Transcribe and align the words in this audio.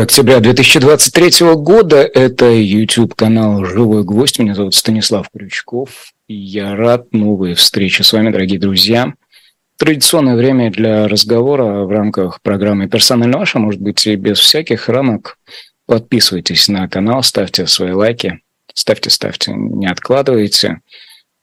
2 0.00 0.04
октября 0.04 0.40
2023 0.40 1.56
года. 1.56 1.98
Это 1.98 2.50
YouTube-канал 2.50 3.66
«Живой 3.66 4.02
гвоздь». 4.02 4.38
Меня 4.38 4.54
зовут 4.54 4.74
Станислав 4.74 5.28
Крючков. 5.28 6.14
Я 6.26 6.74
рад 6.74 7.12
новой 7.12 7.52
встрече 7.52 8.02
с 8.02 8.14
вами, 8.14 8.30
дорогие 8.30 8.58
друзья. 8.58 9.12
Традиционное 9.76 10.36
время 10.36 10.70
для 10.70 11.06
разговора 11.06 11.84
в 11.84 11.90
рамках 11.90 12.40
программы 12.40 12.88
«Персонально 12.88 13.36
ваша», 13.36 13.58
может 13.58 13.82
быть, 13.82 14.06
и 14.06 14.16
без 14.16 14.38
всяких 14.38 14.88
рамок. 14.88 15.36
Подписывайтесь 15.84 16.68
на 16.68 16.88
канал, 16.88 17.22
ставьте 17.22 17.66
свои 17.66 17.92
лайки. 17.92 18.40
Ставьте, 18.72 19.10
ставьте, 19.10 19.52
не 19.52 19.86
откладывайте. 19.86 20.80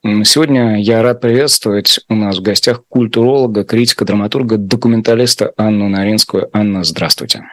Сегодня 0.04 0.82
я 0.82 1.04
рад 1.04 1.22
приветствовать 1.22 2.00
у 2.10 2.16
нас 2.16 2.40
в 2.40 2.42
гостях 2.42 2.82
культуролога, 2.90 3.64
критика, 3.64 4.04
драматурга, 4.04 4.58
документалиста 4.58 5.54
Анну 5.58 5.90
Наринскую. 5.90 6.50
Анна, 6.54 6.84
здравствуйте. 6.84 7.44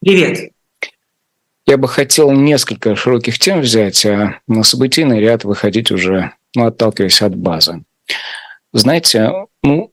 Привет. 0.00 0.53
Я 1.66 1.78
бы 1.78 1.88
хотел 1.88 2.30
несколько 2.32 2.94
широких 2.94 3.38
тем 3.38 3.60
взять, 3.60 4.04
а 4.04 4.40
на 4.46 4.62
событийный 4.64 5.20
ряд 5.20 5.44
выходить 5.44 5.90
уже, 5.90 6.32
ну, 6.54 6.66
отталкиваясь 6.66 7.22
от 7.22 7.34
базы. 7.34 7.84
Знаете, 8.72 9.30
ну, 9.62 9.92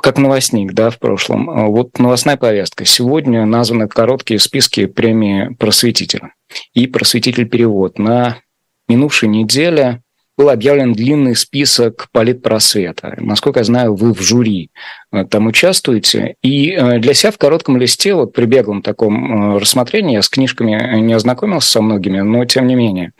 как 0.00 0.18
новостник, 0.18 0.74
да, 0.74 0.90
в 0.90 0.98
прошлом. 0.98 1.50
А 1.50 1.66
вот 1.66 1.98
новостная 1.98 2.36
повестка. 2.36 2.84
Сегодня 2.84 3.44
названы 3.46 3.88
короткие 3.88 4.38
списки 4.38 4.86
премии 4.86 5.54
«Просветитель» 5.58 6.22
и 6.72 6.86
«Просветитель-перевод». 6.86 7.98
На 7.98 8.38
минувшей 8.86 9.28
неделе 9.28 10.02
был 10.38 10.50
объявлен 10.50 10.92
длинный 10.92 11.34
список 11.34 12.06
политпросвета. 12.12 13.14
Насколько 13.18 13.60
я 13.60 13.64
знаю, 13.64 13.96
вы 13.96 14.14
в 14.14 14.22
жюри 14.22 14.70
э, 15.12 15.24
там 15.24 15.48
участвуете. 15.48 16.36
И 16.42 16.70
э, 16.70 17.00
для 17.00 17.12
себя 17.12 17.32
в 17.32 17.38
коротком 17.38 17.76
листе, 17.76 18.14
вот 18.14 18.32
при 18.32 18.44
беглом 18.44 18.80
таком 18.80 19.56
э, 19.56 19.58
рассмотрении, 19.58 20.14
я 20.14 20.22
с 20.22 20.28
книжками 20.28 21.00
не 21.00 21.12
ознакомился 21.12 21.72
со 21.72 21.82
многими, 21.82 22.20
но 22.20 22.44
тем 22.44 22.68
не 22.68 22.76
менее, 22.76 23.12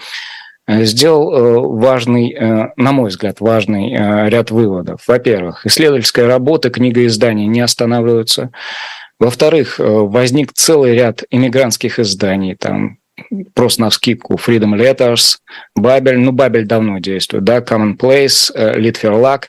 сделал 0.69 1.77
важный, 1.79 2.37
на 2.77 2.93
мой 2.93 3.09
взгляд, 3.09 3.41
важный 3.41 4.29
ряд 4.29 4.51
выводов. 4.51 5.01
Во-первых, 5.09 5.65
исследовательская 5.65 6.27
работа, 6.27 6.69
книга 6.69 7.07
издания 7.07 7.47
не 7.47 7.63
останавливаются. 7.63 8.51
Во-вторых, 9.19 9.77
возник 9.79 10.53
целый 10.53 10.95
ряд 10.95 11.25
иммигрантских 11.31 11.99
изданий, 11.99 12.55
там 12.55 12.99
просто 13.55 13.83
на 13.83 13.91
вскидку 13.91 14.35
Freedom 14.35 14.77
Letters, 14.77 15.37
Бабель, 15.75 16.19
ну, 16.19 16.33
Бабель 16.33 16.67
давно 16.67 16.99
действует, 16.99 17.45
да, 17.45 17.59
Commonplace, 17.59 18.79
Литферлак. 18.79 19.49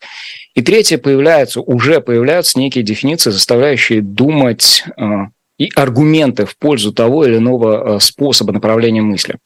И 0.56 0.62
третье, 0.62 0.98
появляются, 0.98 1.62
уже 1.62 2.02
появляются 2.02 2.60
некие 2.60 2.84
дефиниции, 2.84 3.30
заставляющие 3.30 4.02
думать 4.02 4.84
э, 4.98 5.04
и 5.58 5.70
аргументы 5.76 6.46
в 6.46 6.58
пользу 6.58 6.92
того 6.92 7.26
или 7.26 7.38
иного 7.38 7.96
э, 7.96 8.00
способа 8.00 8.52
направления 8.52 9.02
мысли. 9.02 9.38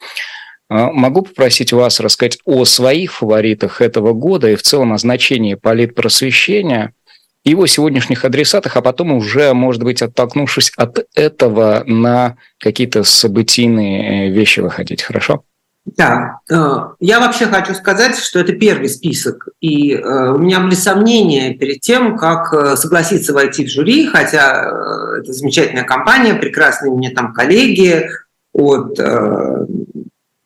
Э, 0.69 0.87
могу 0.91 1.21
попросить 1.21 1.73
вас 1.73 1.99
рассказать 1.99 2.39
о 2.45 2.65
своих 2.65 3.13
фаворитах 3.13 3.81
этого 3.81 4.13
года 4.13 4.49
и 4.49 4.55
в 4.55 4.63
целом 4.63 4.93
о 4.93 4.97
значении 4.97 5.55
политпросвещения– 5.55 6.93
его 7.43 7.67
сегодняшних 7.67 8.25
адресатах, 8.25 8.77
а 8.77 8.81
потом 8.81 9.11
уже, 9.11 9.53
может 9.53 9.83
быть, 9.83 10.01
оттолкнувшись 10.01 10.71
от 10.77 11.05
этого, 11.13 11.83
на 11.85 12.37
какие-то 12.59 13.03
событийные 13.03 14.29
э, 14.29 14.31
вещи 14.31 14.61
выходить. 14.61 15.03
Хорошо? 15.03 15.43
Да, 15.85 16.39
э, 16.49 16.55
я 17.01 17.19
вообще 17.19 17.45
хочу 17.45 17.73
сказать, 17.73 18.17
что 18.17 18.39
это 18.39 18.53
первый 18.53 18.87
список, 18.87 19.49
и 19.59 19.93
э, 19.93 20.31
у 20.31 20.37
меня 20.37 20.61
были 20.61 20.75
сомнения 20.75 21.53
перед 21.55 21.81
тем, 21.81 22.17
как 22.17 22.77
согласиться 22.77 23.33
войти 23.33 23.65
в 23.65 23.69
жюри, 23.69 24.07
хотя 24.07 24.65
это 25.19 25.33
замечательная 25.33 25.83
компания, 25.83 26.35
прекрасные 26.35 26.93
меня 26.93 27.11
там 27.13 27.33
коллеги 27.33 28.09
от 28.53 28.97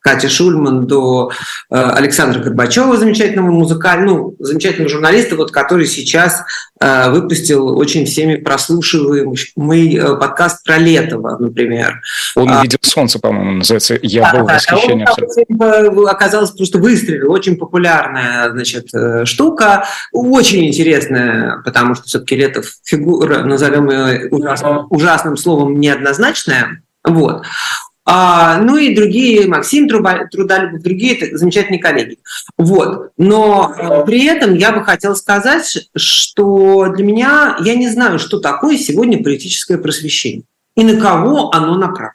Кати 0.07 0.29
Шульман 0.29 0.87
до 0.87 1.31
э, 1.69 1.75
Александра 1.75 2.39
Горбачева, 2.39 2.95
замечательного 2.95 3.51
музыкального, 3.51 4.17
ну, 4.17 4.35
замечательного 4.39 4.87
журналиста, 4.87 5.35
вот, 5.35 5.51
который 5.51 5.85
сейчас 5.85 6.43
э, 6.79 7.09
выпустил 7.09 7.77
очень 7.77 8.05
всеми 8.05 8.37
прослушиваемый 8.37 9.95
э, 9.95 10.15
подкаст 10.15 10.63
про 10.63 10.77
Летова, 10.77 11.35
например. 11.37 11.99
Он 12.37 12.49
а, 12.49 12.59
увидел 12.59 12.77
солнце, 12.83 13.19
по-моему, 13.19 13.57
называется. 13.57 13.99
Я 14.01 14.31
да, 14.31 14.39
был 14.39 14.47
в 14.47 14.53
восхищении. 14.53 15.05
Он, 15.89 16.07
оказалось 16.07 16.51
просто 16.51 16.77
выстрелил. 16.77 17.29
Очень 17.33 17.57
популярная 17.57 18.49
значит, 18.51 18.87
штука. 19.25 19.87
Очень 20.13 20.67
интересная, 20.67 21.61
потому 21.65 21.95
что 21.95 22.05
все-таки 22.05 22.37
Летов 22.37 22.65
фигура, 22.85 23.39
назовем 23.39 23.89
ее 23.89 24.29
ужасным, 24.29 24.87
ужасным 24.89 25.35
словом, 25.35 25.77
неоднозначная. 25.81 26.81
Вот. 27.03 27.43
А, 28.09 28.59
ну 28.61 28.77
и 28.77 28.95
другие, 28.95 29.47
Максим 29.47 29.89
Трудолюбов, 29.89 30.81
другие 30.81 31.35
замечательные 31.35 31.81
коллеги. 31.81 32.19
Вот. 32.57 33.11
Но 33.17 33.75
э, 33.77 34.05
при 34.05 34.25
этом 34.25 34.55
я 34.55 34.71
бы 34.71 34.81
хотела 34.85 35.13
сказать, 35.13 35.89
что 35.93 36.87
для 36.87 37.03
меня, 37.03 37.57
я 37.59 37.75
не 37.75 37.89
знаю, 37.89 38.17
что 38.17 38.39
такое 38.39 38.77
сегодня 38.77 39.21
политическое 39.21 39.77
просвещение 39.77 40.43
и 40.77 40.85
на 40.85 41.01
кого 41.01 41.53
оно 41.53 41.75
направлено. 41.75 42.13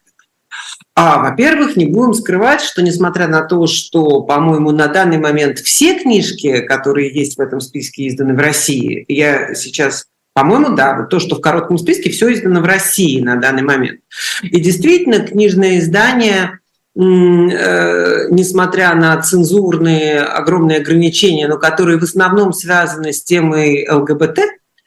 А, 0.95 1.19
во-первых, 1.19 1.77
не 1.77 1.87
будем 1.87 2.15
скрывать, 2.15 2.63
что 2.63 2.83
несмотря 2.83 3.29
на 3.29 3.43
то, 3.43 3.67
что, 3.67 4.23
по-моему, 4.23 4.71
на 4.71 4.89
данный 4.89 5.19
момент 5.19 5.59
все 5.59 5.99
книжки, 5.99 6.61
которые 6.61 7.13
есть 7.13 7.37
в 7.37 7.41
этом 7.41 7.61
списке, 7.61 8.09
изданы 8.09 8.35
в 8.35 8.39
России, 8.39 9.05
я 9.09 9.55
сейчас 9.55 10.07
по-моему, 10.35 10.75
да, 10.75 10.97
вот 10.97 11.11
то, 11.11 11.21
что 11.21 11.37
в 11.37 11.41
коротком 11.41 11.79
списке, 11.79 12.11
все 12.11 12.33
издано 12.33 12.61
в 12.61 12.65
России 12.65 13.21
на 13.21 13.37
данный 13.37 13.63
момент. 13.63 14.01
И 14.43 14.61
действительно, 14.61 15.21
книжное 15.21 15.79
издание, 15.79 16.61
э, 16.95 18.29
несмотря 18.31 18.95
на 18.95 19.21
цензурные 19.21 20.21
огромные 20.21 20.79
ограничения, 20.79 21.49
но 21.49 21.59
которые 21.59 21.99
в 21.99 22.05
основном 22.05 22.53
связаны 22.53 23.13
с 23.13 23.23
темой 23.23 23.87
ЛГБТ, 23.91 24.41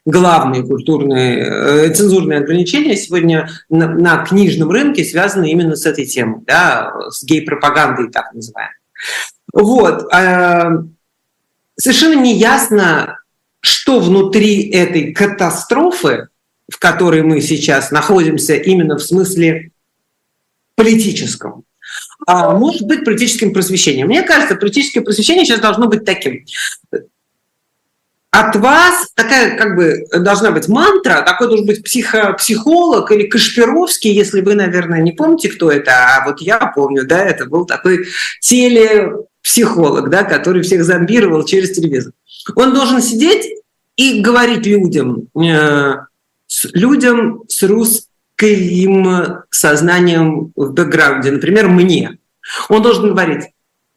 главные 0.06 0.64
культурные 0.64 1.40
э, 1.40 1.94
цензурные 1.94 2.40
ограничения 2.40 2.96
сегодня 2.96 3.50
на, 3.70 3.88
на 3.88 4.24
книжном 4.24 4.70
рынке 4.70 5.04
связаны 5.04 5.52
именно 5.52 5.76
с 5.76 5.86
этой 5.86 6.06
темой, 6.06 6.42
да, 6.46 6.92
с 7.10 7.24
гей-пропагандой, 7.24 8.12
так 8.12 8.34
называемой. 8.34 8.76
Вот. 9.54 10.12
Э, 10.14 10.84
совершенно 11.78 12.20
неясно, 12.20 13.20
что 13.66 14.00
внутри 14.00 14.70
этой 14.70 15.12
катастрофы, 15.12 16.28
в 16.72 16.78
которой 16.78 17.24
мы 17.24 17.42
сейчас 17.42 17.90
находимся 17.90 18.54
именно 18.56 18.98
в 18.98 19.04
смысле 19.04 19.72
политическом, 20.76 21.64
а 22.28 22.52
может 22.52 22.84
быть 22.84 23.04
политическим 23.04 23.54
просвещением. 23.54 24.08
Мне 24.08 24.22
кажется, 24.22 24.56
политическое 24.56 25.02
просвещение 25.02 25.46
сейчас 25.46 25.62
должно 25.62 25.88
быть 25.88 26.06
таким. 26.06 26.46
От 28.30 28.56
вас 28.58 29.08
такая 29.16 29.58
как 29.58 29.76
бы 29.76 30.06
должна 30.12 30.52
быть 30.52 30.68
мантра, 30.68 31.24
такой 31.26 31.48
должен 31.48 31.66
быть 31.66 31.84
психо, 31.84 32.34
психолог 32.34 33.12
или 33.12 33.28
Кашпировский, 33.28 34.12
если 34.12 34.42
вы, 34.42 34.54
наверное, 34.54 35.02
не 35.02 35.14
помните, 35.14 35.50
кто 35.50 35.72
это, 35.72 35.92
а 35.92 36.26
вот 36.26 36.40
я 36.42 36.60
помню, 36.76 37.06
да, 37.06 37.24
это 37.24 37.46
был 37.46 37.66
такой 37.66 38.06
телепсихолог, 39.46 40.10
да, 40.10 40.24
который 40.24 40.64
всех 40.64 40.84
зомбировал 40.84 41.46
через 41.46 41.72
телевизор. 41.72 42.14
Он 42.56 42.74
должен 42.74 43.02
сидеть 43.02 43.46
и 43.96 44.22
говорить 44.22 44.66
людям, 44.66 45.28
э, 45.36 45.96
людям 46.74 47.44
с 47.48 47.64
русским 47.64 48.10
сознанием 49.50 50.52
в 50.56 50.74
бэкграунде, 50.74 51.32
например, 51.32 51.70
мне. 51.70 52.18
Он 52.70 52.82
должен 52.82 53.10
говорить, 53.10 53.46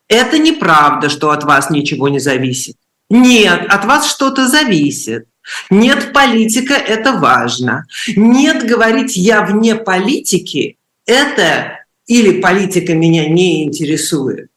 это 0.06 0.38
неправда, 0.38 1.08
что 1.08 1.30
от 1.30 1.44
вас 1.44 1.70
ничего 1.70 2.08
не 2.08 2.20
зависит. 2.20 2.76
Нет, 3.10 3.66
от 3.68 3.84
вас 3.84 4.08
что-то 4.08 4.46
зависит. 4.46 5.26
Нет, 5.70 6.12
политика– 6.12 6.74
это 6.74 7.14
важно. 7.14 7.84
Нет, 8.16 8.66
говорить 8.66 9.16
«я 9.16 9.42
вне 9.42 9.74
политики»– 9.74 10.76
это 11.06 11.78
или 12.06 12.40
политика 12.40 12.94
меня 12.94 13.28
не 13.28 13.64
интересует. 13.64 14.47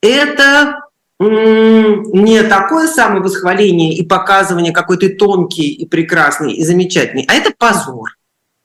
Это 0.00 0.80
не 1.18 2.42
такое 2.42 2.88
самовосхваление 2.88 3.94
и 3.94 4.04
показывание, 4.04 4.72
какой 4.72 4.98
ты 4.98 5.08
тонкий 5.10 5.68
и 5.68 5.86
прекрасный 5.86 6.52
и 6.52 6.64
замечательный, 6.64 7.24
а 7.28 7.34
это 7.34 7.52
позор. 7.56 8.16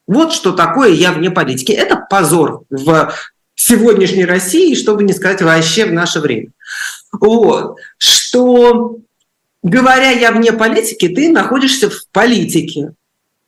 Вот 0.07 0.33
что 0.33 0.51
такое 0.51 0.89
я 0.89 1.13
вне 1.13 1.31
политики. 1.31 1.71
Это 1.71 1.95
позор 1.95 2.63
в 2.69 3.13
сегодняшней 3.55 4.25
России, 4.25 4.75
чтобы 4.75 5.03
не 5.03 5.13
сказать 5.13 5.41
вообще 5.41 5.85
в 5.85 5.93
наше 5.93 6.19
время. 6.19 6.49
Вот. 7.13 7.77
Что, 7.97 8.97
говоря 9.63 10.11
я 10.11 10.31
вне 10.31 10.51
политики, 10.51 11.07
ты 11.07 11.31
находишься 11.31 11.89
в 11.89 12.07
политике 12.11 12.93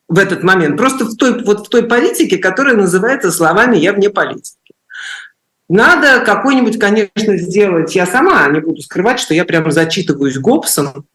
в 0.08 0.18
этот 0.20 0.44
момент. 0.44 0.78
Просто 0.78 1.06
в 1.06 1.16
той, 1.16 1.44
вот 1.44 1.68
в 1.68 1.70
той 1.70 1.84
политике, 1.84 2.38
которая 2.38 2.76
называется 2.76 3.32
словами 3.32 3.78
«я 3.78 3.92
вне 3.92 4.10
политики». 4.10 4.58
Надо 5.70 6.24
какой-нибудь, 6.26 6.78
конечно, 6.78 7.38
сделать. 7.38 7.96
Я 7.96 8.06
сама 8.06 8.48
не 8.50 8.60
буду 8.60 8.82
скрывать, 8.82 9.20
что 9.20 9.34
я 9.34 9.46
прямо 9.46 9.72
зачитываюсь 9.72 10.38
Гоббсом 10.38 11.06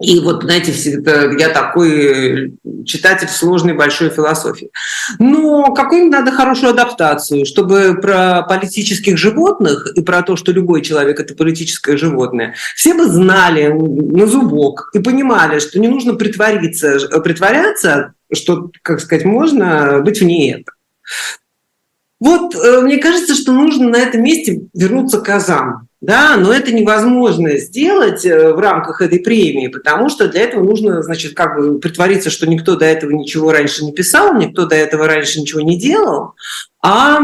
И 0.00 0.18
вот, 0.20 0.42
знаете, 0.42 0.72
всегда 0.72 1.30
я 1.32 1.50
такой 1.50 2.58
читатель 2.84 3.28
сложной 3.28 3.74
большой 3.74 4.08
философии. 4.08 4.70
Но 5.18 5.72
какую 5.74 6.10
надо 6.10 6.32
хорошую 6.32 6.70
адаптацию, 6.70 7.44
чтобы 7.44 7.98
про 8.00 8.42
политических 8.42 9.18
животных 9.18 9.86
и 9.94 10.02
про 10.02 10.22
то, 10.22 10.36
что 10.36 10.52
любой 10.52 10.82
человек– 10.82 11.20
это 11.20 11.34
политическое 11.34 11.96
животное, 11.96 12.54
все 12.74 12.94
бы 12.94 13.06
знали 13.06 13.68
на 13.68 14.26
зубок 14.26 14.90
и 14.94 14.98
понимали, 15.00 15.58
что 15.60 15.78
не 15.78 15.88
нужно 15.88 16.14
притвориться, 16.14 16.98
притворяться, 17.22 18.14
что, 18.32 18.70
как 18.82 19.00
сказать, 19.00 19.24
можно 19.24 20.00
быть 20.00 20.20
вне 20.20 20.54
этого. 20.54 20.76
Вот 22.20 22.54
э, 22.54 22.80
мне 22.82 22.98
кажется, 22.98 23.34
что 23.34 23.52
нужно 23.52 23.88
на 23.88 23.96
этом 23.96 24.22
месте 24.22 24.62
вернуться 24.74 25.20
к 25.20 25.28
азам. 25.30 25.88
Да, 26.02 26.38
но 26.38 26.50
это 26.50 26.72
невозможно 26.72 27.58
сделать 27.58 28.24
э, 28.24 28.54
в 28.54 28.58
рамках 28.58 29.02
этой 29.02 29.20
премии, 29.20 29.68
потому 29.68 30.08
что 30.08 30.28
для 30.28 30.42
этого 30.42 30.64
нужно, 30.64 31.02
значит, 31.02 31.34
как 31.34 31.56
бы 31.56 31.78
притвориться, 31.78 32.30
что 32.30 32.46
никто 32.46 32.76
до 32.76 32.86
этого 32.86 33.10
ничего 33.10 33.52
раньше 33.52 33.84
не 33.84 33.92
писал, 33.92 34.34
никто 34.34 34.64
до 34.64 34.76
этого 34.76 35.06
раньше 35.06 35.40
ничего 35.40 35.60
не 35.60 35.78
делал, 35.78 36.32
а, 36.82 37.20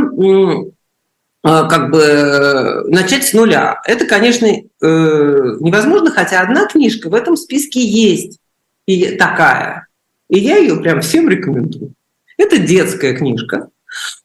а 1.42 1.69
как 1.69 1.90
бы 1.90 2.84
начать 2.88 3.25
с 3.25 3.32
нуля. 3.32 3.81
Это, 3.87 4.04
конечно, 4.04 4.44
э, 4.46 4.60
невозможно, 4.81 6.10
хотя 6.10 6.42
одна 6.42 6.66
книжка 6.66 7.08
в 7.08 7.14
этом 7.14 7.37
списке 7.37 7.81
есть 7.81 8.38
и 8.84 9.12
такая. 9.12 9.87
И 10.28 10.38
я 10.38 10.56
ее 10.56 10.76
прям 10.76 11.00
всем 11.00 11.31
рекомендую. 11.31 11.94
Это 12.37 12.58
детская 12.58 13.14
книжка, 13.14 13.69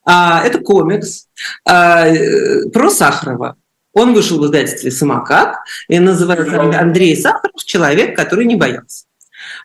это 0.05 0.59
комикс 0.59 1.27
а, 1.65 2.07
про 2.73 2.89
Сахарова. 2.89 3.57
Он 3.93 4.13
вышел 4.13 4.39
в 4.39 4.45
издательстве 4.45 4.89
«Самокат» 4.89 5.55
и 5.89 5.99
называется 5.99 6.61
Андрей 6.79 7.15
Сахаров 7.15 7.63
«Человек, 7.65 8.15
который 8.15 8.45
не 8.45 8.55
боялся». 8.55 9.05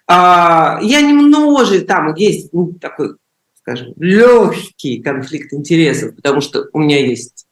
А, 0.06 0.78
я 0.82 1.00
немножко, 1.00 1.80
там 1.80 2.14
есть 2.14 2.52
ну, 2.52 2.72
такой, 2.80 3.16
скажем, 3.60 3.92
легкий 3.96 5.02
конфликт 5.02 5.52
интересов, 5.52 6.14
потому 6.16 6.40
что 6.40 6.66
у 6.72 6.78
меня 6.78 7.04
есть 7.04 7.45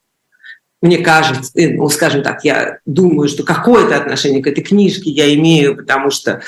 мне 0.85 0.99
кажется, 0.99 1.51
ну, 1.55 1.89
скажем 1.89 2.23
так, 2.23 2.45
я 2.45 2.79
думаю, 2.85 3.27
что 3.27 3.43
какое-то 3.43 3.97
отношение 3.97 4.43
к 4.43 4.47
этой 4.47 4.63
книжке 4.63 5.11
я 5.11 5.35
имею, 5.35 5.77
потому 5.77 6.11
что 6.11 6.43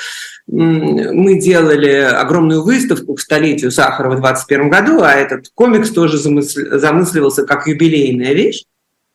мы 0.45 1.39
делали 1.39 1.89
огромную 1.89 2.63
выставку 2.63 3.15
к 3.15 3.19
столетию 3.19 3.71
Сахарова 3.71 4.15
в 4.15 4.21
2021 4.21 4.69
году, 4.69 5.01
а 5.01 5.13
этот 5.13 5.49
комикс 5.55 5.89
тоже 5.89 6.19
замысливался 6.19 7.47
как 7.47 7.65
юбилейная 7.65 8.33
вещь. 8.33 8.65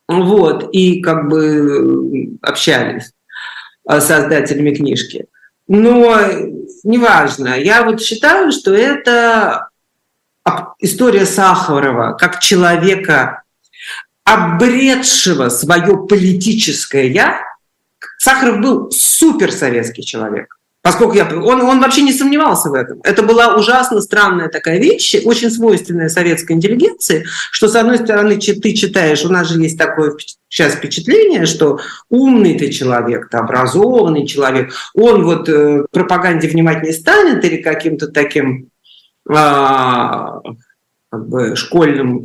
Вот, 0.09 0.69
и 0.73 1.01
как 1.01 1.29
бы 1.29 2.37
общались 2.43 3.13
с 3.89 4.05
создателями 4.05 4.75
книжки. 4.75 5.27
Но 5.69 6.19
неважно, 6.83 7.57
я 7.61 7.85
вот 7.85 8.03
считаю, 8.03 8.51
что 8.51 8.75
это 8.75 9.69
история 10.81 11.27
Сахарова 11.27 12.17
как 12.19 12.41
человека, 12.41 13.42
обретшего 14.25 15.49
свое 15.49 16.07
политическое 16.07 17.09
«я». 17.09 17.41
Сахаров 18.19 18.61
был 18.61 18.91
суперсоветский 18.91 20.05
человек. 20.05 20.59
Поскольку 20.83 21.15
я, 21.15 21.29
он, 21.29 21.61
он 21.61 21.81
вообще 21.81 22.03
не 22.03 22.13
сомневался 22.13 22.69
в 22.69 22.75
этом. 22.75 23.01
Это 23.05 23.23
была 23.23 23.55
ужасно 23.55 24.01
странная 24.01 24.49
такая 24.49 24.81
вещь, 24.81 25.15
очень 25.25 25.49
свойственная 25.49 26.09
советской 26.09 26.53
интеллигенции, 26.53 27.25
что, 27.53 27.69
с 27.69 27.77
одной 27.77 27.99
стороны, 27.99 28.37
ты 28.37 28.73
читаешь, 28.73 29.25
у 29.25 29.29
нас 29.29 29.49
же 29.49 29.61
есть 29.61 29.79
такое 29.79 30.17
сейчас 30.49 30.73
впечатление, 30.73 31.47
что 31.47 31.79
умный 32.11 32.59
ты 32.59 32.71
человек, 32.71 33.29
ты 33.31 33.37
образованный 33.37 34.27
человек, 34.27 34.73
он 34.93 35.23
вот 35.23 35.49
э, 35.49 35.85
пропаганде 35.93 36.49
внимать 36.49 36.83
не 36.83 36.93
станет 36.93 37.45
или 37.45 37.63
каким-то 37.63 38.09
таким 38.09 38.69
э, 39.29 39.35
как 39.35 41.29
бы 41.29 41.55
школьным 41.55 42.19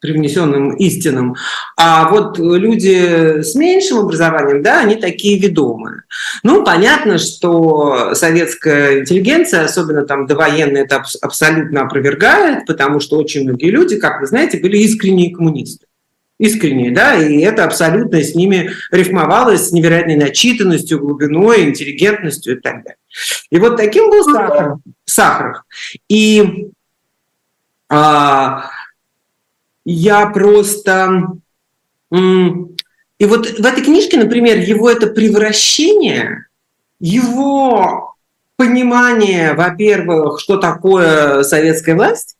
привнесенным 0.00 0.74
истинам. 0.76 1.36
А 1.76 2.08
вот 2.08 2.38
люди 2.38 3.42
с 3.42 3.54
меньшим 3.54 3.98
образованием, 3.98 4.62
да, 4.62 4.80
они 4.80 4.96
такие 4.96 5.38
ведомые. 5.38 6.02
Ну, 6.42 6.64
понятно, 6.64 7.18
что 7.18 8.14
советская 8.14 9.00
интеллигенция, 9.00 9.64
особенно 9.64 10.04
там 10.06 10.26
довоенная, 10.26 10.84
это 10.84 11.04
абсолютно 11.20 11.82
опровергает, 11.82 12.66
потому 12.66 13.00
что 13.00 13.18
очень 13.18 13.44
многие 13.44 13.70
люди, 13.70 13.96
как 13.96 14.20
вы 14.20 14.26
знаете, 14.26 14.58
были 14.58 14.78
искренние 14.78 15.34
коммунисты 15.34 15.86
искренние, 16.40 16.90
да, 16.90 17.16
и 17.16 17.40
это 17.40 17.64
абсолютно 17.64 18.22
с 18.22 18.34
ними 18.34 18.70
рифмовалось 18.90 19.68
с 19.68 19.72
невероятной 19.72 20.16
начитанностью, 20.16 20.98
глубиной, 20.98 21.64
интеллигентностью 21.64 22.56
и 22.56 22.60
так 22.60 22.82
далее. 22.82 22.96
И 23.50 23.58
вот 23.58 23.76
таким 23.76 24.08
был 24.08 24.24
Сахаров. 24.24 24.78
Сахаров. 25.04 25.64
И 26.08 26.70
а, 27.90 28.70
я 29.90 30.26
просто... 30.26 31.26
И 32.12 33.26
вот 33.26 33.46
в 33.46 33.66
этой 33.66 33.84
книжке, 33.84 34.18
например, 34.18 34.58
его 34.58 34.88
это 34.90 35.08
превращение, 35.08 36.46
его 37.00 38.14
понимание, 38.56 39.54
во-первых, 39.54 40.40
что 40.40 40.56
такое 40.56 41.42
советская 41.42 41.94
власть, 41.94 42.36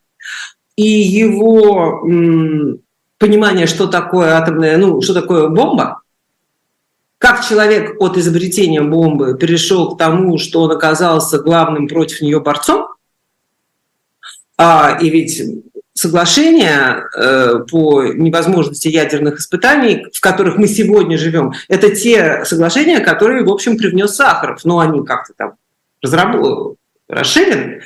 и 0.76 0.86
его 0.86 2.00
понимание, 3.18 3.66
что 3.66 3.86
такое 3.88 4.36
атомная, 4.36 4.78
ну, 4.78 5.02
что 5.02 5.12
такое 5.12 5.48
бомба, 5.48 6.00
как 7.18 7.46
человек 7.46 8.00
от 8.00 8.16
изобретения 8.16 8.80
бомбы 8.80 9.36
перешел 9.36 9.94
к 9.94 9.98
тому, 9.98 10.38
что 10.38 10.62
он 10.62 10.70
оказался 10.70 11.38
главным 11.38 11.88
против 11.88 12.22
нее 12.22 12.40
борцом, 12.40 12.88
а, 14.56 14.98
и 15.00 15.10
ведь 15.10 15.42
соглашения 16.00 17.04
э, 17.14 17.58
по 17.70 18.04
невозможности 18.04 18.88
ядерных 18.88 19.38
испытаний, 19.38 20.06
в 20.14 20.20
которых 20.20 20.56
мы 20.56 20.66
сегодня 20.66 21.18
живем, 21.18 21.52
это 21.68 21.94
те 21.94 22.42
соглашения, 22.46 23.00
которые, 23.00 23.44
в 23.44 23.50
общем, 23.50 23.76
привнес 23.76 24.14
Сахаров, 24.14 24.64
но 24.64 24.78
они 24.78 25.04
как-то 25.04 25.34
там 25.36 25.52
разработаны, 26.02 26.76
расширены. 27.06 27.82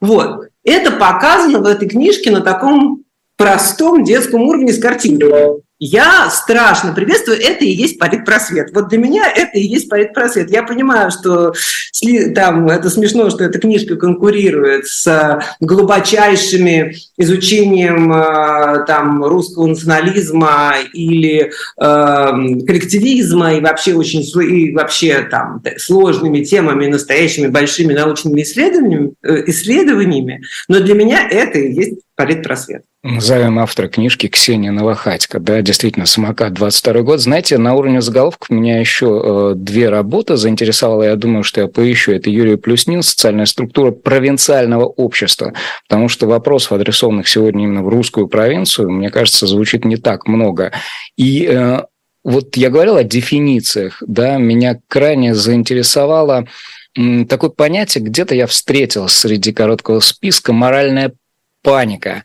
Вот. 0.00 0.48
Это 0.62 0.92
показано 0.92 1.58
в 1.58 1.66
этой 1.66 1.88
книжке 1.88 2.30
на 2.30 2.40
таком 2.40 3.02
простом 3.36 4.04
детском 4.04 4.42
уровне 4.42 4.72
с 4.72 4.78
картинкой. 4.78 5.62
Я 5.78 6.30
страшно 6.30 6.94
приветствую, 6.94 7.38
это 7.38 7.62
и 7.62 7.70
есть 7.70 7.98
политпросвет. 7.98 8.70
Вот 8.72 8.88
для 8.88 8.96
меня 8.96 9.30
это 9.30 9.58
и 9.58 9.66
есть 9.66 9.90
политпросвет. 9.90 10.50
Я 10.50 10.62
понимаю, 10.62 11.10
что 11.10 11.52
там 12.34 12.68
это 12.68 12.88
смешно, 12.88 13.28
что 13.28 13.44
эта 13.44 13.58
книжка 13.58 13.96
конкурирует 13.96 14.86
с 14.86 15.38
глубочайшими 15.60 16.96
изучением 17.18 18.10
э, 18.10 18.86
там, 18.86 19.22
русского 19.22 19.66
национализма 19.66 20.74
или 20.94 21.50
э, 21.50 21.50
коллективизма 21.78 23.54
и 23.54 23.60
вообще 23.60 23.94
очень 23.94 24.22
и 24.22 24.74
вообще 24.74 25.28
там 25.30 25.62
сложными 25.76 26.42
темами, 26.42 26.86
настоящими 26.86 27.48
большими 27.48 27.92
научными 27.92 28.42
исследованиями, 28.42 29.12
э, 29.22 29.42
исследованиями. 29.48 30.42
Но 30.68 30.80
для 30.80 30.94
меня 30.94 31.28
это 31.28 31.58
и 31.58 31.72
есть 31.74 32.00
политпросвет. 32.14 32.82
Назовем 33.06 33.60
автора 33.60 33.86
книжки 33.86 34.26
Ксения 34.26 34.72
Новохатько. 34.72 35.38
Да, 35.38 35.62
действительно, 35.62 36.06
«Самокат», 36.06 36.54
22 36.54 37.02
год. 37.02 37.20
Знаете, 37.20 37.56
на 37.56 37.74
уровне 37.74 38.00
заголовков 38.00 38.50
меня 38.50 38.80
еще 38.80 39.22
э, 39.24 39.52
две 39.54 39.90
работы 39.90 40.36
заинтересовало. 40.36 41.04
Я 41.04 41.14
думаю, 41.14 41.44
что 41.44 41.60
я 41.60 41.68
поищу. 41.68 42.10
Это 42.10 42.30
Юрий 42.30 42.56
Плюснин 42.56 43.04
«Социальная 43.04 43.46
структура 43.46 43.92
провинциального 43.92 44.86
общества». 44.86 45.52
Потому 45.88 46.08
что 46.08 46.26
вопросов, 46.26 46.72
адресованных 46.72 47.28
сегодня 47.28 47.62
именно 47.62 47.84
в 47.84 47.88
русскую 47.88 48.26
провинцию, 48.26 48.90
мне 48.90 49.10
кажется, 49.10 49.46
звучит 49.46 49.84
не 49.84 49.98
так 49.98 50.26
много. 50.26 50.72
И 51.16 51.46
э, 51.48 51.82
вот 52.24 52.56
я 52.56 52.70
говорил 52.70 52.96
о 52.96 53.04
дефинициях. 53.04 54.02
Да, 54.04 54.36
меня 54.36 54.80
крайне 54.88 55.32
заинтересовало 55.32 56.48
такое 57.28 57.50
понятие, 57.50 58.02
где-то 58.02 58.34
я 58.34 58.46
встретил 58.46 59.06
среди 59.08 59.52
короткого 59.52 60.00
списка 60.00 60.52
моральная 60.52 61.12
паника, 61.66 62.22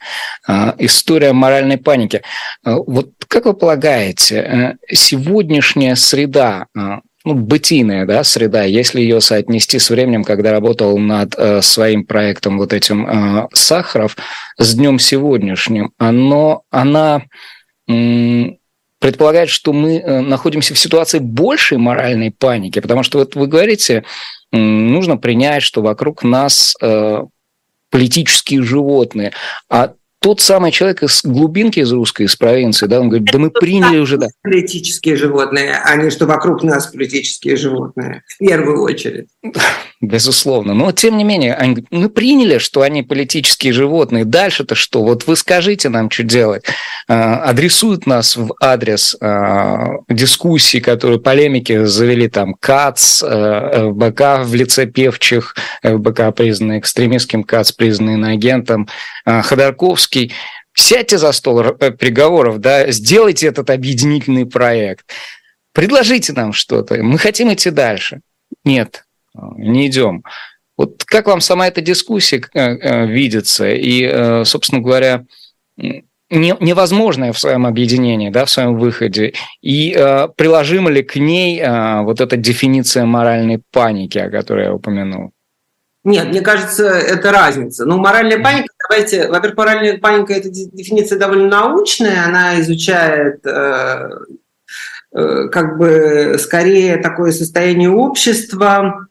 а, 0.47 0.75
история 0.77 1.33
моральной 1.33 1.79
паники. 1.79 2.21
А, 2.63 2.75
вот 2.75 3.09
как 3.27 3.45
вы 3.45 3.55
полагаете, 3.55 4.35
э, 4.35 4.93
сегодняшняя 4.93 5.95
среда, 5.95 6.67
а, 6.77 6.99
ну, 7.25 7.33
бытийная 7.33 8.05
да, 8.05 8.23
среда, 8.23 8.65
если 8.65 9.01
ее 9.01 9.19
соотнести 9.19 9.79
с 9.79 9.89
временем, 9.89 10.23
когда 10.23 10.51
работал 10.51 10.95
над 10.99 11.33
э, 11.35 11.63
своим 11.63 12.05
проектом 12.05 12.59
вот 12.59 12.71
этим 12.71 13.07
э, 13.07 13.47
Сахаров, 13.53 14.15
с 14.59 14.75
днем 14.75 14.99
сегодняшним, 14.99 15.91
оно, 15.97 16.61
она 16.69 17.23
предполагает, 18.99 19.49
что 19.49 19.73
мы 19.73 20.21
находимся 20.21 20.75
в 20.75 20.79
ситуации 20.79 21.17
большей 21.19 21.79
моральной 21.79 22.31
паники, 22.31 22.79
потому 22.79 23.01
что 23.01 23.17
вот 23.17 23.35
вы 23.35 23.47
говорите, 23.47 24.03
нужно 24.51 25.17
принять, 25.17 25.63
что 25.63 25.81
вокруг 25.81 26.23
нас 26.23 26.75
политические 27.91 28.63
животные. 28.63 29.33
А 29.69 29.93
тот 30.21 30.39
самый 30.39 30.71
человек 30.71 31.01
из 31.01 31.23
глубинки 31.23 31.79
из 31.79 31.91
русской, 31.91 32.27
из 32.27 32.35
провинции, 32.35 32.85
да, 32.85 33.01
он 33.01 33.09
говорит, 33.09 33.27
да 33.31 33.39
мы 33.39 33.49
приняли 33.49 33.97
уже, 33.97 34.17
да. 34.17 34.27
Политические 34.43 35.15
животные, 35.15 35.73
а 35.83 35.95
не 35.95 36.11
что 36.11 36.27
вокруг 36.27 36.61
нас 36.61 36.85
политические 36.87 37.55
животные, 37.55 38.21
в 38.27 38.37
первую 38.37 38.83
очередь. 38.83 39.29
Безусловно. 39.99 40.75
Но 40.75 40.91
тем 40.91 41.17
не 41.17 41.23
менее, 41.23 41.55
они 41.55 41.73
говорят, 41.73 41.91
мы 41.91 42.09
приняли, 42.09 42.59
что 42.59 42.81
они 42.81 43.01
политические 43.01 43.73
животные. 43.73 44.25
Дальше-то 44.25 44.75
что? 44.75 45.03
Вот 45.03 45.25
вы 45.25 45.35
скажите 45.35 45.89
нам, 45.89 46.11
что 46.11 46.23
делать. 46.23 46.65
А, 47.07 47.37
адресуют 47.43 48.05
нас 48.05 48.35
в 48.35 48.53
адрес 48.61 49.15
а, 49.21 49.97
дискуссий, 50.07 50.81
которые 50.81 51.19
полемики 51.19 51.85
завели 51.85 52.27
там 52.27 52.55
КАЦ, 52.59 53.23
а, 53.23 53.91
ФБК 53.91 54.47
в 54.47 54.53
лице 54.53 54.85
певчих, 54.85 55.55
ФБК 55.83 56.35
признанный 56.35 56.77
экстремистским, 56.77 57.43
КАЦ 57.43 57.71
признанный 57.71 58.13
иноагентом, 58.13 58.87
Ходорковский. 59.25 60.10
Сядьте 60.73 61.17
за 61.17 61.31
стол 61.31 61.61
э, 61.61 61.91
переговоров, 61.91 62.59
да, 62.59 62.91
сделайте 62.91 63.47
этот 63.47 63.69
объединительный 63.69 64.45
проект. 64.45 65.05
Предложите 65.73 66.33
нам 66.33 66.53
что-то. 66.53 67.01
Мы 67.03 67.17
хотим 67.17 67.53
идти 67.53 67.69
дальше. 67.71 68.21
Нет, 68.63 69.05
не 69.33 69.87
идем. 69.87 70.23
Вот 70.77 71.03
как 71.05 71.27
вам 71.27 71.41
сама 71.41 71.67
эта 71.67 71.81
дискуссия 71.81 72.41
э, 72.53 72.59
э, 72.59 73.05
видится? 73.07 73.69
И, 73.69 74.03
э, 74.03 74.45
собственно 74.45 74.81
говоря, 74.81 75.25
невозможное 76.31 77.33
в 77.33 77.39
своем 77.39 77.65
объединении, 77.65 78.29
да, 78.29 78.45
в 78.45 78.49
своем 78.49 78.77
выходе, 78.77 79.33
и 79.61 79.93
э, 79.95 80.29
приложима 80.35 80.89
ли 80.89 81.03
к 81.03 81.17
ней 81.17 81.59
э, 81.59 82.01
вот 82.03 82.21
эта 82.21 82.37
дефиниция 82.37 83.05
моральной 83.05 83.61
паники, 83.71 84.17
о 84.17 84.29
которой 84.29 84.65
я 84.65 84.73
упомянул? 84.73 85.31
Нет, 86.03 86.29
мне 86.29 86.41
кажется, 86.41 86.85
это 86.85 87.31
разница. 87.31 87.85
Ну, 87.85 87.97
моральная 87.97 88.41
паника, 88.41 88.73
давайте, 88.89 89.27
во-первых, 89.27 89.57
моральная 89.57 89.99
паника– 89.99 90.33
это 90.35 90.49
дефиниция 90.49 91.19
довольно 91.19 91.47
научная, 91.47 92.25
она 92.25 92.59
изучает 92.61 93.45
э, 93.45 94.09
э, 95.13 95.47
как 95.49 95.77
бы 95.77 96.37
скорее 96.39 96.97
такое 96.97 97.31
состояние 97.31 97.91
общества, 97.91 99.07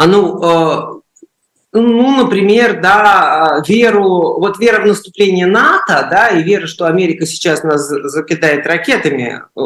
оно, 0.00 1.02
э, 1.22 1.78
ну, 1.78 2.24
например, 2.24 2.80
да, 2.80 3.62
веру, 3.68 4.40
вот 4.40 4.58
вера 4.58 4.80
в 4.80 4.86
наступление 4.86 5.44
НАТО, 5.44 6.08
да, 6.10 6.28
и 6.28 6.42
вера, 6.42 6.66
что 6.66 6.86
Америка 6.86 7.26
сейчас 7.26 7.62
нас 7.62 7.86
закидает 7.86 8.66
ракетами, 8.66 9.42
э, 9.54 9.60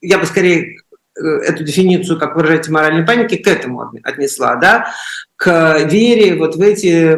я 0.00 0.18
бы 0.18 0.26
скорее 0.26 0.76
э, 0.76 0.89
эту 1.20 1.64
дефиницию, 1.64 2.18
как 2.18 2.36
выражаете, 2.36 2.70
моральной 2.70 3.04
паники, 3.04 3.36
к 3.36 3.46
этому 3.46 3.92
отнесла, 4.02 4.56
да, 4.56 4.88
к 5.36 5.84
вере 5.84 6.36
вот 6.36 6.56
в 6.56 6.60
эти, 6.60 7.16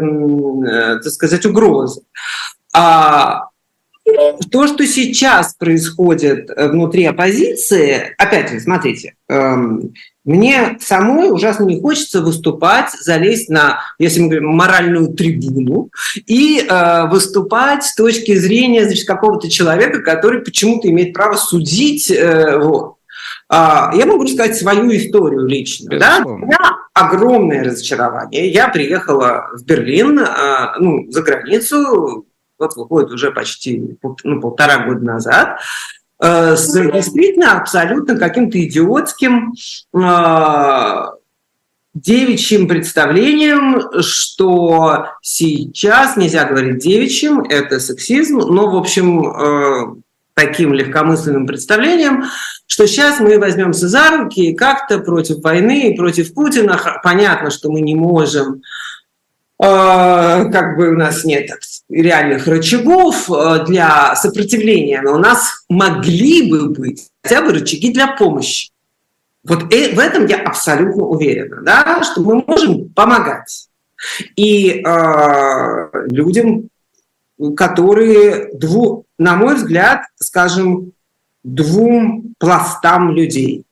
так 1.03 1.13
сказать, 1.13 1.45
угрозы. 1.47 2.03
А 2.75 3.49
то, 4.51 4.67
что 4.67 4.87
сейчас 4.87 5.55
происходит 5.55 6.51
внутри 6.57 7.05
оппозиции, 7.05 8.15
опять 8.19 8.51
же, 8.51 8.61
смотрите, 8.61 9.15
эм, 9.29 9.93
мне 10.25 10.77
самой 10.81 11.33
ужасно 11.33 11.65
не 11.65 11.81
хочется 11.81 12.21
выступать, 12.21 12.91
залезть 12.93 13.49
на, 13.49 13.81
если 13.99 14.21
мы 14.21 14.29
говорим, 14.29 14.51
моральную 14.51 15.09
трибуну 15.15 15.91
и 16.27 16.61
э, 16.61 17.09
выступать 17.09 17.85
с 17.85 17.95
точки 17.95 18.37
зрения 18.37 18.85
значит, 18.85 19.07
какого-то 19.07 19.51
человека, 19.51 20.01
который 20.01 20.43
почему-то 20.43 20.89
имеет 20.89 21.13
право 21.13 21.37
судить. 21.37 22.11
Э, 22.11 22.59
вот. 22.59 22.97
А, 23.55 23.91
я 23.95 24.07
могу 24.07 24.23
рассказать 24.23 24.57
свою 24.57 24.91
историю 24.97 25.47
лично. 25.47 25.99
Да? 25.99 26.23
У 26.25 26.39
меня 26.39 26.59
огромное 26.95 27.63
разочарование. 27.63 28.51
Я 28.51 28.69
приехала 28.69 29.51
в 29.53 29.63
Берлин, 29.67 30.19
э, 30.21 30.79
ну, 30.79 31.11
за 31.11 31.21
границу, 31.21 32.25
вот 32.59 32.77
выходит 32.77 33.11
уже 33.11 33.31
почти 33.31 33.99
ну, 34.25 34.41
полтора 34.41 34.87
года 34.87 35.05
назад. 35.05 35.61
Э, 36.19 36.57
с 36.57 36.73
действительно 36.73 37.59
абсолютно 37.59 38.17
каким-то 38.17 38.59
идиотским 38.59 39.53
э, 39.93 41.07
девичьим 41.93 42.67
представлением, 42.67 43.83
что 44.01 45.09
сейчас 45.21 46.17
нельзя 46.17 46.47
говорить 46.47 46.79
девичьим, 46.79 47.41
это 47.41 47.81
сексизм, 47.81 48.39
но, 48.39 48.71
в 48.71 48.77
общем, 48.77 49.27
э, 49.27 49.95
таким 50.35 50.73
легкомысленным 50.73 51.47
представлением, 51.47 52.25
что 52.67 52.87
сейчас 52.87 53.21
мы 53.21 53.39
возьмемся 53.39 53.89
за 53.89 54.11
руки 54.11 54.51
и 54.51 54.55
как-то 54.55 54.99
против 54.99 55.43
войны 55.43 55.91
и 55.91 55.97
против 55.97 56.33
Путина, 56.35 56.81
понятно, 57.03 57.51
что 57.51 57.71
мы 57.71 57.81
не 57.81 57.95
можем 57.95 58.63
Э, 59.63 60.51
как 60.51 60.77
бы 60.77 60.91
у 60.91 60.97
нас 60.97 61.25
нет 61.25 61.49
реальных 61.89 62.49
рычагов 62.49 63.31
э, 63.31 63.65
для 63.65 64.17
сопротивления, 64.17 65.01
но 65.03 65.15
у 65.15 65.19
нас 65.19 65.65
могли 65.69 66.51
бы 66.51 66.71
быть 66.71 67.07
хотя 67.23 67.43
бы 67.43 67.53
рычаги 67.53 67.93
для 67.93 68.09
помощи. 68.09 68.71
Вот 69.45 69.63
в 69.63 69.99
этом 69.99 70.27
я 70.27 70.43
абсолютно 70.43 71.05
уверена, 71.05 71.63
да, 71.63 72.03
что 72.03 72.23
мы 72.23 72.43
можем 72.45 72.89
помогать. 72.89 73.69
И 74.35 74.83
э, 74.85 75.89
людям, 76.11 76.69
которые, 77.57 78.51
дву, 78.55 79.07
на 79.19 79.37
мой 79.37 79.57
взгляд, 79.57 80.03
скажем, 80.17 80.93
двум 81.43 82.35
пластам 82.39 83.11
людей. 83.11 83.65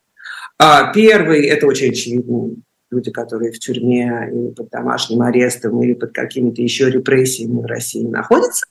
Э, 0.59 0.93
первый– 0.95 1.47
это 1.47 1.67
очень 1.67 1.91
очевидный 1.91 2.57
люди, 2.91 3.11
которые 3.11 3.53
в 3.53 3.59
тюрьме 3.59 4.29
или 4.33 4.49
под 4.49 4.71
домашним 4.71 5.23
арестом, 5.23 5.83
или 5.83 5.95
под 5.95 6.12
какими-то 6.12 6.61
еще 6.61 6.91
репрессиями 6.91 7.61
в 7.61 7.67
России 7.67 8.05
находятся. 8.05 8.67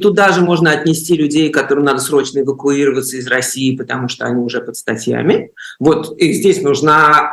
Туда 0.00 0.30
же 0.32 0.42
можно 0.42 0.72
отнести 0.72 1.16
людей, 1.16 1.50
которым 1.50 1.84
надо 1.84 2.00
срочно 2.00 2.40
эвакуироваться 2.40 3.16
из 3.16 3.26
России, 3.26 3.76
потому 3.76 4.08
что 4.08 4.26
они 4.26 4.42
уже 4.42 4.60
под 4.60 4.76
статьями. 4.76 5.52
Вот 5.78 6.18
и 6.18 6.32
здесь 6.34 6.60
нужна 6.60 7.32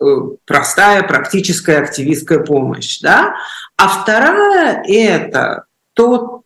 э, 0.00 0.04
простая, 0.44 1.04
практическая, 1.04 1.78
активистская 1.78 2.40
помощь. 2.40 3.00
Да? 3.00 3.36
А 3.76 3.88
вторая– 3.88 4.82
это 4.88 5.64
то 5.92 6.42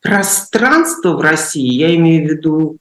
пространство 0.00 1.16
в 1.16 1.20
России, 1.20 1.72
я 1.72 1.94
имею 1.96 2.26
в 2.26 2.30
виду 2.30 2.78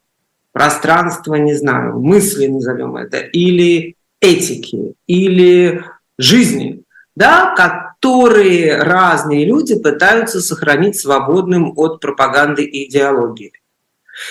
пространства, 0.52 1.36
не 1.36 1.56
знаю, 1.56 2.00
мысли 2.00 2.48
назовем 2.48 2.98
это, 2.98 3.18
или 3.18 3.96
этики, 4.20 4.94
или 5.08 5.84
жизни, 6.18 6.84
да, 7.16 7.91
которые 8.02 8.78
разные 8.78 9.46
люди 9.46 9.80
пытаются 9.80 10.42
сохранить 10.42 11.00
свободным 11.00 11.74
от 11.76 12.00
пропаганды 12.00 12.64
и 12.64 12.90
идеологии. 12.90 13.54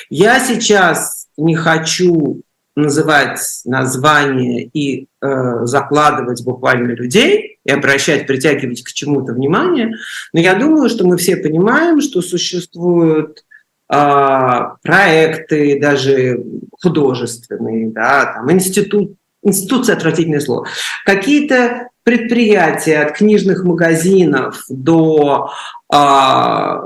Я 0.08 0.40
сейчас 0.40 1.28
не 1.36 1.54
хочу 1.54 2.42
называть 2.74 3.40
названия 3.64 4.64
и 4.64 5.06
э, 5.20 5.64
закладывать 5.64 6.44
буквально 6.44 6.92
людей 6.92 7.58
и 7.64 7.70
обращать, 7.70 8.26
притягивать 8.26 8.82
к 8.82 8.92
чему-то 8.92 9.34
внимание, 9.34 9.94
но 10.32 10.40
я 10.40 10.54
думаю, 10.54 10.88
что 10.88 11.06
мы 11.06 11.16
все 11.16 11.36
понимаем, 11.36 12.00
что 12.00 12.22
существуют 12.22 13.44
а, 13.92 14.76
проекты 14.82 15.80
даже 15.80 16.40
художественные, 16.80 17.90
да, 17.90 18.34
там 18.34 18.50
институт, 18.52 19.16
институция 19.42 19.96
отвратительное 19.96 20.40
слово, 20.40 20.68
какие-то 21.04 21.89
предприятия 22.10 23.02
от 23.02 23.12
книжных 23.12 23.62
магазинов 23.62 24.64
до 24.68 25.52
а, 25.92 26.82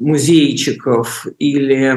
музейчиков 0.00 1.28
или 1.38 1.96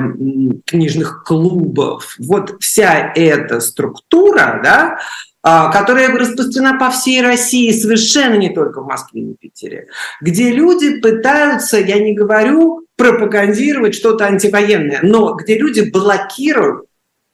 книжных 0.67 1.23
клубов, 1.23 2.15
вот 2.19 2.57
вся 2.59 3.11
эта 3.15 3.61
структура, 3.61 4.61
да, 4.63 4.99
а, 5.41 5.71
которая 5.71 6.15
распространена 6.15 6.77
по 6.77 6.91
всей 6.91 7.23
России, 7.23 7.71
совершенно 7.71 8.35
не 8.35 8.51
только 8.51 8.81
в 8.81 8.85
Москве 8.85 9.23
и 9.23 9.33
Питере, 9.33 9.87
где 10.21 10.51
люди 10.51 10.99
пытаются, 10.99 11.79
я 11.79 11.97
не 11.97 12.13
говорю 12.13 12.85
пропагандировать 12.95 13.95
что-то 13.95 14.25
антивоенное, 14.25 14.99
но 15.01 15.33
где 15.33 15.57
люди 15.57 15.89
блокируют 15.89 16.85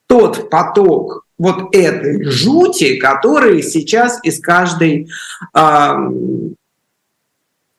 тот 0.07 0.49
поток 0.49 1.22
вот 1.37 1.75
этой 1.75 2.23
жути, 2.25 2.97
который 2.97 3.63
сейчас 3.63 4.19
из 4.23 4.39
каждой 4.39 5.09
а, 5.53 6.09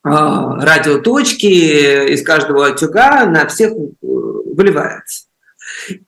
радиоточки, 0.05 2.13
из 2.13 2.23
каждого 2.23 2.71
утюга 2.71 3.25
на 3.25 3.47
всех 3.47 3.73
э, 3.73 3.77
выливается. 4.03 5.27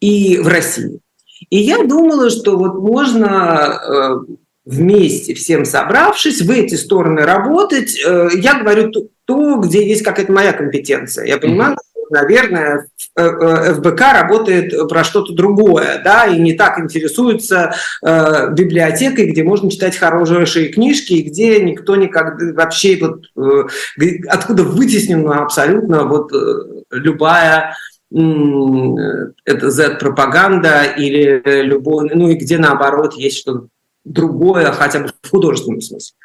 И 0.00 0.38
в 0.38 0.49
России. 0.49 1.00
И 1.49 1.59
я 1.59 1.83
думала, 1.83 2.29
что 2.29 2.59
вот 2.59 2.75
можно 2.75 3.81
э, 4.29 4.35
вместе, 4.67 5.35
всем 5.35 5.65
собравшись, 5.65 6.43
в 6.43 6.50
эти 6.50 6.75
стороны 6.75 7.23
работать. 7.23 7.99
Э, 8.05 8.29
я 8.35 8.61
говорю 8.61 8.93
то, 9.25 9.57
где 9.57 9.88
есть 9.88 10.03
какая-то 10.03 10.33
моя 10.33 10.53
компетенция. 10.53 11.25
Я 11.25 11.38
понимаю, 11.38 11.76
наверное, 12.11 12.87
ФБК 13.17 14.01
работает 14.13 14.89
про 14.89 15.05
что-то 15.05 15.33
другое, 15.33 16.01
да, 16.05 16.27
и 16.27 16.39
не 16.39 16.55
так 16.55 16.79
интересуется 16.79 17.75
э, 18.05 18.53
библиотекой, 18.53 19.31
где 19.31 19.43
можно 19.43 19.71
читать 19.71 19.97
хорошие 19.97 20.69
книжки, 20.69 21.15
и 21.15 21.23
где 21.23 21.61
никто 21.61 21.97
никогда 21.97 22.53
вообще 22.53 22.99
вот 23.01 23.25
э, 23.37 24.09
откуда 24.29 24.65
вытеснена 24.65 25.43
абсолютно 25.43 26.05
вот 26.05 26.33
э, 26.33 26.83
любая 26.91 27.77
это 28.09 29.71
Z-пропаганда 29.71 30.85
или 30.97 31.43
любой, 31.63 32.09
ну 32.15 32.29
и 32.29 32.37
где 32.37 32.57
наоборот 32.57 33.15
есть 33.15 33.39
что-то 33.39 33.67
другое, 34.07 34.73
хотя 34.73 35.01
бы 35.01 35.11
в 35.21 35.31
художественном 35.31 35.81
смысле. 35.81 36.17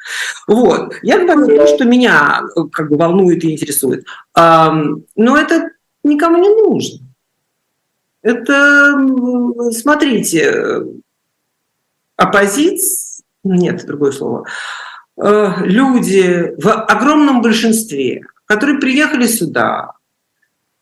Вот. 0.46 0.94
Я 1.02 1.18
говорю 1.18 1.56
то, 1.56 1.66
что 1.66 1.84
меня 1.84 2.42
как 2.72 2.88
бы 2.88 2.96
волнует 2.96 3.44
и 3.44 3.52
интересует. 3.52 4.06
Но 4.34 5.02
это 5.16 5.70
никому 6.04 6.38
не 6.38 6.48
нужно. 6.48 7.06
Это, 8.22 8.96
смотрите, 9.72 10.84
оппозиция, 12.16 13.24
нет, 13.42 13.84
другое 13.84 14.12
слово, 14.12 14.46
э, 15.20 15.52
люди 15.64 16.54
в 16.56 16.68
огромном 16.70 17.42
большинстве, 17.42 18.24
которые 18.46 18.78
приехали 18.78 19.26
сюда, 19.26 19.94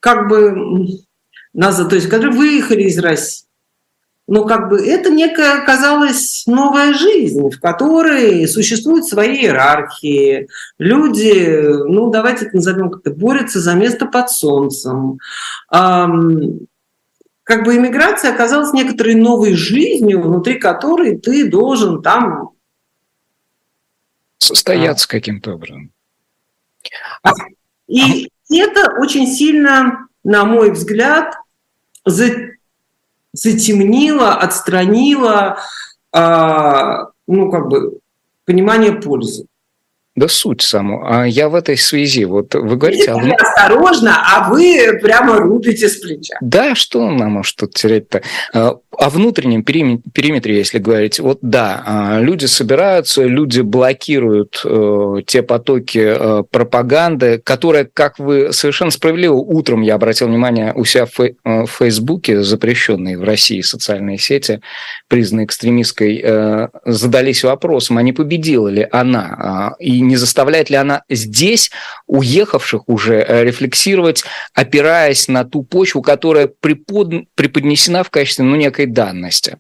как 0.01 0.29
бы 0.29 0.87
назад, 1.55 1.89
то 1.89 1.95
есть 1.95 2.11
которые 2.11 2.33
выехали 2.33 2.83
из 2.83 2.99
России, 2.99 3.47
но 4.31 4.45
как 4.45 4.69
бы 4.69 4.79
это 4.87 5.11
некая 5.11 5.61
оказалась 5.61 6.45
новая 6.47 6.95
жизнь, 6.95 7.51
в 7.51 7.59
которой 7.59 8.47
существуют 8.47 9.05
свои 9.05 9.39
иерархии. 9.39 10.47
Люди, 10.79 11.59
ну 11.89 12.13
давайте 12.13 12.47
это 12.47 12.55
назовем 12.55 12.91
как-то, 12.91 13.11
борются 13.11 13.59
за 13.59 13.75
место 13.75 14.07
под 14.07 14.31
солнцем. 14.31 15.19
Как 15.69 17.65
бы 17.65 17.75
иммиграция 17.75 18.33
оказалась 18.33 18.73
некоторой 18.73 19.17
новой 19.17 19.55
жизнью, 19.55 20.23
внутри 20.23 20.61
которой 20.61 21.19
ты 21.19 21.51
должен 21.51 22.01
там... 22.01 22.51
Состояться 24.39 25.09
а. 25.09 25.11
каким-то 25.11 25.55
образом. 25.55 25.91
И 27.89 28.27
а 28.27 28.55
это 28.55 28.93
очень 29.01 29.27
сильно, 29.27 30.07
на 30.23 30.45
мой 30.45 30.71
взгляд, 30.71 31.35
затемнило, 33.33 34.35
отстранило, 34.35 35.59
а, 36.13 37.11
ну, 37.27 37.51
как 37.51 37.69
бы, 37.69 37.99
понимание 38.45 38.93
пользы. 38.93 39.47
Да 40.21 40.29
суть 40.29 40.61
саму. 40.61 41.03
А 41.03 41.25
я 41.25 41.49
в 41.49 41.55
этой 41.55 41.79
связи, 41.79 42.27
вот 42.27 42.55
вы 42.55 42.77
говорите... 42.77 43.11
А... 43.11 43.17
Осторожно, 43.17 44.19
а 44.23 44.51
вы 44.51 44.99
прямо 45.01 45.39
рубите 45.39 45.89
с 45.89 45.97
плеча. 45.97 46.35
Да, 46.43 46.75
что 46.75 47.11
нам 47.11 47.31
может 47.31 47.57
тут 47.57 47.73
терять-то? 47.73 48.21
А, 48.53 48.77
о 48.99 49.09
внутреннем 49.09 49.65
периметре, 49.65 50.59
если 50.59 50.79
говорить, 50.79 51.21
вот 51.21 51.39
да, 51.41 51.83
а, 51.87 52.21
люди 52.21 52.45
собираются, 52.45 53.23
люди 53.23 53.63
блокируют 53.63 54.61
э, 54.63 55.23
те 55.27 55.43
потоки 55.43 55.99
э, 55.99 56.43
пропаганды, 56.51 57.39
которые, 57.39 57.87
как 57.87 58.19
вы 58.19 58.53
совершенно 58.53 58.91
справедливо, 58.91 59.37
утром 59.37 59.81
я 59.81 59.95
обратил 59.95 60.29
внимание 60.29 60.75
у 60.75 60.85
себя 60.85 61.07
в 61.07 61.19
э, 61.19 61.33
Фейсбуке, 61.67 62.43
запрещенные 62.43 63.17
в 63.17 63.25
России 63.25 63.63
социальные 63.63 64.19
сети, 64.19 64.61
признанные 65.09 65.47
экстремистской, 65.47 66.71
задались 66.85 67.43
вопросом, 67.43 67.97
а 67.97 68.03
не 68.03 68.13
победила 68.13 68.69
ли 68.69 68.87
она, 68.93 69.75
и 69.79 70.10
не 70.11 70.17
заставляет 70.17 70.71
ли 70.71 70.77
она 70.77 71.03
здесь 71.09 71.71
уехавших 72.07 72.89
уже 72.89 73.25
рефлексировать, 73.29 74.25
опираясь 74.55 75.29
на 75.29 75.45
ту 75.45 75.63
почву, 75.63 76.03
которая 76.03 76.49
преподнесена 76.49 78.05
в 78.05 78.11
качестве 78.11 78.45
ну, 78.45 78.57
некой 78.57 78.87
данности. 78.87 79.59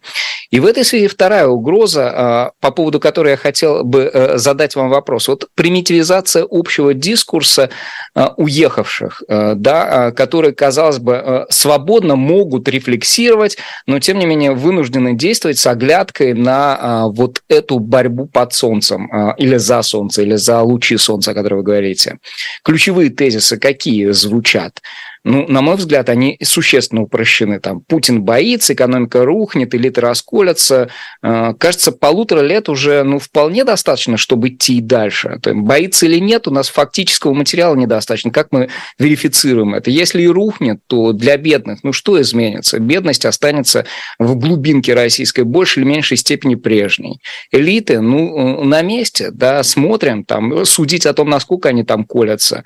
И 0.50 0.58
в 0.58 0.66
этой 0.66 0.84
связи 0.84 1.06
вторая 1.06 1.46
угроза, 1.46 2.10
а, 2.12 2.50
по 2.60 2.72
поводу 2.72 2.98
которой 2.98 3.30
я 3.30 3.36
хотел 3.36 3.84
бы 3.84 4.10
э, 4.12 4.36
задать 4.36 4.74
вам 4.74 4.88
вопрос. 4.88 5.28
Вот 5.28 5.48
примитивизация 5.54 6.46
общего 6.48 6.92
дискурса 6.92 7.70
а, 8.14 8.34
уехавших, 8.36 9.22
э, 9.28 9.54
да, 9.54 10.06
а, 10.06 10.10
которые, 10.10 10.52
казалось 10.52 10.98
бы, 10.98 11.12
э, 11.14 11.46
свободно 11.50 12.16
могут 12.16 12.68
рефлексировать, 12.68 13.58
но 13.86 14.00
тем 14.00 14.18
не 14.18 14.26
менее 14.26 14.52
вынуждены 14.52 15.14
действовать 15.14 15.58
с 15.58 15.66
оглядкой 15.66 16.34
на 16.34 17.06
вот 17.08 17.42
эту 17.48 17.78
борьбу 17.78 18.26
под 18.26 18.52
солнцем 18.52 19.34
или 19.36 19.56
за 19.56 19.82
солнце, 19.82 20.22
или 20.22 20.34
за 20.40 20.60
лучи 20.62 20.96
солнца, 20.96 21.30
о 21.30 21.34
которых 21.34 21.58
вы 21.58 21.62
говорите. 21.64 22.18
Ключевые 22.64 23.10
тезисы 23.10 23.58
какие 23.58 24.10
звучат? 24.10 24.82
Ну, 25.22 25.46
на 25.48 25.60
мой 25.60 25.76
взгляд, 25.76 26.08
они 26.08 26.38
существенно 26.42 27.02
упрощены. 27.02 27.60
Там 27.60 27.80
Путин 27.82 28.22
боится, 28.22 28.72
экономика 28.72 29.24
рухнет, 29.24 29.74
элиты 29.74 30.00
расколятся. 30.00 30.88
Э, 31.22 31.52
кажется, 31.58 31.92
полутора 31.92 32.40
лет 32.40 32.70
уже 32.70 33.02
ну, 33.02 33.18
вполне 33.18 33.64
достаточно, 33.64 34.16
чтобы 34.16 34.48
идти 34.48 34.78
и 34.78 34.80
дальше. 34.80 35.38
То 35.42 35.50
есть, 35.50 35.62
боится 35.62 36.06
или 36.06 36.18
нет, 36.18 36.48
у 36.48 36.50
нас 36.50 36.70
фактического 36.70 37.34
материала 37.34 37.74
недостаточно. 37.74 38.30
Как 38.30 38.48
мы 38.50 38.70
верифицируем 38.98 39.74
это? 39.74 39.90
Если 39.90 40.22
и 40.22 40.26
рухнет, 40.26 40.80
то 40.86 41.12
для 41.12 41.36
бедных, 41.36 41.84
ну 41.84 41.92
что 41.92 42.20
изменится? 42.20 42.78
Бедность 42.78 43.26
останется 43.26 43.84
в 44.18 44.36
глубинке 44.36 44.94
российской 44.94 45.42
больше 45.42 45.80
или 45.80 45.86
меньшей 45.86 46.16
степени 46.16 46.54
прежней. 46.54 47.20
Элиты, 47.52 48.00
ну, 48.00 48.62
э, 48.62 48.64
на 48.64 48.80
месте, 48.80 49.30
да, 49.30 49.62
смотрим, 49.64 50.24
там, 50.24 50.64
судить 50.64 51.04
о 51.04 51.12
том, 51.12 51.28
насколько 51.28 51.68
они 51.68 51.84
там 51.84 52.04
колятся. 52.04 52.64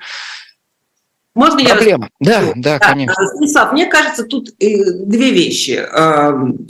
Можно 1.35 1.65
Проблема. 1.65 2.09
я... 2.21 2.41
Да, 2.41 2.53
да, 2.55 2.79
да, 2.79 2.79
конечно. 2.79 3.27
Станислав, 3.27 3.73
мне 3.73 3.87
кажется, 3.87 4.23
тут 4.23 4.49
э, 4.59 4.83
две 5.05 5.31
вещи. 5.31 5.71
Эм, 5.71 6.67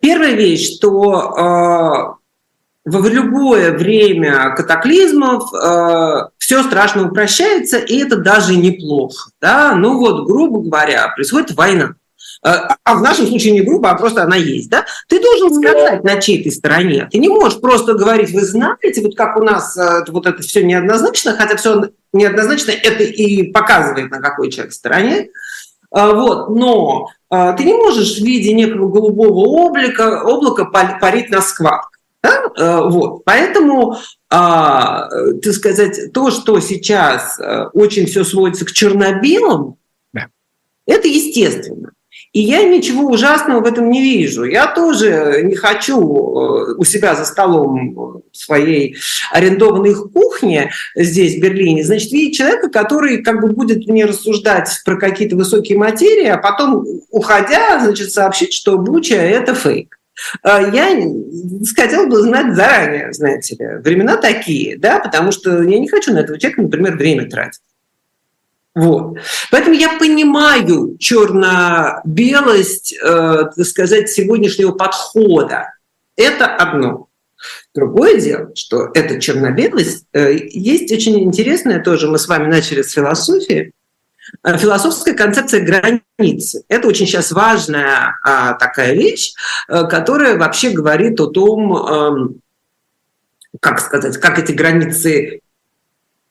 первая 0.00 0.34
вещь, 0.34 0.76
что 0.76 2.16
э, 2.86 2.88
в 2.88 3.08
любое 3.08 3.72
время 3.72 4.54
катаклизмов 4.54 5.52
э, 5.52 6.28
все 6.38 6.62
страшно 6.62 7.08
упрощается, 7.08 7.78
и 7.78 7.98
это 7.98 8.16
даже 8.16 8.54
неплохо. 8.54 9.30
Да? 9.40 9.74
Ну 9.74 9.98
вот, 9.98 10.26
грубо 10.26 10.60
говоря, 10.60 11.08
происходит 11.16 11.50
война. 11.56 11.96
А, 12.44 12.76
а 12.84 12.94
в 12.96 13.02
нашем 13.02 13.26
случае 13.26 13.52
не 13.52 13.62
грубо, 13.62 13.90
а 13.90 13.94
просто 13.94 14.22
она 14.22 14.36
есть, 14.36 14.68
да, 14.68 14.84
ты 15.08 15.18
должен 15.18 15.54
сказать, 15.54 16.04
на 16.04 16.20
чьей 16.20 16.44
ты 16.44 16.50
стороне. 16.50 17.08
Ты 17.10 17.16
не 17.16 17.30
можешь 17.30 17.58
просто 17.58 17.94
говорить, 17.94 18.32
вы 18.32 18.42
знаете, 18.42 19.00
вот 19.00 19.16
как 19.16 19.38
у 19.38 19.42
нас 19.42 19.74
э, 19.78 20.04
вот 20.08 20.26
это 20.26 20.42
все 20.42 20.62
неоднозначно, 20.62 21.34
хотя 21.38 21.56
все 21.56 21.88
неоднозначно, 22.12 22.72
это 22.72 23.02
и 23.02 23.50
показывает, 23.50 24.10
на 24.10 24.20
какой 24.20 24.50
человек 24.50 24.74
стороне. 24.74 25.30
А, 25.90 26.12
вот, 26.12 26.50
но 26.50 27.08
ты 27.30 27.64
не 27.64 27.74
можешь 27.74 28.18
в 28.18 28.24
виде 28.24 28.52
некого 28.52 28.88
голубого 28.90 29.66
облака, 29.66 30.20
облака 30.20 30.66
парить 30.66 31.30
на 31.30 31.40
складках. 31.40 31.98
Да? 32.22 32.82
Вот. 32.84 33.24
Поэтому, 33.24 33.96
так 34.28 35.52
сказать, 35.52 36.12
то, 36.12 36.30
что 36.30 36.60
сейчас 36.60 37.40
э, 37.40 37.64
очень 37.72 38.06
все 38.06 38.22
сводится 38.22 38.64
к 38.64 38.72
черно-белому, 38.72 39.78
да. 40.12 40.26
это 40.86 41.08
естественно. 41.08 41.93
И 42.34 42.40
я 42.40 42.64
ничего 42.64 43.08
ужасного 43.08 43.60
в 43.60 43.64
этом 43.64 43.88
не 43.88 44.02
вижу. 44.02 44.44
Я 44.44 44.66
тоже 44.66 45.42
не 45.44 45.54
хочу 45.54 46.00
э, 46.00 46.74
у 46.76 46.84
себя 46.84 47.14
за 47.14 47.24
столом 47.24 48.24
своей 48.32 48.96
арендованной 49.30 49.94
кухни 49.94 50.68
здесь, 50.96 51.36
в 51.36 51.40
Берлине, 51.40 51.84
значит, 51.84 52.10
видеть 52.10 52.36
человека, 52.36 52.70
который 52.70 53.22
как 53.22 53.40
бы 53.40 53.52
будет 53.52 53.86
мне 53.86 54.04
рассуждать 54.04 54.68
про 54.84 54.96
какие-то 54.96 55.36
высокие 55.36 55.78
материи, 55.78 56.26
а 56.26 56.36
потом, 56.36 56.84
уходя, 57.10 57.78
значит, 57.80 58.10
сообщить, 58.10 58.52
что 58.52 58.78
Буча– 58.78 59.14
это 59.14 59.54
фейк. 59.54 59.96
Э, 60.42 60.68
я 60.72 60.88
хотела 61.76 62.06
бы 62.06 62.20
знать 62.20 62.56
заранее, 62.56 63.12
знаете 63.12 63.54
ли, 63.54 63.66
времена 63.80 64.16
такие, 64.16 64.76
да, 64.76 64.98
потому 64.98 65.30
что 65.30 65.62
я 65.62 65.78
не 65.78 65.88
хочу 65.88 66.12
на 66.12 66.18
этого 66.18 66.36
человека, 66.40 66.62
например, 66.62 66.96
время 66.96 67.30
тратить. 67.30 67.60
Вот. 68.74 69.18
Поэтому 69.50 69.74
я 69.76 69.98
понимаю 69.98 70.96
черно-белость, 70.98 72.92
э, 72.94 73.44
так 73.54 73.66
сказать, 73.66 74.10
сегодняшнего 74.10 74.72
подхода. 74.72 75.74
Это 76.16 76.46
одно. 76.46 77.08
Другое 77.74 78.20
дело, 78.20 78.50
что 78.54 78.90
эта 78.94 79.20
черно-белость 79.20 80.06
э, 80.12 80.36
есть 80.50 80.90
очень 80.92 81.22
интересная 81.22 81.80
тоже, 81.82 82.08
мы 82.08 82.18
с 82.18 82.26
вами 82.26 82.48
начали 82.48 82.82
с 82.82 82.92
философии, 82.92 83.72
э, 84.42 84.58
философская 84.58 85.14
концепция 85.14 85.60
границы. 85.60 86.64
Это 86.68 86.88
очень 86.88 87.06
сейчас 87.06 87.30
важная 87.32 88.16
а, 88.24 88.54
такая 88.54 88.94
вещь, 88.94 89.34
э, 89.68 89.84
которая 89.86 90.36
вообще 90.36 90.70
говорит 90.70 91.20
о 91.20 91.26
том, 91.26 91.76
э, 91.76 92.28
как 93.60 93.80
сказать, 93.80 94.18
как 94.18 94.38
эти 94.38 94.52
границы 94.52 95.40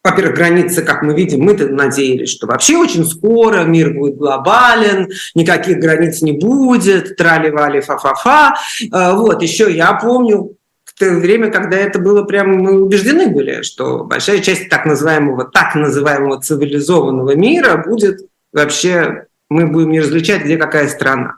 во-первых, 0.04 0.36
границы, 0.36 0.82
как 0.82 1.02
мы 1.02 1.16
видим, 1.16 1.42
мы-то 1.42 1.68
надеялись, 1.70 2.30
что 2.30 2.48
вообще 2.48 2.78
очень 2.78 3.06
скоро 3.06 3.64
мир 3.64 3.94
будет 3.94 4.18
глобален, 4.18 5.10
никаких 5.34 5.80
границ 5.80 6.22
не 6.22 6.34
будет, 6.34 7.16
трали-вали, 7.16 7.80
фа-фа-фа. 7.80 8.56
А, 8.92 9.14
вот, 9.14 9.42
еще 9.42 9.74
я 9.74 9.94
помню 9.94 10.58
то 10.98 11.10
время, 11.16 11.52
когда 11.52 11.78
это 11.78 12.00
было 12.00 12.24
прям, 12.24 12.56
мы 12.58 12.82
убеждены 12.82 13.28
были, 13.28 13.62
что 13.64 14.04
большая 14.04 14.40
часть 14.40 14.70
так 14.70 14.86
называемого, 14.86 15.46
так 15.46 15.76
называемого 15.76 16.42
цивилизованного 16.42 17.36
мира 17.36 17.84
будет 17.86 18.22
вообще 18.52 19.26
мы 19.50 19.68
будем 19.68 19.92
не 19.92 20.02
различать, 20.02 20.44
где 20.44 20.58
какая 20.58 20.88
страна. 20.88 21.38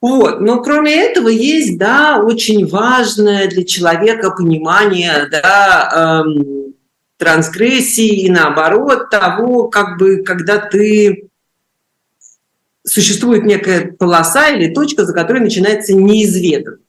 Вот. 0.00 0.40
Но 0.40 0.62
кроме 0.62 0.94
этого 0.94 1.28
есть, 1.28 1.78
да, 1.78 2.20
очень 2.20 2.66
важное 2.66 3.46
для 3.46 3.64
человека 3.64 4.30
понимание, 4.30 5.28
да, 5.30 6.24
эм, 6.26 6.61
трансгрессии 7.22 8.24
и 8.24 8.28
наоборот 8.28 9.08
того, 9.10 9.68
как 9.68 9.96
бы, 9.96 10.24
когда 10.24 10.58
ты 10.58 11.28
существует 12.84 13.44
некая 13.44 13.92
полоса 13.92 14.48
или 14.48 14.74
точка, 14.74 15.04
за 15.04 15.14
которой 15.14 15.38
начинается 15.38 15.94
неизведанное. 15.94 16.80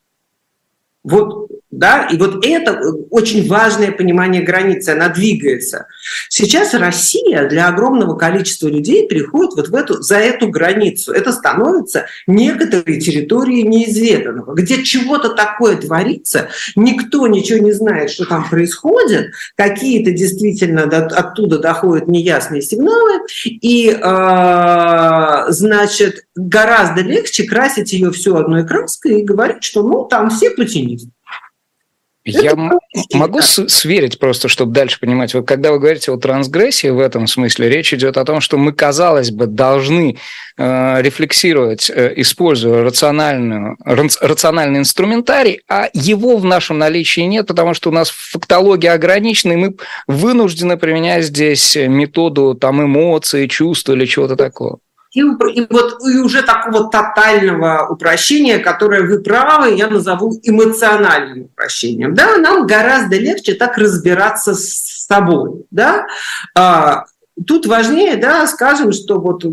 Вот 1.03 1.51
да? 1.77 2.07
И 2.11 2.17
вот 2.17 2.45
это 2.45 2.71
э, 2.71 2.91
очень 3.09 3.47
важное 3.47 3.91
понимание 3.91 4.41
границы, 4.41 4.89
она 4.89 5.09
двигается. 5.09 5.87
Сейчас 6.29 6.73
Россия 6.73 7.47
для 7.47 7.67
огромного 7.67 8.15
количества 8.15 8.67
людей 8.67 9.07
переходит 9.07 9.53
вот 9.55 9.69
в 9.69 9.75
эту, 9.75 10.01
за 10.01 10.17
эту 10.17 10.49
границу. 10.49 11.11
Это 11.11 11.31
становится 11.31 12.05
некоторой 12.27 12.99
территорией 12.99 13.63
неизведанного, 13.63 14.53
где 14.53 14.83
чего-то 14.83 15.29
такое 15.29 15.77
творится, 15.77 16.49
никто 16.75 17.27
ничего 17.27 17.59
не 17.59 17.71
знает, 17.71 18.11
что 18.11 18.25
там 18.25 18.47
происходит, 18.49 19.31
какие-то 19.55 20.11
действительно 20.11 20.83
оттуда 20.83 21.59
доходят 21.59 22.07
неясные 22.07 22.61
сигналы, 22.61 23.21
и, 23.45 23.89
э, 23.89 25.45
значит, 25.49 26.25
гораздо 26.35 27.01
легче 27.01 27.43
красить 27.43 27.93
ее 27.93 28.11
всю 28.11 28.35
одной 28.35 28.65
краской 28.65 29.21
и 29.21 29.23
говорить, 29.23 29.63
что 29.63 29.83
ну 29.83 30.05
там 30.05 30.29
все 30.29 30.51
путинисты. 30.51 31.09
Я 32.25 32.55
могу 33.13 33.41
сверить 33.41 34.17
просто, 34.17 34.47
чтобы 34.47 34.71
дальше 34.71 34.99
понимать. 34.99 35.33
Вот 35.33 35.45
когда 35.45 35.71
вы 35.73 35.79
говорите 35.79 36.11
о 36.11 36.17
трансгрессии 36.17 36.87
в 36.87 36.99
этом 36.99 37.27
смысле, 37.27 37.69
речь 37.69 37.93
идет 37.93 38.17
о 38.17 38.23
том, 38.23 38.39
что 38.39 38.57
мы, 38.57 38.71
казалось 38.71 39.31
бы, 39.31 39.45
должны 39.45 40.17
э, 40.57 41.01
рефлексировать, 41.01 41.89
э, 41.89 42.13
используя 42.15 42.83
рациональную, 42.83 43.77
рациональный 43.85 44.79
инструментарий, 44.79 45.61
а 45.67 45.89
его 45.93 46.37
в 46.37 46.45
нашем 46.45 46.77
наличии 46.77 47.21
нет, 47.21 47.47
потому 47.47 47.73
что 47.73 47.89
у 47.89 47.93
нас 47.93 48.09
фактология 48.09 48.93
ограничена, 48.93 49.53
и 49.53 49.57
мы 49.57 49.75
вынуждены 50.07 50.77
применять 50.77 51.25
здесь 51.25 51.75
методу 51.75 52.53
там, 52.55 52.81
эмоций, 52.81 53.49
чувств 53.49 53.89
или 53.89 54.05
чего-то 54.05 54.37
такого. 54.37 54.79
И, 55.13 55.19
и 55.19 55.67
вот 55.69 56.01
и 56.03 56.17
уже 56.19 56.41
такого 56.41 56.89
тотального 56.89 57.87
упрощения, 57.87 58.57
которое 58.57 59.03
вы 59.03 59.19
правы, 59.21 59.75
я 59.75 59.87
назову 59.87 60.39
эмоциональным 60.41 61.45
упрощением. 61.45 62.15
Да, 62.15 62.37
нам 62.37 62.65
гораздо 62.65 63.17
легче 63.17 63.53
так 63.53 63.77
разбираться 63.77 64.55
с 64.55 65.05
собой. 65.05 65.65
Да? 65.69 66.07
А, 66.57 67.05
тут 67.45 67.67
важнее, 67.67 68.17
да, 68.17 68.47
скажем, 68.47 68.91
что 68.91 69.19
вот 69.19 69.43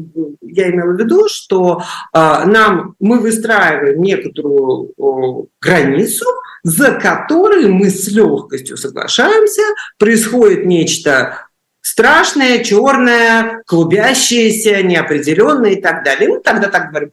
я 0.41 0.71
имела 0.71 0.93
в 0.93 0.99
виду, 0.99 1.29
что 1.29 1.83
а, 2.13 2.47
нам 2.47 2.95
мы 2.99 3.21
выстраиваем 3.21 4.01
некоторую 4.01 4.93
о, 4.97 5.45
границу, 5.61 6.25
за 6.63 6.93
которой 6.93 7.67
мы 7.69 7.91
с 7.91 8.09
легкостью 8.09 8.79
соглашаемся, 8.79 9.63
происходит 9.99 10.65
нечто 10.65 11.50
страшное, 11.81 12.63
черное, 12.63 13.63
клубящееся, 13.67 14.83
неопределенное 14.83 15.73
и 15.73 15.81
так 15.81 16.05
далее. 16.05 16.29
И 16.29 16.33
мы 16.33 16.41
тогда 16.41 16.69
так 16.69 16.91
говорим, 16.91 17.11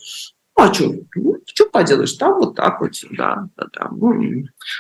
ну, 0.57 0.63
а 0.63 0.73
что, 0.73 0.93
ну, 1.15 1.37
что 1.45 1.65
поделаешь, 1.69 2.13
там 2.13 2.35
вот 2.35 2.55
так 2.55 2.81
вот, 2.81 2.93
да, 3.11 3.47
да, 3.55 3.67
да. 3.73 3.89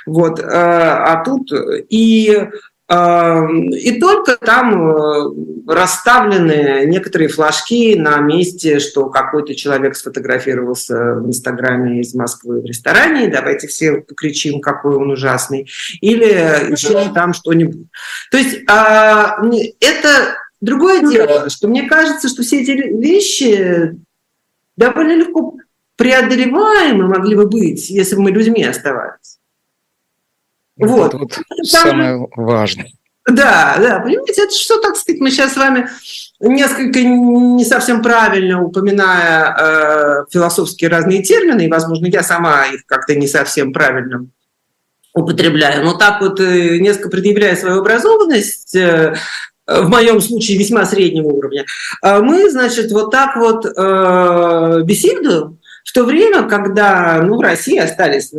Вот, 0.05 0.39
э, 0.39 0.43
а 0.43 1.23
тут 1.23 1.51
и 1.89 2.49
и 2.89 3.99
только 3.99 4.37
там 4.37 4.91
э, 4.91 5.33
расставлены 5.67 6.85
некоторые 6.85 7.27
флажки 7.27 7.95
на 7.95 8.19
месте, 8.19 8.79
что 8.79 9.09
какой-то 9.09 9.55
человек 9.55 9.97
сфотографировался 9.97 11.15
в 11.15 11.27
Инстаграме 11.27 11.99
из 11.99 12.13
Москвы 12.15 12.61
в 12.61 12.65
ресторане, 12.65 13.27
давайте 13.27 13.67
все 13.67 13.97
покричим, 13.97 14.61
какой 14.61 14.95
он 14.95 15.11
ужасный, 15.11 15.69
или 15.99 16.71
еще 16.71 17.11
там 17.13 17.33
что-нибудь. 17.33 17.87
То 18.31 18.37
есть 18.37 18.59
а, 18.69 19.37
это 19.81 20.37
другое 20.61 21.01
дело, 21.01 21.49
что 21.49 21.67
мне 21.67 21.89
кажется, 21.89 22.29
что 22.29 22.41
все 22.41 22.61
эти 22.61 22.71
вещи 22.71 23.97
довольно 24.77 25.17
легко 25.17 25.57
преодолеваемы 25.97 27.07
могли 27.07 27.35
бы 27.35 27.47
быть, 27.47 27.89
если 27.89 28.15
бы 28.15 28.21
мы 28.21 28.31
людьми 28.31 28.63
оставались. 28.63 29.39
Вот. 30.77 31.13
Это 31.13 31.17
вот 31.17 31.33
самое 31.63 32.27
важное. 32.35 32.91
Да, 33.29 33.75
да, 33.79 33.99
понимаете, 33.99 34.43
это 34.43 34.55
что, 34.55 34.79
так 34.79 34.95
сказать, 34.95 35.19
мы 35.19 35.31
сейчас 35.31 35.53
с 35.53 35.57
вами 35.57 35.89
несколько 36.39 37.01
не 37.01 37.65
совсем 37.65 38.01
правильно 38.01 38.63
упоминая 38.63 39.55
э, 39.59 40.25
философские 40.31 40.89
разные 40.89 41.21
термины, 41.23 41.65
и, 41.65 41.69
возможно, 41.69 42.05
я 42.05 42.23
сама 42.23 42.67
их 42.67 42.85
как-то 42.85 43.15
не 43.15 43.27
совсем 43.27 43.73
правильно 43.73 44.27
употребляю, 45.13 45.83
но 45.83 45.97
так 45.97 46.21
вот 46.21 46.39
э, 46.39 46.77
несколько 46.77 47.09
предъявляя 47.09 47.57
свою 47.57 47.81
образованность, 47.81 48.75
э, 48.75 49.15
в 49.65 49.89
моем 49.89 50.21
случае 50.21 50.57
весьма 50.57 50.85
среднего 50.85 51.27
уровня, 51.27 51.65
э, 52.01 52.19
мы, 52.19 52.49
значит, 52.49 52.91
вот 52.93 53.11
так 53.11 53.35
вот 53.35 53.65
э, 53.65 54.81
беседуем 54.85 55.59
в 55.83 55.91
то 55.91 56.05
время, 56.05 56.43
когда 56.43 57.21
ну, 57.23 57.37
в 57.37 57.41
России 57.41 57.77
остались 57.77 58.31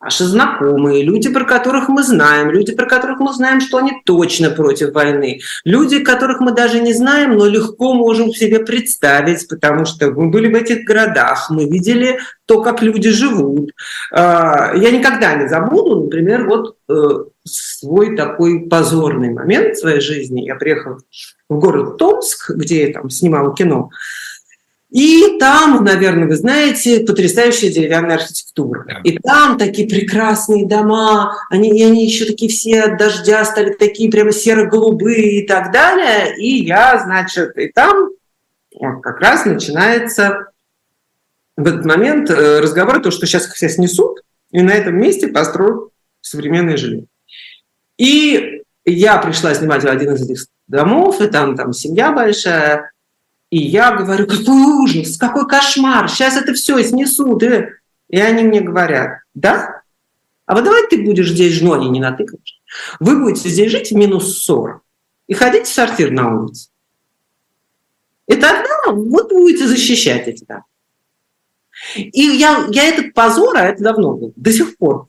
наши 0.00 0.24
знакомые, 0.24 1.02
люди, 1.02 1.28
про 1.28 1.44
которых 1.44 1.88
мы 1.88 2.02
знаем, 2.02 2.50
люди, 2.50 2.74
про 2.74 2.86
которых 2.86 3.18
мы 3.18 3.32
знаем, 3.32 3.60
что 3.60 3.78
они 3.78 4.00
точно 4.04 4.50
против 4.50 4.92
войны, 4.92 5.40
люди, 5.64 5.98
которых 5.98 6.40
мы 6.40 6.52
даже 6.52 6.80
не 6.80 6.92
знаем, 6.92 7.36
но 7.36 7.46
легко 7.46 7.94
можем 7.94 8.32
себе 8.32 8.60
представить, 8.60 9.48
потому 9.48 9.84
что 9.86 10.10
мы 10.10 10.30
были 10.30 10.52
в 10.52 10.54
этих 10.54 10.84
городах, 10.84 11.50
мы 11.50 11.68
видели 11.68 12.18
то, 12.46 12.62
как 12.62 12.80
люди 12.80 13.10
живут. 13.10 13.72
А, 14.12 14.72
я 14.74 14.90
никогда 14.90 15.34
не 15.34 15.48
забуду, 15.48 16.04
например, 16.04 16.48
вот 16.48 16.76
э, 16.88 17.24
свой 17.44 18.16
такой 18.16 18.68
позорный 18.68 19.30
момент 19.30 19.76
в 19.76 19.80
своей 19.80 20.00
жизни. 20.00 20.46
Я 20.46 20.54
приехала 20.54 20.98
в 21.48 21.58
город 21.58 21.98
Томск, 21.98 22.50
где 22.50 22.86
я 22.86 22.92
там 22.92 23.10
снимала 23.10 23.54
кино, 23.54 23.90
и 24.90 25.38
там, 25.38 25.84
наверное, 25.84 26.26
вы 26.26 26.36
знаете, 26.36 27.00
потрясающая 27.00 27.70
деревянная 27.70 28.16
архитектура. 28.16 28.84
Да. 28.86 29.00
И 29.04 29.18
там 29.18 29.58
такие 29.58 29.86
прекрасные 29.86 30.66
дома, 30.66 31.36
они, 31.50 31.78
и 31.78 31.82
они 31.82 32.06
еще 32.06 32.24
такие 32.24 32.50
все 32.50 32.82
от 32.82 32.98
дождя 32.98 33.44
стали 33.44 33.74
такие 33.74 34.10
прямо 34.10 34.32
серо-голубые 34.32 35.42
и 35.42 35.46
так 35.46 35.72
далее. 35.72 36.34
И 36.38 36.64
я, 36.64 36.98
значит, 37.04 37.58
и 37.58 37.68
там 37.68 38.08
вот, 38.74 39.02
как 39.02 39.20
раз 39.20 39.44
начинается 39.44 40.46
в 41.58 41.66
этот 41.66 41.84
момент 41.84 42.30
э, 42.30 42.60
разговор, 42.60 43.02
то, 43.02 43.10
что 43.10 43.26
сейчас 43.26 43.46
все 43.46 43.68
снесут, 43.68 44.22
и 44.52 44.62
на 44.62 44.70
этом 44.70 44.96
месте 44.96 45.28
построят 45.28 45.90
современное 46.22 46.78
жилье. 46.78 47.04
И 47.98 48.62
я 48.86 49.18
пришла 49.18 49.52
снимать 49.52 49.84
один 49.84 50.14
из 50.14 50.22
этих 50.22 50.46
домов, 50.66 51.20
и 51.20 51.26
там, 51.26 51.56
там 51.56 51.74
семья 51.74 52.12
большая, 52.12 52.92
и 53.50 53.58
я 53.58 53.92
говорю, 53.92 54.26
какой 54.26 54.54
ужас, 54.54 55.16
какой 55.16 55.48
кошмар, 55.48 56.08
сейчас 56.08 56.36
это 56.36 56.52
все 56.52 56.82
снесут. 56.82 57.42
И, 57.42 57.68
и 58.08 58.18
они 58.18 58.42
мне 58.42 58.60
говорят, 58.60 59.20
да? 59.34 59.82
А 60.44 60.54
вот 60.54 60.64
давай 60.64 60.86
ты 60.88 61.02
будешь 61.02 61.30
здесь 61.30 61.54
женой, 61.54 61.88
не 61.88 62.00
натыкаешь. 62.00 62.60
Вы 63.00 63.18
будете 63.18 63.48
здесь 63.48 63.70
жить 63.70 63.90
в 63.90 63.96
минус 63.96 64.42
40 64.44 64.82
и 65.28 65.34
ходить 65.34 65.66
в 65.66 65.72
сортир 65.72 66.10
на 66.10 66.34
улице. 66.34 66.70
И 68.26 68.34
тогда 68.34 68.68
вот 68.86 69.30
будете 69.30 69.66
защищать 69.66 70.28
эти 70.28 70.44
дома. 70.44 70.64
И 71.96 72.20
я, 72.20 72.66
я 72.70 72.88
этот 72.88 73.14
позор, 73.14 73.56
а 73.56 73.64
это 73.64 73.82
давно 73.82 74.14
был, 74.14 74.32
до 74.36 74.52
сих 74.52 74.76
пор 74.76 75.08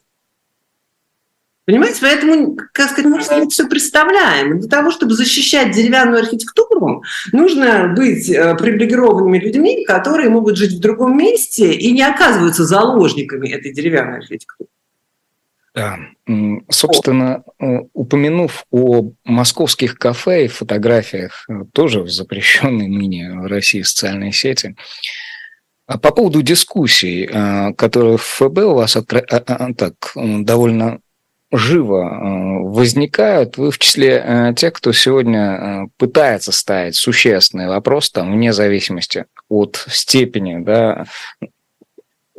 Понимаете, 1.70 1.98
поэтому, 2.00 2.56
как 2.72 2.90
сказать, 2.90 3.06
мы 3.06 3.48
все 3.48 3.68
представляем. 3.68 4.58
Для 4.58 4.68
того, 4.68 4.90
чтобы 4.90 5.14
защищать 5.14 5.70
деревянную 5.70 6.18
архитектуру, 6.18 7.04
нужно 7.30 7.94
быть 7.96 8.28
э, 8.28 8.56
привилегированными 8.56 9.38
людьми, 9.38 9.84
которые 9.84 10.30
могут 10.30 10.56
жить 10.56 10.72
в 10.72 10.80
другом 10.80 11.16
месте 11.16 11.72
и 11.72 11.92
не 11.92 12.02
оказываются 12.02 12.64
заложниками 12.64 13.50
этой 13.50 13.72
деревянной 13.72 14.18
архитектуры. 14.18 14.68
Да. 15.72 15.96
Собственно, 16.68 17.44
э, 17.60 17.64
упомянув 17.92 18.64
о 18.72 19.12
московских 19.24 19.96
кафе 19.96 20.46
и 20.46 20.48
фотографиях, 20.48 21.44
э, 21.48 21.52
тоже 21.72 22.02
в 22.02 22.10
запрещенной 22.10 22.88
ныне 22.88 23.32
в 23.32 23.46
России 23.46 23.82
социальной 23.82 24.32
сети, 24.32 24.74
а 25.86 25.98
по 25.98 26.10
поводу 26.10 26.42
дискуссий, 26.42 27.26
которые 27.76 28.16
в 28.16 28.22
ФБ 28.22 28.58
у 28.58 28.74
вас 28.74 28.96
так 29.76 29.94
довольно 30.14 30.98
живо 31.52 32.04
э, 32.04 32.68
возникают, 32.68 33.56
вы 33.56 33.70
в 33.70 33.78
числе 33.78 34.22
э, 34.24 34.54
тех, 34.54 34.72
кто 34.72 34.92
сегодня 34.92 35.40
э, 35.40 35.86
пытается 35.96 36.52
ставить 36.52 36.96
существенный 36.96 37.68
вопрос, 37.68 38.10
там, 38.10 38.32
вне 38.32 38.52
зависимости 38.52 39.26
от 39.48 39.84
степени 39.88 40.62
да, 40.62 41.06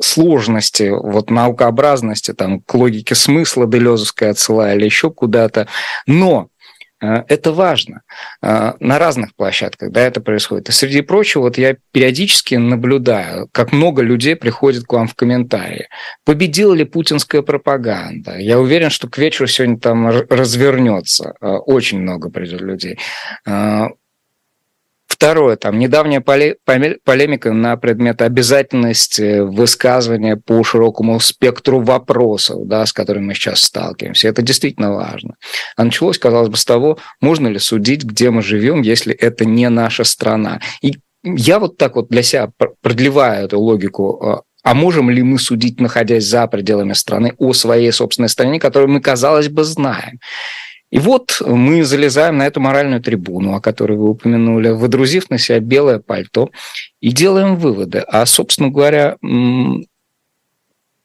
сложности, 0.00 0.90
вот 0.90 1.30
наукообразности, 1.30 2.32
там, 2.32 2.60
к 2.60 2.74
логике 2.74 3.14
смысла 3.14 3.66
Делезовская 3.66 4.30
отсылая 4.30 4.76
или 4.76 4.84
еще 4.84 5.10
куда-то. 5.10 5.68
Но 6.06 6.48
это 7.06 7.52
важно 7.52 8.02
э, 8.42 8.72
на 8.78 8.98
разных 8.98 9.34
площадках, 9.34 9.90
да, 9.90 10.00
это 10.02 10.20
происходит. 10.20 10.68
И 10.68 10.72
среди 10.72 11.02
прочего, 11.02 11.42
вот 11.42 11.58
я 11.58 11.76
периодически 11.92 12.54
наблюдаю, 12.54 13.48
как 13.52 13.72
много 13.72 14.02
людей 14.02 14.36
приходит 14.36 14.84
к 14.84 14.92
вам 14.92 15.08
в 15.08 15.14
комментарии. 15.14 15.88
Победила 16.24 16.74
ли 16.74 16.84
путинская 16.84 17.42
пропаганда? 17.42 18.38
Я 18.38 18.60
уверен, 18.60 18.90
что 18.90 19.08
к 19.08 19.18
вечеру 19.18 19.48
сегодня 19.48 19.78
там 19.78 20.08
развернется. 20.08 21.34
Э, 21.40 21.56
очень 21.56 22.00
много 22.00 22.30
придет 22.30 22.60
людей. 22.60 22.98
Второе, 25.22 25.54
там, 25.54 25.78
недавняя 25.78 26.20
полемика 26.20 27.52
на 27.52 27.76
предмет 27.76 28.22
обязательности 28.22 29.38
высказывания 29.38 30.36
по 30.36 30.64
широкому 30.64 31.20
спектру 31.20 31.78
вопросов, 31.78 32.66
да, 32.66 32.84
с 32.84 32.92
которыми 32.92 33.26
мы 33.26 33.34
сейчас 33.34 33.60
сталкиваемся. 33.60 34.26
Это 34.26 34.42
действительно 34.42 34.92
важно. 34.92 35.36
А 35.76 35.84
началось, 35.84 36.18
казалось 36.18 36.48
бы, 36.48 36.56
с 36.56 36.64
того, 36.64 36.98
можно 37.20 37.46
ли 37.46 37.60
судить, 37.60 38.02
где 38.02 38.30
мы 38.30 38.42
живем, 38.42 38.82
если 38.82 39.14
это 39.14 39.44
не 39.44 39.68
наша 39.68 40.02
страна. 40.02 40.60
И 40.80 40.96
я 41.22 41.60
вот 41.60 41.76
так 41.76 41.94
вот 41.94 42.08
для 42.08 42.24
себя 42.24 42.50
продлеваю 42.80 43.44
эту 43.44 43.60
логику 43.60 44.20
а, 44.20 44.42
а 44.64 44.74
можем 44.74 45.08
ли 45.08 45.22
мы 45.22 45.38
судить, 45.38 45.80
находясь 45.80 46.24
за 46.24 46.48
пределами 46.48 46.94
страны, 46.94 47.34
о 47.38 47.52
своей 47.52 47.92
собственной 47.92 48.28
стране, 48.28 48.58
которую 48.58 48.90
мы, 48.90 49.00
казалось 49.00 49.48
бы, 49.48 49.62
знаем? 49.62 50.18
И 50.92 50.98
вот 50.98 51.40
мы 51.40 51.84
залезаем 51.84 52.36
на 52.36 52.46
эту 52.46 52.60
моральную 52.60 53.00
трибуну, 53.00 53.54
о 53.54 53.62
которой 53.62 53.96
вы 53.96 54.10
упомянули, 54.10 54.68
выдрузив 54.68 55.30
на 55.30 55.38
себя 55.38 55.58
белое 55.58 55.98
пальто, 56.00 56.50
и 57.00 57.12
делаем 57.12 57.56
выводы. 57.56 58.00
А, 58.00 58.26
собственно 58.26 58.68
говоря, 58.68 59.16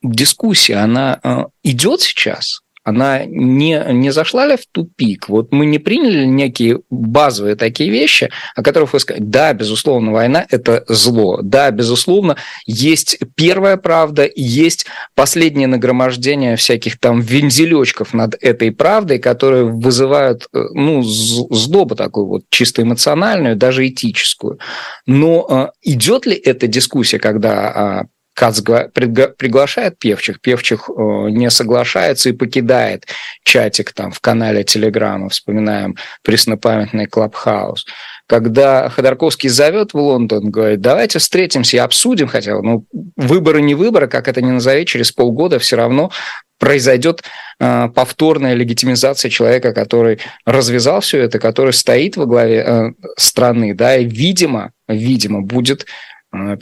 дискуссия, 0.03 0.75
она 0.75 1.19
э, 1.23 1.45
идет 1.63 2.01
сейчас– 2.01 2.61
она 2.87 3.25
не, 3.25 3.83
не 3.91 4.11
зашла 4.11 4.47
ли 4.47 4.55
в 4.55 4.65
тупик? 4.71 5.27
Вот 5.27 5.51
мы 5.51 5.65
не 5.65 5.77
приняли 5.77 6.23
некие 6.23 6.79
базовые 6.89 7.57
такие 7.57 7.89
вещи, 7.89 8.29
о 8.55 8.63
которых 8.63 8.93
вы 8.93 9.01
сказали, 9.01 9.25
да, 9.25 9.51
безусловно, 9.51 10.13
война– 10.13 10.45
это 10.49 10.85
зло, 10.87 11.41
да, 11.43 11.69
безусловно, 11.71 12.37
есть 12.65 13.19
первая 13.35 13.75
правда, 13.75 14.29
есть 14.33 14.85
последнее 15.15 15.67
нагромождение 15.67 16.55
всяких 16.55 16.97
там 16.97 17.19
вензелечков 17.19 18.13
над 18.13 18.35
этой 18.41 18.71
правдой, 18.71 19.19
которые 19.19 19.65
вызывают, 19.65 20.47
э, 20.53 20.59
ну, 20.71 21.03
злобу 21.03 21.95
такую 21.95 22.27
вот 22.27 22.43
чисто 22.49 22.83
эмоциональную, 22.83 23.57
даже 23.57 23.85
этическую. 23.85 24.59
Но 25.05 25.45
э, 25.49 25.89
идет 25.89 26.25
ли 26.25 26.35
эта 26.35 26.67
дискуссия, 26.67 27.19
когда 27.19 27.67
а, 27.67 28.05
Кац 28.37 28.61
приглашает 28.61 29.97
певчих, 29.97 30.39
певчих 30.41 30.91
э, 30.91 31.01
не 31.31 31.49
соглашается 31.49 32.29
и 32.29 32.33
покидает 32.33 33.07
чатик 33.43 33.93
там 33.93 34.11
в 34.11 34.19
канале 34.19 34.63
Телеграма, 34.63 35.29
вспоминаем 35.29 35.95
преснопамятный 36.21 37.07
Клабхаус. 37.07 37.87
Когда 38.27 38.89
Ходорковский 38.89 39.49
зовет 39.49 39.93
в 39.93 39.97
Лондон, 39.97 40.51
говорит, 40.51 40.81
давайте 40.81 41.17
встретимся 41.17 41.77
и 41.77 41.79
обсудим, 41.79 42.27
хотя 42.27 42.61
ну, 42.61 42.85
выборы 43.15 43.59
не 43.59 43.73
выборы, 43.73 44.07
как 44.07 44.27
это 44.27 44.39
ни 44.39 44.51
назови, 44.51 44.85
через 44.85 45.11
полгода 45.11 45.57
все 45.57 45.75
равно 45.75 46.11
произойдет 46.59 47.23
э, 47.59 47.89
повторная 47.89 48.53
легитимизация 48.53 49.31
человека, 49.31 49.73
который 49.73 50.19
развязал 50.45 51.01
все 51.01 51.23
это, 51.23 51.39
который 51.39 51.73
стоит 51.73 52.17
во 52.17 52.27
главе 52.27 52.63
э, 52.63 52.91
страны, 53.17 53.73
да, 53.73 53.97
и, 53.97 54.05
видимо, 54.05 54.73
видимо, 54.87 55.41
будет 55.41 55.87
Э, 56.33 56.57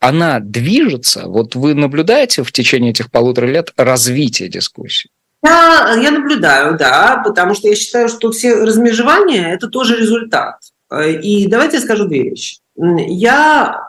она 0.00 0.40
движется, 0.40 1.26
вот 1.26 1.54
вы 1.54 1.74
наблюдаете 1.74 2.42
в 2.42 2.50
течение 2.52 2.90
этих 2.90 3.10
полутора 3.10 3.46
лет 3.46 3.72
развитие 3.76 4.48
дискуссии? 4.48 5.10
Я, 5.42 5.94
я 6.02 6.10
наблюдаю, 6.10 6.76
да, 6.76 7.22
потому 7.24 7.54
что 7.54 7.68
я 7.68 7.74
считаю, 7.74 8.08
что 8.08 8.32
все 8.32 8.54
размежевания– 8.54 9.48
это 9.54 9.68
тоже 9.68 9.96
результат. 9.96 10.56
Э, 10.90 11.12
и 11.12 11.46
давайте 11.46 11.76
я 11.76 11.82
скажу 11.82 12.06
две 12.06 12.30
вещи. 12.30 12.58
Я, 12.76 13.88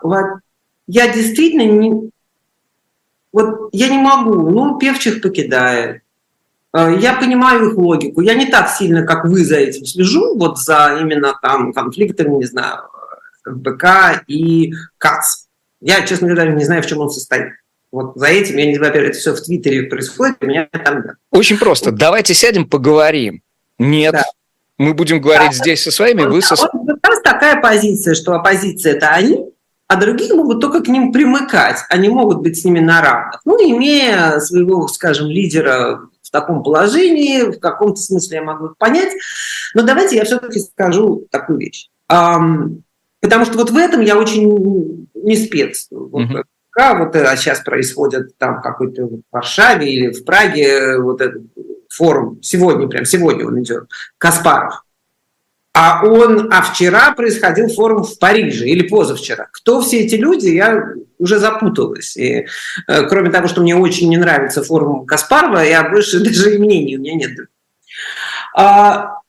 я 0.86 1.12
действительно 1.12 1.62
не, 1.62 2.10
вот 3.32 3.70
я 3.72 3.88
не 3.88 3.98
могу, 3.98 4.50
ну, 4.50 4.78
певчих 4.78 5.22
покидает, 5.22 6.02
э, 6.74 6.98
я 7.00 7.14
понимаю 7.14 7.70
их 7.70 7.78
логику. 7.78 8.20
Я 8.20 8.34
не 8.34 8.46
так 8.46 8.70
сильно, 8.70 9.06
как 9.06 9.24
вы 9.24 9.44
за 9.44 9.56
этим 9.56 9.86
слежу, 9.86 10.36
вот 10.36 10.58
за 10.58 10.98
именно 11.00 11.34
там 11.40 11.72
конфликтами, 11.72 12.36
не 12.36 12.46
знаю, 12.46 12.82
БК 13.46 14.22
и 14.26 14.72
КАЦ. 14.98 15.41
Я, 15.82 16.06
честно 16.06 16.28
говоря, 16.28 16.52
не 16.52 16.64
знаю, 16.64 16.82
в 16.82 16.86
чем 16.86 17.00
он 17.00 17.10
состоит. 17.10 17.52
Вот 17.90 18.12
за 18.14 18.28
этим, 18.28 18.56
я 18.56 18.66
не 18.66 18.76
знаю, 18.76 18.94
это 18.94 19.18
все 19.18 19.34
в 19.34 19.40
Твиттере 19.42 19.82
происходит, 19.82 20.36
у 20.40 20.46
меня 20.46 20.68
там 20.72 21.02
нет. 21.02 21.16
Очень 21.30 21.58
просто. 21.58 21.90
Вот. 21.90 21.98
Давайте 21.98 22.32
сядем, 22.34 22.66
поговорим. 22.66 23.42
Нет. 23.78 24.12
Да. 24.12 24.24
Мы 24.78 24.94
будем 24.94 25.20
говорить 25.20 25.50
да. 25.50 25.56
здесь 25.56 25.82
со 25.82 25.90
своими, 25.90 26.22
вы 26.22 26.40
со... 26.40 26.54
Вот 26.54 26.70
как 26.86 27.10
раз 27.10 27.20
такая 27.22 27.60
позиция, 27.60 28.14
что 28.14 28.32
оппозиция– 28.32 28.94
это 28.94 29.10
они, 29.10 29.44
а 29.88 29.96
другие 29.96 30.32
могут 30.32 30.60
только 30.60 30.80
к 30.80 30.88
ним 30.88 31.12
примыкать, 31.12 31.80
они 31.90 32.08
могут 32.08 32.38
быть 32.38 32.58
с 32.58 32.64
ними 32.64 32.80
на 32.80 33.02
равных. 33.02 33.42
Ну, 33.44 33.58
имея 33.58 34.40
своего, 34.40 34.88
скажем, 34.88 35.28
лидера 35.28 36.08
в 36.22 36.30
таком 36.30 36.62
положении, 36.62 37.42
в 37.42 37.60
каком-то 37.60 38.00
смысле 38.00 38.38
я 38.38 38.42
могу 38.42 38.70
понять. 38.78 39.12
Но 39.74 39.82
давайте 39.82 40.16
я 40.16 40.24
все-таки 40.24 40.60
скажу 40.60 41.26
такую 41.30 41.58
вещь. 41.58 41.88
Потому 43.22 43.44
что 43.44 43.56
вот 43.56 43.70
в 43.70 43.76
этом 43.76 44.00
я 44.00 44.18
очень 44.18 45.08
не 45.14 45.36
спец. 45.36 45.86
Вот, 45.90 46.22
mm-hmm. 46.22 46.98
вот 46.98 47.16
а 47.16 47.36
сейчас 47.36 47.60
происходит 47.60 48.36
там 48.36 48.60
какой-то 48.60 49.06
в 49.06 49.20
Варшаве 49.30 49.90
или 49.90 50.12
в 50.12 50.24
Праге 50.24 50.98
вот 50.98 51.20
этот 51.20 51.42
форум, 51.88 52.40
сегодня, 52.42 52.88
прям 52.88 53.04
сегодня 53.04 53.46
он 53.46 53.62
идет, 53.62 53.88
Каспаров. 54.18 54.84
А 55.74 56.04
он, 56.04 56.52
а 56.52 56.60
вчера 56.62 57.12
происходил 57.12 57.68
форум 57.68 58.02
в 58.02 58.18
Париже 58.18 58.66
или 58.66 58.86
позавчера. 58.86 59.48
Кто 59.52 59.80
все 59.80 60.00
эти 60.00 60.16
люди, 60.16 60.48
я 60.48 60.84
уже 61.18 61.38
запуталась. 61.38 62.14
И, 62.16 62.46
э, 62.88 63.02
кроме 63.08 63.30
того, 63.30 63.48
что 63.48 63.62
мне 63.62 63.74
очень 63.74 64.10
не 64.10 64.18
нравится 64.18 64.62
форум 64.62 65.06
Каспарова, 65.06 65.60
я 65.60 65.88
больше 65.88 66.20
даже 66.24 66.56
и 66.56 66.58
мнений 66.58 66.98
у 66.98 67.00
меня 67.00 67.14
нет. 67.14 67.30
А, 68.54 69.21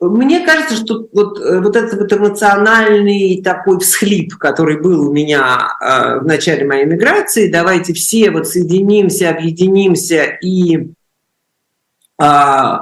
мне 0.00 0.44
кажется, 0.44 0.76
что 0.76 1.08
вот, 1.12 1.38
э, 1.40 1.60
вот 1.60 1.76
этот 1.76 2.00
вот 2.00 2.12
эмоциональный 2.12 3.40
такой 3.42 3.78
всхлип, 3.78 4.34
который 4.36 4.80
был 4.80 5.08
у 5.08 5.12
меня 5.12 5.76
э, 5.80 6.18
в 6.20 6.26
начале 6.26 6.66
моей 6.66 6.84
миграции, 6.84 7.50
давайте 7.50 7.92
все 7.92 8.30
вот 8.30 8.48
соединимся, 8.48 9.30
объединимся 9.30 10.24
и 10.24 10.88
э, 12.20 12.78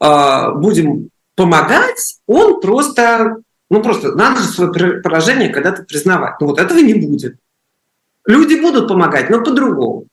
э, 0.00 0.52
будем 0.56 1.10
помогать, 1.36 2.18
он 2.26 2.60
просто, 2.60 3.36
ну 3.70 3.82
просто 3.82 4.12
надо 4.16 4.40
же 4.40 4.48
свое 4.48 5.00
поражение 5.00 5.50
когда-то 5.50 5.84
признавать. 5.84 6.40
Но 6.40 6.48
вот 6.48 6.58
этого 6.58 6.78
не 6.78 6.94
будет. 6.94 7.36
Люди 8.26 8.60
будут 8.60 8.88
помогать, 8.88 9.30
но 9.30 9.42
по-другому. 9.42 10.06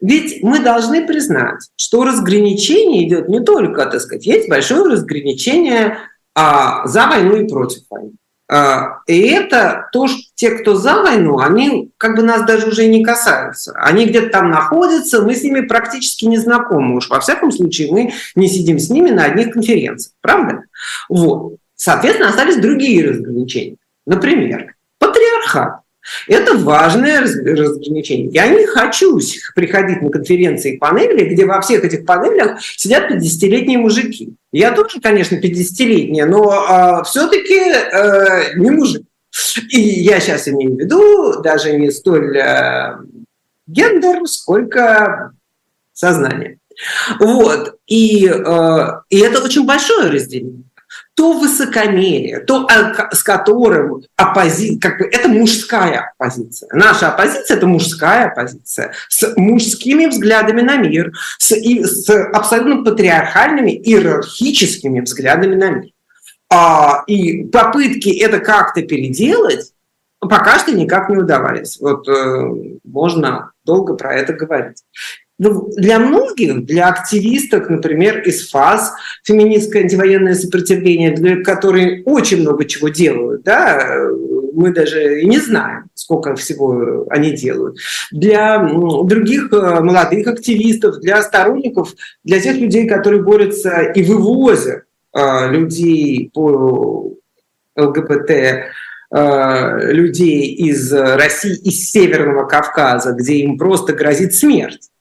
Ведь 0.00 0.42
мы 0.42 0.60
должны 0.60 1.06
признать, 1.06 1.60
что 1.76 2.04
разграничение 2.04 3.06
идет 3.06 3.28
не 3.28 3.40
только, 3.40 3.86
так 3.86 4.00
сказать, 4.00 4.26
есть 4.26 4.48
большое 4.48 4.92
разграничение 4.92 5.98
а, 6.34 6.86
за 6.86 7.06
войну 7.06 7.36
и 7.36 7.48
против 7.48 7.82
войны. 7.88 8.12
А, 8.48 9.00
и 9.06 9.20
это 9.28 9.88
то, 9.92 10.06
что 10.06 10.20
те, 10.34 10.50
кто 10.50 10.76
за 10.76 11.02
войну, 11.02 11.38
они 11.38 11.90
как 11.96 12.16
бы 12.16 12.22
нас 12.22 12.44
даже 12.44 12.68
уже 12.68 12.86
не 12.86 13.04
касаются. 13.04 13.72
Они 13.76 14.06
где-то 14.06 14.28
там 14.28 14.50
находятся, 14.50 15.22
мы 15.22 15.34
с 15.34 15.42
ними 15.42 15.62
практически 15.62 16.26
не 16.26 16.38
знакомы. 16.38 16.96
Уж 16.96 17.08
во 17.08 17.20
всяком 17.20 17.50
случае 17.50 17.90
мы 17.90 18.12
не 18.34 18.48
сидим 18.48 18.78
с 18.78 18.88
ними 18.88 19.10
на 19.10 19.24
одних 19.24 19.52
конференциях. 19.52 20.14
Правда? 20.20 20.62
Вот. 21.08 21.56
Соответственно, 21.74 22.28
остались 22.28 22.56
другие 22.56 23.08
разграничения. 23.08 23.76
Например, 24.06 24.74
патриархат. 24.98 25.80
Это 26.26 26.56
важное 26.56 27.20
разграничение. 27.20 28.28
Я 28.30 28.48
не 28.48 28.66
хочу 28.66 29.18
приходить 29.54 30.02
на 30.02 30.10
конференции 30.10 30.74
и 30.74 30.78
панели, 30.78 31.32
где 31.32 31.46
во 31.46 31.60
всех 31.60 31.84
этих 31.84 32.04
панелях 32.04 32.60
сидят 32.76 33.10
50-летние 33.10 33.78
мужики. 33.78 34.34
Я 34.52 34.72
тоже, 34.72 35.00
конечно, 35.00 35.36
50-летняя, 35.36 36.26
но 36.26 37.00
э, 37.00 37.04
все-таки 37.04 37.58
э, 37.58 38.56
не 38.56 38.70
мужик. 38.70 39.02
И 39.68 39.80
я 39.80 40.20
сейчас 40.20 40.48
имею 40.48 40.74
в 40.74 40.78
виду 40.78 41.42
даже 41.42 41.76
не 41.76 41.90
столь 41.90 42.36
э, 42.38 42.96
гендер, 43.66 44.26
сколько 44.26 45.32
сознание. 45.92 46.58
Вот. 47.20 47.76
И, 47.86 48.28
э, 48.28 48.86
и 49.10 49.18
это 49.18 49.42
очень 49.42 49.66
большое 49.66 50.10
разделение 50.10 50.62
то 51.14 51.32
высокомерие, 51.32 52.40
то, 52.40 52.66
а, 52.66 53.14
с 53.14 53.22
которым 53.22 54.02
оппозиция, 54.16 54.78
как 54.78 54.98
бы, 54.98 55.06
это 55.06 55.28
мужская 55.28 56.12
оппозиция. 56.12 56.68
Наша 56.72 57.08
оппозиция– 57.08 57.56
это 57.58 57.66
мужская 57.66 58.26
оппозиция 58.26 58.92
с 59.08 59.32
мужскими 59.36 60.06
взглядами 60.06 60.60
на 60.60 60.76
мир, 60.76 61.12
с, 61.38 61.52
и, 61.52 61.82
с 61.84 62.08
абсолютно 62.10 62.84
патриархальными, 62.84 63.70
иерархическими 63.70 65.00
взглядами 65.00 65.54
на 65.54 65.70
мир. 65.70 65.90
А, 66.52 67.02
и 67.06 67.44
попытки 67.44 68.10
это 68.22 68.40
как-то 68.40 68.82
переделать 68.82 69.72
пока 70.20 70.58
что 70.58 70.72
никак 70.72 71.08
не 71.08 71.16
удавались. 71.16 71.78
Вот 71.80 72.08
э, 72.08 72.50
можно 72.84 73.52
долго 73.64 73.94
про 73.94 74.14
это 74.14 74.32
говорить. 74.32 74.82
Ну, 75.38 75.68
для 75.76 75.98
многих, 75.98 76.64
для 76.64 76.88
активисток, 76.88 77.68
например, 77.68 78.20
из 78.20 78.48
ФАС, 78.48 78.94
феминистское 79.22 79.82
антивоенное 79.82 80.34
сопротивление, 80.34 81.14
для 81.14 81.42
которые 81.42 82.02
очень 82.04 82.40
много 82.40 82.64
чего 82.64 82.88
делают, 82.88 83.42
да, 83.42 83.98
мы 84.54 84.72
даже 84.72 85.20
и 85.20 85.26
не 85.26 85.38
знаем, 85.38 85.90
сколько 85.94 86.34
всего 86.36 87.06
они 87.10 87.32
делают. 87.32 87.76
Для 88.10 88.58
других 88.58 89.52
э, 89.52 89.80
молодых 89.80 90.26
активистов, 90.26 91.00
для 91.00 91.22
сторонников, 91.22 91.94
для 92.24 92.40
тех 92.40 92.56
людей, 92.56 92.88
которые 92.88 93.22
борются 93.22 93.82
и 93.82 94.02
вывозят 94.02 94.84
э, 95.12 95.50
людей 95.50 96.30
по 96.32 97.12
ЛГБТ, 97.76 98.30
э, 98.30 99.92
людей 99.92 100.54
из 100.54 100.90
России, 100.90 101.56
из 101.56 101.90
Северного 101.90 102.46
Кавказа, 102.46 103.12
где 103.12 103.34
им 103.34 103.58
просто 103.58 103.92
грозит 103.92 104.34
смерть 104.34 104.88
Э, 104.88 104.95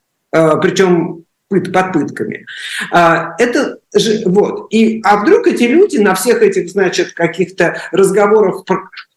причем 0.62 1.26
под 1.50 1.94
пытками. 1.94 2.46
А, 2.92 3.36
это 3.38 3.78
же, 3.94 4.24
вот. 4.26 4.68
И, 4.72 5.02
а 5.04 5.18
вдруг 5.18 5.48
эти 5.48 5.64
люди 5.64 5.98
на 5.98 6.16
всех 6.16 6.42
этих, 6.42 6.70
значит, 6.70 7.14
каких-то 7.14 7.78
разговорах 7.92 8.66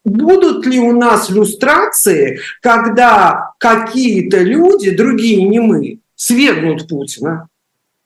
будут 0.05 0.65
ли 0.65 0.79
у 0.79 0.93
нас 0.93 1.29
люстрации, 1.29 2.39
когда 2.61 3.51
какие-то 3.59 4.39
люди, 4.39 4.91
другие 4.91 5.43
не 5.43 5.59
мы, 5.59 5.99
свергнут 6.15 6.87
Путина? 6.87 7.47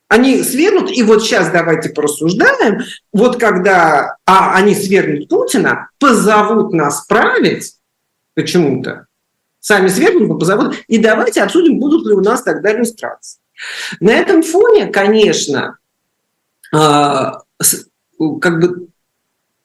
Они 0.07 0.43
свергнут, 0.43 0.91
и 0.91 1.01
вот 1.01 1.23
сейчас 1.23 1.49
давайте 1.49 1.89
порассуждаем, 1.89 2.81
вот 3.11 3.39
когда 3.39 4.17
а, 4.25 4.55
они 4.55 4.75
свергнут 4.75 5.27
Путина, 5.27 5.89
позовут 5.99 6.71
нас 6.71 7.05
править 7.07 7.75
почему-то, 8.35 9.07
сами 9.63 9.87
свергнут, 9.87 10.39
позовут, 10.39 10.75
и 10.87 10.97
давайте 10.97 11.41
обсудим, 11.41 11.79
будут 11.79 12.05
ли 12.05 12.13
у 12.13 12.19
нас 12.19 12.43
тогда 12.43 12.73
иллюстрации. 12.73 13.39
На 14.01 14.11
этом 14.11 14.43
фоне, 14.43 14.87
конечно, 14.87 15.77
а, 16.73 17.39
как 18.41 18.59
бы 18.59 18.87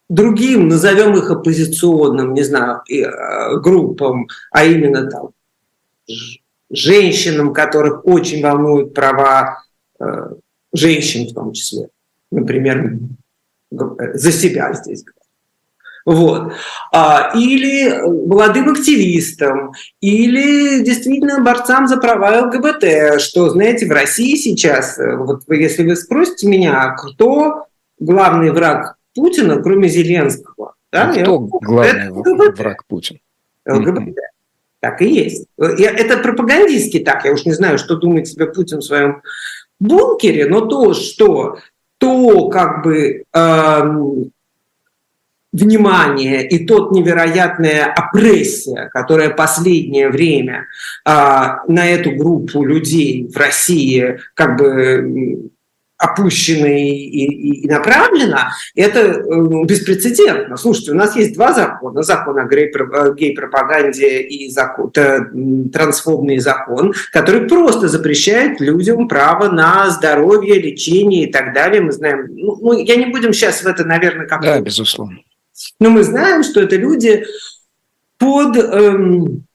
другим, 0.08 0.68
назовем 0.68 1.16
их 1.16 1.28
оппозиционным, 1.28 2.32
не 2.32 2.44
знаю, 2.44 2.80
а, 2.80 3.56
группам, 3.56 4.28
а 4.52 4.64
именно 4.64 5.10
там 5.10 5.30
женщинам, 6.70 7.52
которых 7.52 8.06
очень 8.06 8.40
волнуют 8.40 8.94
права 8.94 9.64
а, 9.98 10.30
женщин 10.72 11.28
в 11.28 11.34
том 11.34 11.52
числе, 11.52 11.88
например, 12.30 13.00
за 13.70 14.30
себя 14.30 14.72
здесь 14.74 15.02
вот. 16.08 16.54
А, 16.90 17.32
или 17.34 18.00
молодым 18.00 18.70
активистам, 18.70 19.72
или 20.00 20.82
действительно 20.82 21.42
борцам 21.42 21.86
за 21.86 21.98
права 21.98 22.46
ЛГБТ, 22.46 23.20
что, 23.20 23.50
знаете, 23.50 23.86
в 23.86 23.90
России 23.90 24.34
сейчас, 24.36 24.98
э, 24.98 25.16
вот 25.16 25.42
если 25.50 25.86
вы 25.86 25.96
спросите 25.96 26.46
меня, 26.48 26.96
кто 26.96 27.66
главный 27.98 28.52
враг 28.52 28.96
Путина, 29.14 29.60
кроме 29.62 29.88
Зеленского? 29.88 30.76
Да? 30.90 31.10
А 31.10 31.12
кто 31.12 31.40
главный 31.40 32.08
ЛГБТ. 32.08 32.58
враг 32.58 32.86
Путина? 32.86 33.18
ЛГБТ. 33.66 33.98
Mm-hmm. 33.98 34.14
Так 34.80 35.02
и 35.02 35.08
есть. 35.08 35.46
Это 35.58 36.16
пропагандистски 36.22 37.00
так. 37.00 37.26
Я 37.26 37.32
уж 37.32 37.44
не 37.44 37.52
знаю, 37.52 37.76
что 37.76 37.96
думает 37.96 38.28
себе 38.28 38.46
Путин 38.46 38.78
в 38.78 38.84
своем 38.84 39.20
бункере, 39.78 40.46
но 40.46 40.62
то, 40.62 40.94
что 40.94 41.58
то 41.98 42.48
как 42.48 42.82
бы 42.82 43.24
эм, 43.34 44.30
внимание 45.52 46.46
и 46.46 46.66
тот 46.66 46.92
невероятная 46.92 47.86
опрессия, 47.86 48.88
которая 48.92 49.30
последнее 49.30 50.10
время 50.10 50.66
а, 51.04 51.62
на 51.68 51.88
эту 51.88 52.12
группу 52.12 52.64
людей 52.64 53.28
в 53.32 53.36
России 53.36 54.20
как 54.34 54.58
бы 54.58 55.50
опущена 55.98 56.68
и, 56.68 56.90
и, 56.90 57.64
и 57.64 57.68
направлена, 57.68 58.52
это 58.76 59.00
э, 59.00 59.20
беспрецедентно. 59.64 60.56
Слушайте, 60.56 60.92
у 60.92 60.94
нас 60.94 61.16
есть 61.16 61.34
два 61.34 61.52
закона. 61.52 62.02
Закон 62.02 62.38
о 62.38 62.44
гей-пропаганде 62.46 64.20
и 64.20 64.48
закон, 64.48 64.92
трансфобный 64.92 66.38
закон, 66.38 66.94
который 67.10 67.48
просто 67.48 67.88
запрещает 67.88 68.60
людям 68.60 69.08
право 69.08 69.50
на 69.50 69.90
здоровье, 69.90 70.60
лечение 70.60 71.28
и 71.28 71.32
так 71.32 71.52
далее. 71.52 71.80
Мы 71.80 71.90
знаем, 71.90 72.26
ну, 72.30 72.56
ну 72.60 72.78
я 72.78 72.94
не 72.94 73.06
будем 73.06 73.32
сейчас 73.32 73.62
в 73.62 73.66
это, 73.66 73.84
наверное, 73.84 74.26
как 74.26 74.40
Да, 74.42 74.60
безусловно. 74.60 75.18
Но 75.80 75.90
мы 75.90 76.02
знаем, 76.02 76.42
что 76.42 76.60
это 76.60 76.76
люди 76.76 77.24
под 78.18 78.56
эм, 78.56 79.46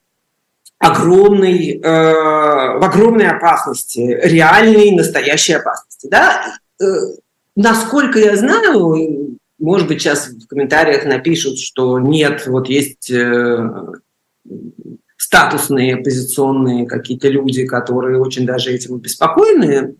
огромной, 0.79 1.79
э, 1.79 1.81
в 1.81 2.83
огромной 2.83 3.27
опасности, 3.27 4.19
реальной, 4.23 4.91
настоящей 4.91 5.53
опасности. 5.53 6.07
Да? 6.09 6.55
Э, 6.81 6.85
насколько 7.55 8.19
я 8.19 8.35
знаю, 8.35 9.37
может 9.59 9.87
быть, 9.87 10.01
сейчас 10.01 10.27
в 10.27 10.47
комментариях 10.47 11.05
напишут, 11.05 11.57
что 11.57 11.99
нет, 11.99 12.47
вот 12.47 12.67
есть 12.67 13.09
э, 13.09 13.69
статусные 15.17 15.95
оппозиционные 15.95 16.85
какие-то 16.85 17.29
люди, 17.29 17.65
которые 17.65 18.19
очень 18.19 18.45
даже 18.45 18.71
этим 18.71 18.95
обеспокоены. 18.95 19.95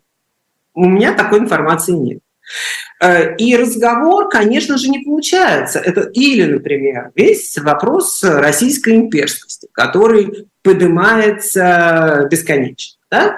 У 0.73 0.85
меня 0.85 1.13
такой 1.13 1.39
информации 1.39 1.93
нет. 1.93 2.19
Э, 2.99 3.35
и 3.35 3.55
разговор, 3.55 4.29
конечно 4.29 4.77
же, 4.77 4.89
не 4.89 4.99
получается. 4.99 5.79
Это 5.79 6.09
или, 6.13 6.43
например, 6.43 7.11
весь 7.15 7.57
вопрос 7.57 8.23
российской 8.23 8.95
имперскости, 8.95 9.67
который 9.73 10.47
поднимается 10.61 12.27
бесконечно. 12.29 12.97
Да? 13.11 13.37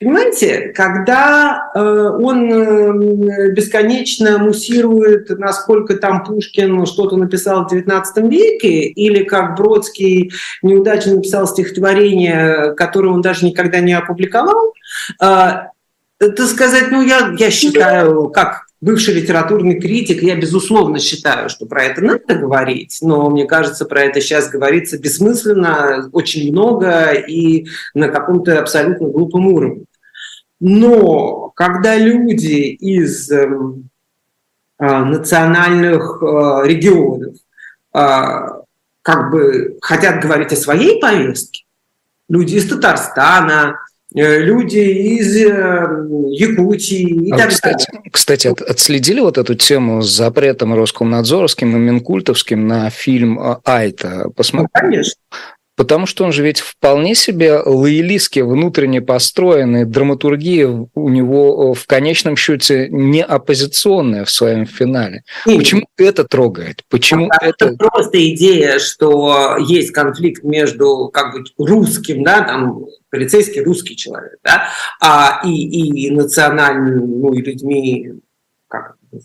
Понимаете, 0.00 0.72
когда 0.74 1.70
э, 1.74 1.80
он 1.80 2.52
э, 2.52 3.52
бесконечно 3.52 4.38
муссирует, 4.38 5.30
насколько 5.38 5.96
там 5.96 6.24
Пушкин 6.24 6.84
что-то 6.84 7.16
написал 7.16 7.66
в 7.66 7.72
XIX 7.72 8.02
веке, 8.28 8.82
или 8.82 9.24
как 9.24 9.56
Бродский 9.56 10.32
неудачно 10.62 11.14
написал 11.14 11.46
стихотворение, 11.46 12.74
которое 12.74 13.08
он 13.10 13.22
даже 13.22 13.46
никогда 13.46 13.80
не 13.80 13.94
опубликовал, 13.94 14.74
это 16.18 16.46
сказать, 16.46 16.90
ну, 16.90 17.02
я, 17.02 17.34
я 17.36 17.50
считаю, 17.50 18.28
как 18.30 18.66
бывший 18.80 19.14
литературный 19.14 19.80
критик, 19.80 20.22
я, 20.22 20.36
безусловно, 20.36 20.98
считаю, 20.98 21.48
что 21.48 21.66
про 21.66 21.84
это 21.84 22.02
надо 22.02 22.34
говорить, 22.34 22.98
но 23.00 23.30
мне 23.30 23.46
кажется, 23.46 23.86
про 23.86 24.02
это 24.02 24.20
сейчас 24.20 24.50
говорится 24.50 24.98
бессмысленно, 24.98 26.08
очень 26.12 26.52
много 26.52 27.12
и 27.12 27.66
на 27.94 28.08
каком-то 28.08 28.58
абсолютно 28.58 29.08
глупом 29.08 29.46
уровне. 29.46 29.84
Но 30.60 31.50
когда 31.56 31.96
люди 31.96 32.70
из 32.72 33.30
э, 33.30 33.48
национальных 34.78 36.22
э, 36.22 36.66
регионов 36.66 37.34
э, 37.94 38.62
как 39.02 39.30
бы 39.30 39.78
хотят 39.80 40.22
говорить 40.22 40.52
о 40.52 40.56
своей 40.56 41.00
повестке, 41.00 41.64
люди 42.28 42.56
из 42.56 42.68
Татарстана, 42.68 43.78
люди 44.14 44.78
из 44.78 45.36
э, 45.36 45.48
Якутии 46.30 47.26
и 47.28 47.32
а 47.32 47.36
так 47.36 47.48
кстати, 47.48 47.86
далее. 47.90 48.10
Кстати, 48.12 48.46
от, 48.46 48.60
отследили 48.60 49.20
вот 49.20 49.38
эту 49.38 49.54
тему 49.56 50.02
с 50.02 50.10
запретом 50.10 50.72
Роскомнадзоровским 50.74 51.76
и 51.76 51.80
Минкультовским 51.80 52.66
на 52.66 52.90
фильм 52.90 53.40
э, 53.40 53.56
«Айта»? 53.64 54.30
Посмотри. 54.36 54.68
Ну, 54.72 54.88
конечно. 54.88 55.14
Потому 55.76 56.06
что 56.06 56.24
он 56.24 56.32
же 56.32 56.42
ведь 56.42 56.60
вполне 56.60 57.14
себе 57.14 57.58
лоялистски 57.58 58.40
внутренне 58.40 59.00
построенный, 59.00 59.84
драматургия 59.84 60.68
у 60.68 61.08
него 61.08 61.74
в 61.74 61.86
конечном 61.86 62.36
счете 62.36 62.88
не 62.90 63.22
оппозиционная 63.22 64.24
в 64.24 64.30
своем 64.30 64.66
финале. 64.66 65.24
Нет. 65.46 65.58
Почему 65.58 65.86
это 65.96 66.24
трогает? 66.24 66.82
Почему 66.88 67.28
а 67.30 67.44
это... 67.44 67.66
это 67.66 67.76
просто 67.76 68.24
идея, 68.34 68.78
что 68.78 69.56
есть 69.58 69.90
конфликт 69.90 70.44
между 70.44 71.10
как 71.12 71.32
бы 71.32 71.44
русским, 71.58 72.22
да, 72.22 72.42
там 72.42 72.86
полицейский 73.10 73.62
русский 73.62 73.96
человек, 73.96 74.38
да, 74.44 74.68
а, 75.00 75.40
и, 75.44 76.06
и 76.06 76.10
национальными 76.10 77.00
ну, 77.00 77.32
людьми, 77.32 78.12
как 78.68 78.96
это 79.12 79.20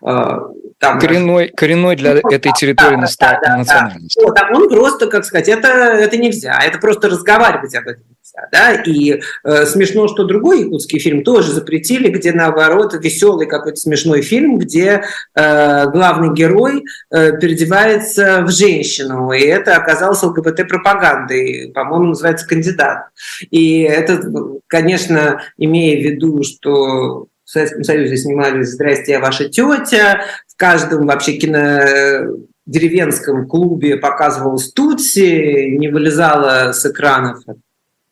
там, 0.00 1.00
коренной, 1.00 1.48
коренной 1.48 1.96
для 1.96 2.14
ну, 2.14 2.30
этой 2.30 2.52
территории 2.52 2.96
да, 2.96 3.06
да, 3.18 3.40
да, 3.42 3.56
национальности. 3.56 4.20
Да. 4.20 4.26
Вот, 4.26 4.38
а 4.38 4.54
он 4.54 4.68
просто, 4.68 5.06
как 5.06 5.24
сказать, 5.24 5.48
это, 5.48 5.68
это 5.68 6.16
нельзя, 6.16 6.58
это 6.62 6.78
просто 6.78 7.08
разговаривать 7.08 7.74
об 7.74 7.86
этом 7.86 8.04
нельзя. 8.08 8.48
Да? 8.52 8.72
И 8.82 9.20
э, 9.44 9.66
смешно, 9.66 10.06
что 10.08 10.24
другой 10.24 10.64
якутский 10.64 10.98
фильм 10.98 11.24
тоже 11.24 11.52
запретили, 11.52 12.10
где 12.10 12.32
наоборот 12.32 12.94
веселый 12.94 13.46
какой-то 13.46 13.76
смешной 13.76 14.20
фильм, 14.20 14.58
где 14.58 15.02
э, 15.34 15.90
главный 15.90 16.34
герой 16.34 16.84
э, 17.10 17.38
переодевается 17.38 18.42
в 18.42 18.50
женщину, 18.50 19.32
и 19.32 19.40
это 19.40 19.76
оказалось 19.76 20.22
ЛГБТ-пропагандой, 20.22 21.72
по-моему, 21.74 22.08
называется 22.08 22.46
«Кандидат». 22.46 23.08
И 23.50 23.80
это, 23.80 24.20
конечно, 24.66 25.40
имея 25.56 25.98
в 25.98 26.04
виду, 26.04 26.42
что 26.42 27.28
в 27.46 27.50
Советском 27.50 27.84
Союзе 27.84 28.16
снимались 28.16 28.72
«Здрасте, 28.72 29.12
я 29.12 29.20
ваша 29.20 29.48
тетя», 29.48 30.24
в 30.48 30.56
каждом 30.56 31.06
вообще 31.06 31.34
кино 31.34 32.34
деревенском 32.66 33.46
клубе 33.46 33.96
показывалась 33.96 34.72
Тутси, 34.72 35.76
не 35.76 35.88
вылезала 35.88 36.72
с 36.72 36.84
экранов. 36.84 37.38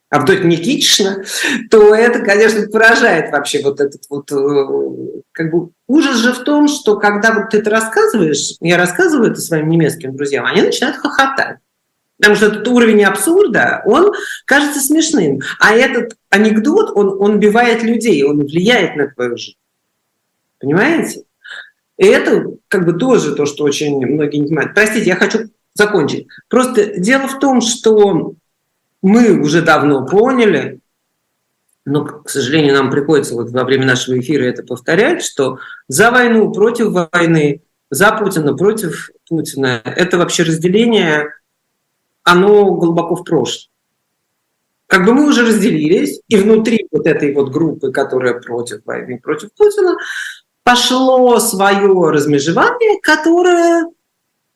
Авдотья 0.08 0.44
Никитична, 0.44 1.24
то 1.70 1.92
это, 1.92 2.20
конечно, 2.20 2.68
поражает 2.68 3.32
вообще 3.32 3.60
вот 3.64 3.80
этот 3.80 4.02
вот 4.08 4.30
э, 4.30 5.20
как 5.32 5.50
бы 5.50 5.70
ужас 5.88 6.18
же 6.18 6.32
в 6.32 6.44
том, 6.44 6.68
что 6.68 6.96
когда 7.00 7.32
вот 7.34 7.50
ты 7.50 7.58
это 7.58 7.70
рассказываешь, 7.70 8.54
я 8.60 8.76
рассказываю 8.76 9.32
это 9.32 9.40
своим 9.40 9.68
немецким 9.68 10.14
друзьям, 10.14 10.46
они 10.46 10.62
начинают 10.62 10.98
хохотать. 10.98 11.56
Потому 12.18 12.36
что 12.36 12.46
этот 12.46 12.66
уровень 12.68 13.04
абсурда, 13.04 13.82
он 13.86 14.12
кажется 14.44 14.80
смешным. 14.80 15.40
А 15.58 15.74
этот 15.74 16.16
анекдот, 16.30 16.92
он, 16.94 17.20
он 17.20 17.36
убивает 17.36 17.82
людей, 17.82 18.22
он 18.22 18.38
влияет 18.38 18.96
на 18.96 19.08
твою 19.08 19.36
жизнь. 19.36 19.56
Понимаете? 20.60 21.24
И 21.96 22.06
это 22.06 22.46
как 22.68 22.86
бы 22.86 22.92
тоже 22.94 23.34
то, 23.34 23.46
что 23.46 23.64
очень 23.64 24.04
многие 24.06 24.38
не 24.38 24.46
понимают. 24.46 24.74
Простите, 24.74 25.06
я 25.06 25.16
хочу 25.16 25.50
закончить. 25.74 26.28
Просто 26.48 26.98
дело 26.98 27.28
в 27.28 27.38
том, 27.38 27.60
что 27.60 28.34
мы 29.02 29.40
уже 29.40 29.62
давно 29.62 30.06
поняли, 30.06 30.80
но, 31.84 32.04
к 32.04 32.30
сожалению, 32.30 32.74
нам 32.74 32.90
приходится 32.90 33.34
вот 33.34 33.50
во 33.50 33.64
время 33.64 33.86
нашего 33.86 34.18
эфира 34.18 34.44
это 34.44 34.62
повторять, 34.62 35.22
что 35.22 35.58
за 35.86 36.10
войну, 36.10 36.50
против 36.52 36.92
войны, 36.92 37.60
за 37.90 38.12
Путина, 38.12 38.56
против 38.56 39.10
Путина, 39.28 39.82
это 39.84 40.16
вообще 40.16 40.44
разделение, 40.44 41.34
оно 42.24 42.72
глубоко 42.72 43.16
в 43.16 43.24
прошлом. 43.24 43.70
Как 44.86 45.06
бы 45.06 45.14
мы 45.14 45.28
уже 45.28 45.46
разделились, 45.46 46.20
и 46.28 46.36
внутри 46.36 46.86
вот 46.90 47.06
этой 47.06 47.32
вот 47.34 47.50
группы, 47.50 47.90
которая 47.90 48.34
против 48.34 48.84
войны, 48.84 49.18
против 49.22 49.50
Путина, 49.54 49.96
пошло 50.62 51.38
свое 51.38 52.10
размежевание, 52.10 53.00
которое 53.02 53.86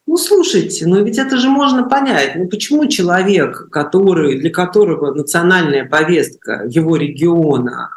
ну, 0.08 0.16
слушайте, 0.16 0.86
ну 0.86 1.04
ведь 1.04 1.18
это 1.18 1.36
же 1.36 1.50
можно 1.50 1.86
понять. 1.86 2.34
Ну 2.34 2.48
почему 2.48 2.86
человек, 2.86 3.68
который, 3.70 4.38
для 4.38 4.48
которого 4.48 5.12
национальная 5.12 5.84
повестка 5.84 6.64
его 6.66 6.96
региона, 6.96 7.90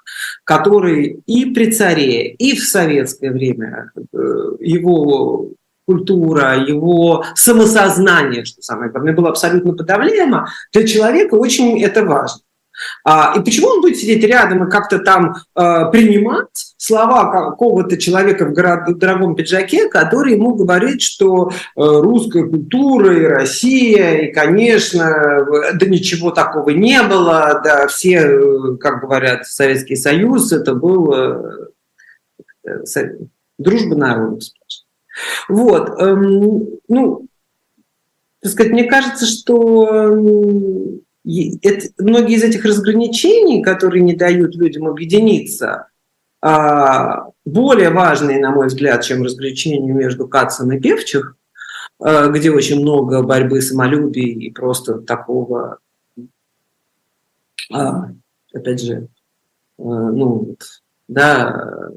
который 0.43 1.22
и 1.26 1.45
при 1.53 1.72
царе, 1.72 2.28
и 2.32 2.57
в 2.57 2.65
советское 2.65 3.32
время 3.32 3.93
э, 3.95 4.17
его 4.59 5.51
культура, 5.91 6.57
его 6.57 7.25
самосознание, 7.35 8.45
что 8.45 8.61
самое 8.61 8.91
главное, 8.91 9.13
было 9.13 9.29
абсолютно 9.29 9.73
подавляемо, 9.73 10.47
для 10.73 10.87
человека 10.87 11.35
очень 11.35 11.81
это 11.83 12.05
важно. 12.05 12.41
А, 13.03 13.33
и 13.37 13.43
почему 13.43 13.67
он 13.67 13.81
будет 13.81 13.97
сидеть 13.97 14.23
рядом 14.23 14.67
и 14.67 14.71
как-то 14.71 14.99
там 14.99 15.35
э, 15.55 15.91
принимать 15.91 16.73
слова 16.77 17.31
какого-то 17.31 17.97
человека 17.97 18.45
в 18.45 18.53
дорогом 18.97 19.35
пиджаке, 19.35 19.87
который 19.87 20.33
ему 20.33 20.55
говорит, 20.55 21.01
что 21.01 21.49
э, 21.49 21.53
русская 21.75 22.43
культура 22.43 23.15
и 23.15 23.25
Россия, 23.25 24.21
и, 24.21 24.31
конечно, 24.31 25.45
да 25.75 25.85
ничего 25.85 26.31
такого 26.31 26.71
не 26.71 27.03
было, 27.03 27.61
да 27.63 27.87
все, 27.87 28.17
э, 28.17 28.77
как 28.79 29.01
говорят, 29.01 29.45
Советский 29.45 29.95
Союз, 29.95 30.51
это 30.51 30.73
был 30.73 31.13
дружба 33.59 33.95
народов. 33.95 34.43
Вот, 35.49 35.89
эм, 35.99 36.80
ну, 36.88 37.28
так 38.41 38.51
сказать, 38.51 38.72
мне 38.72 38.86
кажется, 38.86 39.26
что 39.26 39.86
это, 41.62 41.88
многие 41.99 42.36
из 42.36 42.43
этих 42.43 42.66
разграничений, 42.66 43.62
которые 43.62 44.01
не 44.01 44.16
дают 44.16 44.55
людям 44.55 44.88
объединиться, 44.88 45.88
а, 46.41 47.28
более 47.45 47.91
важные, 47.91 48.39
на 48.39 48.51
мой 48.51 48.68
взгляд, 48.68 49.03
чем 49.03 49.24
разграничения 49.24 49.93
между 49.93 50.28
Кацан 50.28 50.72
и 50.72 50.80
Певчих, 50.80 51.36
а, 51.99 52.30
где 52.30 52.49
очень 52.49 52.82
много 52.82 53.22
борьбы 53.22 53.62
самолюбий 53.62 54.32
и 54.32 54.51
просто 54.51 54.99
такого, 55.01 55.78
а, 57.72 58.09
опять 58.53 58.82
же, 58.82 59.07
ну, 59.78 60.55
да, 61.07 61.89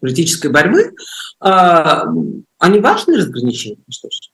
политической 0.00 0.50
борьбы, 0.50 0.92
они 1.40 2.80
важные 2.80 3.18
разграничения, 3.18 3.82
что 3.88 4.08
ж 4.10 4.30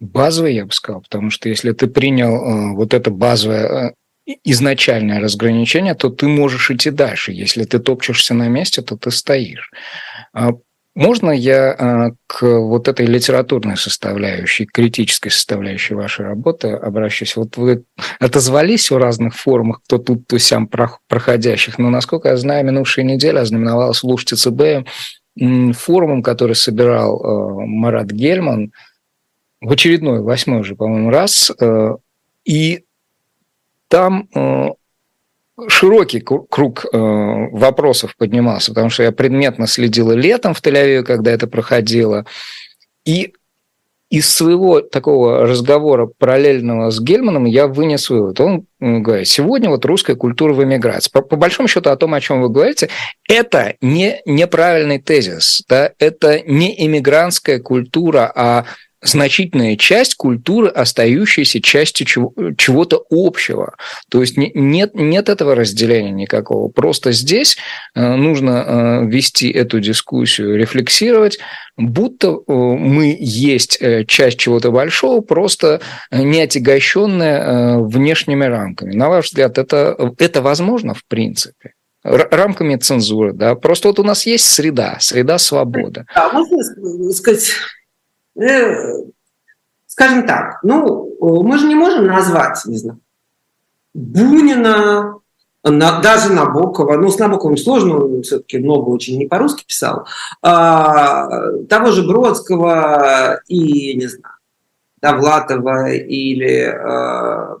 базовый, 0.00 0.54
я 0.54 0.64
бы 0.64 0.72
сказал, 0.72 1.02
потому 1.02 1.30
что 1.30 1.48
если 1.48 1.72
ты 1.72 1.86
принял 1.86 2.34
э, 2.34 2.74
вот 2.74 2.94
это 2.94 3.10
базовое 3.10 3.94
э, 4.26 4.32
изначальное 4.44 5.20
разграничение, 5.20 5.94
то 5.94 6.08
ты 6.08 6.26
можешь 6.26 6.70
идти 6.70 6.90
дальше. 6.90 7.32
Если 7.32 7.64
ты 7.64 7.78
топчешься 7.78 8.34
на 8.34 8.48
месте, 8.48 8.82
то 8.82 8.96
ты 8.96 9.10
стоишь. 9.10 9.70
А 10.32 10.52
можно 10.94 11.30
я 11.30 11.74
э, 11.78 12.10
к 12.26 12.42
вот 12.42 12.88
этой 12.88 13.06
литературной 13.06 13.76
составляющей, 13.76 14.66
критической 14.66 15.30
составляющей 15.30 15.94
вашей 15.94 16.26
работы 16.26 16.68
обращусь? 16.68 17.36
Вот 17.36 17.56
вы 17.56 17.84
отозвались 18.18 18.90
в 18.90 18.96
разных 18.96 19.34
форумах, 19.34 19.80
кто 19.84 19.98
тут, 19.98 20.26
то 20.26 20.38
сям 20.38 20.68
проходящих, 21.08 21.78
но, 21.78 21.90
насколько 21.90 22.28
я 22.28 22.36
знаю, 22.36 22.64
минувшая 22.64 23.04
неделя 23.04 23.40
ознаменовалась 23.40 24.02
Луж 24.02 24.24
ЦБ 24.24 24.86
форумом, 25.74 26.22
который 26.22 26.56
собирал 26.56 27.60
Марат 27.66 28.10
Гельман– 28.10 28.72
в 29.60 29.72
очередной, 29.72 30.22
восьмой 30.22 30.60
уже, 30.60 30.74
по-моему, 30.74 31.10
раз. 31.10 31.52
Э, 31.60 31.96
и 32.44 32.84
там 33.88 34.28
э, 34.34 34.68
широкий 35.68 36.20
круг 36.20 36.84
э, 36.84 36.88
вопросов 36.96 38.16
поднимался, 38.16 38.72
потому 38.72 38.90
что 38.90 39.02
я 39.02 39.12
предметно 39.12 39.66
следила 39.66 40.12
летом 40.12 40.54
в 40.54 40.62
Тель-Авиве, 40.62 41.02
когда 41.02 41.30
это 41.30 41.46
проходило. 41.46 42.26
И 43.04 43.32
из 44.10 44.28
своего 44.28 44.80
такого 44.80 45.46
разговора 45.46 46.06
параллельного 46.18 46.90
с 46.90 47.00
Гельманом 47.00 47.44
я 47.44 47.68
вынес 47.68 48.10
вывод. 48.10 48.40
Он 48.40 48.66
говорит, 48.80 49.28
сегодня 49.28 49.70
вот 49.70 49.84
русская 49.84 50.16
культура 50.16 50.52
в 50.52 50.64
эмиграции. 50.64 51.10
По, 51.12 51.22
по 51.22 51.36
большому 51.36 51.68
счету 51.68 51.90
о 51.90 51.96
том, 51.96 52.14
о 52.14 52.20
чем 52.20 52.42
вы 52.42 52.48
говорите, 52.48 52.88
это 53.28 53.74
не 53.80 54.20
неправильный 54.26 54.98
тезис. 54.98 55.62
Да? 55.68 55.92
Это 56.00 56.40
не 56.40 56.86
иммигрантская 56.86 57.60
культура, 57.60 58.30
а 58.34 58.64
значительная 59.02 59.76
часть 59.76 60.14
культуры, 60.14 60.68
остающаяся 60.68 61.60
частью 61.60 62.06
чего- 62.06 62.34
чего-то 62.56 63.04
общего. 63.10 63.74
То 64.10 64.20
есть 64.20 64.36
нет, 64.36 64.94
нет 64.94 65.28
этого 65.28 65.54
разделения 65.54 66.10
никакого. 66.10 66.68
Просто 66.68 67.12
здесь 67.12 67.56
э, 67.94 68.14
нужно 68.16 68.64
э, 68.66 69.06
вести 69.06 69.50
эту 69.50 69.80
дискуссию, 69.80 70.56
рефлексировать, 70.56 71.38
будто 71.76 72.28
э, 72.28 72.52
мы 72.52 73.16
есть 73.18 73.80
часть 74.06 74.38
чего-то 74.38 74.70
большого, 74.70 75.20
просто 75.22 75.80
не 76.10 76.42
отягощенная 76.42 77.78
внешними 77.78 78.44
рамками. 78.44 78.94
На 78.94 79.08
ваш 79.08 79.26
взгляд, 79.26 79.56
это, 79.58 79.96
это 80.18 80.42
возможно 80.42 80.94
в 80.94 81.04
принципе? 81.06 81.72
рамками 82.02 82.76
цензуры, 82.76 83.34
да, 83.34 83.54
просто 83.54 83.88
вот 83.88 83.98
у 83.98 84.02
нас 84.02 84.24
есть 84.24 84.46
среда, 84.46 84.96
среда 85.00 85.36
свободы. 85.36 86.06
А 86.14 86.32
можно 86.32 87.12
сказать, 87.12 87.52
скажем 89.86 90.26
так, 90.26 90.60
ну, 90.62 91.16
мы 91.20 91.58
же 91.58 91.66
не 91.66 91.74
можем 91.74 92.06
назвать, 92.06 92.62
не 92.66 92.76
знаю, 92.76 93.00
Бунина, 93.92 95.16
на, 95.62 96.00
даже 96.00 96.32
Набокова, 96.32 96.96
ну, 96.96 97.10
с 97.10 97.18
Набоковым 97.18 97.56
сложно, 97.56 98.04
он 98.04 98.22
все-таки 98.22 98.58
много 98.58 98.88
очень 98.88 99.18
не 99.18 99.26
по-русски 99.26 99.64
писал, 99.66 100.06
а, 100.42 101.28
того 101.68 101.90
же 101.90 102.06
Бродского 102.06 103.40
и, 103.48 103.94
не 103.94 104.06
знаю, 104.06 104.34
Довлатова 105.02 105.90
или 105.90 106.64
а, 106.64 107.56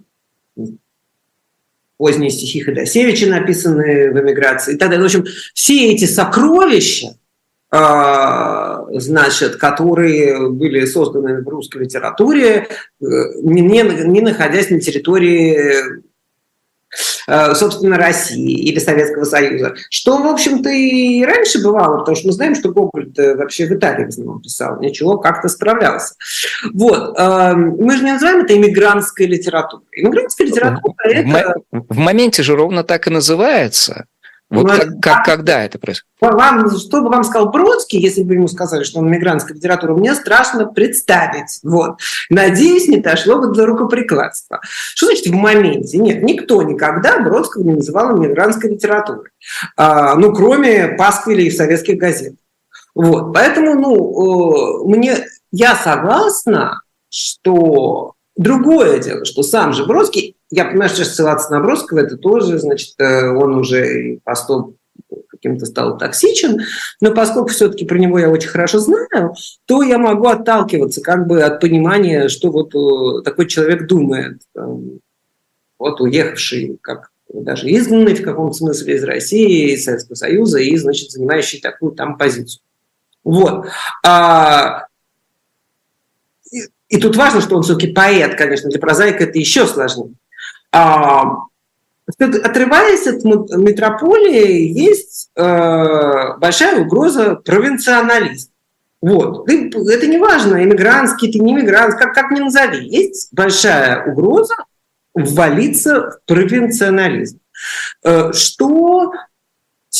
поздние 2.00 2.30
стихи 2.30 2.60
Ходосевича, 2.60 3.26
написанные 3.26 4.12
в 4.12 4.18
эмиграции 4.18 4.74
и 4.74 4.78
так 4.78 4.88
далее. 4.88 5.02
В 5.02 5.06
общем, 5.06 5.24
все 5.52 5.92
эти 5.92 6.06
сокровища, 6.06 7.18
значит, 7.72 9.56
которые 9.56 10.50
были 10.50 10.84
созданы 10.86 11.42
в 11.42 11.48
русской 11.48 11.82
литературе, 11.84 12.66
э, 13.00 13.04
не, 13.42 13.60
не 13.60 14.20
находясь 14.20 14.70
на 14.70 14.80
территории 14.80 16.02
э, 17.28 17.54
собственно, 17.54 17.96
России 17.96 18.58
или 18.58 18.80
Советского 18.80 19.22
Союза. 19.22 19.74
Что, 19.88 20.18
в 20.18 20.26
общем-то, 20.26 20.68
и 20.68 21.24
раньше 21.24 21.62
бывало, 21.62 21.98
потому 21.98 22.16
что 22.16 22.26
мы 22.26 22.32
знаем, 22.32 22.56
что 22.56 22.70
Гоголь 22.70 23.12
вообще 23.16 23.66
в 23.66 23.72
Италии 23.72 24.06
в 24.06 24.08
основном 24.08 24.42
писал, 24.42 24.80
ничего, 24.80 25.18
как-то 25.18 25.48
справлялся. 25.48 26.14
Вот. 26.74 27.16
Э, 27.16 27.54
мы 27.54 27.96
же 27.96 28.04
не 28.04 28.12
называем 28.12 28.40
это 28.44 28.56
иммигрантской 28.56 29.26
литературой. 29.26 29.86
Иммигрантская 29.92 30.48
литература– 30.48 30.94
это... 31.04 31.54
В 31.70 31.98
моменте 31.98 32.42
же 32.42 32.56
ровно 32.56 32.82
так 32.82 33.06
и 33.06 33.10
называется. 33.10 34.06
Вот 34.50 34.66
ну, 34.66 34.68
как, 34.68 35.00
как, 35.00 35.24
когда 35.24 35.62
это 35.62 35.78
происходит? 35.78 36.10
Вам, 36.20 36.68
что 36.76 37.02
бы 37.02 37.08
вам 37.08 37.22
сказал 37.22 37.50
Бродский, 37.50 38.00
если 38.00 38.24
бы 38.24 38.34
ему 38.34 38.48
сказали, 38.48 38.82
что 38.82 38.98
он 38.98 39.08
мигрантская 39.08 39.56
литература, 39.56 39.94
мне 39.94 40.12
страшно 40.14 40.66
представить. 40.66 41.60
Вот. 41.62 42.00
Надеюсь, 42.30 42.88
не 42.88 42.96
дошло 42.96 43.38
бы 43.38 43.54
до 43.54 43.64
рукоприкладства. 43.66 44.60
Что 44.62 45.06
значит 45.06 45.28
в 45.28 45.34
моменте? 45.34 45.98
Нет, 45.98 46.22
никто 46.24 46.62
никогда 46.64 47.20
Бродского 47.20 47.62
не 47.62 47.74
называл 47.74 48.16
мигрантской 48.16 48.72
литературой. 48.72 49.30
А, 49.76 50.16
ну, 50.16 50.32
кроме 50.32 50.88
пасквилей 50.88 51.50
в 51.50 51.56
советских 51.56 51.96
газетах. 51.96 52.38
Вот. 52.96 53.32
Поэтому, 53.32 53.74
ну, 53.74 54.88
мне, 54.88 55.26
я 55.52 55.76
согласна, 55.76 56.82
что 57.08 58.14
Другое 58.36 59.00
дело, 59.00 59.24
что 59.24 59.42
сам 59.42 59.72
же 59.72 59.84
Бродский, 59.84 60.36
я 60.50 60.64
понимаю, 60.64 60.90
что 60.90 61.04
ссылаться 61.04 61.50
на 61.50 61.60
Бродского, 61.60 62.00
это 62.00 62.16
тоже, 62.16 62.58
значит, 62.58 62.94
э, 62.98 63.28
он 63.28 63.56
уже 63.56 64.18
поступ 64.24 64.76
каким-то 65.28 65.66
стал 65.66 65.96
токсичен, 65.96 66.60
но 67.00 67.14
поскольку 67.14 67.48
все-таки 67.48 67.84
про 67.84 67.98
него 67.98 68.18
я 68.18 68.28
очень 68.28 68.50
хорошо 68.50 68.78
знаю, 68.78 69.34
то 69.66 69.82
я 69.82 69.98
могу 69.98 70.26
отталкиваться 70.26 71.00
как 71.00 71.26
бы 71.26 71.42
от 71.42 71.60
понимания, 71.60 72.28
что 72.28 72.50
вот 72.50 72.74
э, 72.74 73.22
такой 73.22 73.46
человек 73.46 73.86
думает, 73.86 74.40
вот 75.78 76.00
уехавший 76.00 76.78
как 76.82 77.10
даже 77.32 77.70
изгнанный 77.70 78.14
в 78.14 78.22
каком-то 78.22 78.54
смысле 78.54 78.96
из 78.96 79.04
России, 79.04 79.72
из 79.72 79.84
Советского 79.84 80.14
Союза 80.14 80.58
и, 80.58 80.76
значит, 80.76 81.10
занимающий 81.10 81.60
такую 81.60 81.92
там 81.92 82.18
позицию. 82.18 82.62
Вот. 83.22 83.66
А, 84.04 84.86
и, 86.90 86.98
тут 86.98 87.16
важно, 87.16 87.40
что 87.40 87.56
он 87.56 87.62
все-таки 87.62 87.92
поэт, 87.92 88.34
конечно, 88.34 88.68
для 88.68 88.80
прозаика 88.80 89.24
это 89.24 89.38
еще 89.38 89.66
сложнее. 89.66 90.14
А, 90.72 91.36
отрываясь 92.18 93.06
от 93.06 93.24
метрополии, 93.24 94.68
есть 94.76 95.30
э, 95.36 96.36
большая 96.38 96.80
угроза 96.80 97.36
провинционализма. 97.36 98.50
Вот. 99.00 99.48
Это 99.48 100.06
не 100.08 100.18
важно, 100.18 100.62
иммигрантский 100.62 101.32
ты, 101.32 101.38
не 101.38 101.52
иммигрант, 101.52 101.94
как, 101.94 102.12
как 102.12 102.32
ни 102.32 102.40
назови. 102.40 102.86
Есть 102.86 103.28
большая 103.32 104.04
угроза 104.04 104.56
ввалиться 105.14 106.10
в 106.10 106.26
провинционализм. 106.26 107.38
Э, 108.04 108.32
что 108.32 108.68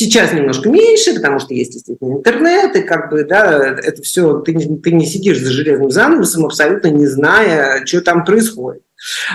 Сейчас 0.00 0.32
немножко 0.32 0.70
меньше, 0.70 1.12
потому 1.12 1.40
что 1.40 1.52
есть, 1.52 1.74
естественно, 1.74 2.14
интернет, 2.14 2.74
и 2.74 2.80
как 2.80 3.10
бы, 3.10 3.22
да, 3.22 3.76
это 3.82 4.00
все, 4.00 4.40
ты, 4.40 4.54
ты 4.54 4.92
не 4.92 5.04
сидишь 5.04 5.40
за 5.40 5.50
железным 5.50 5.90
занавесом, 5.90 6.46
абсолютно 6.46 6.88
не 6.88 7.06
зная, 7.06 7.84
что 7.84 8.00
там 8.00 8.24
происходит. 8.24 8.82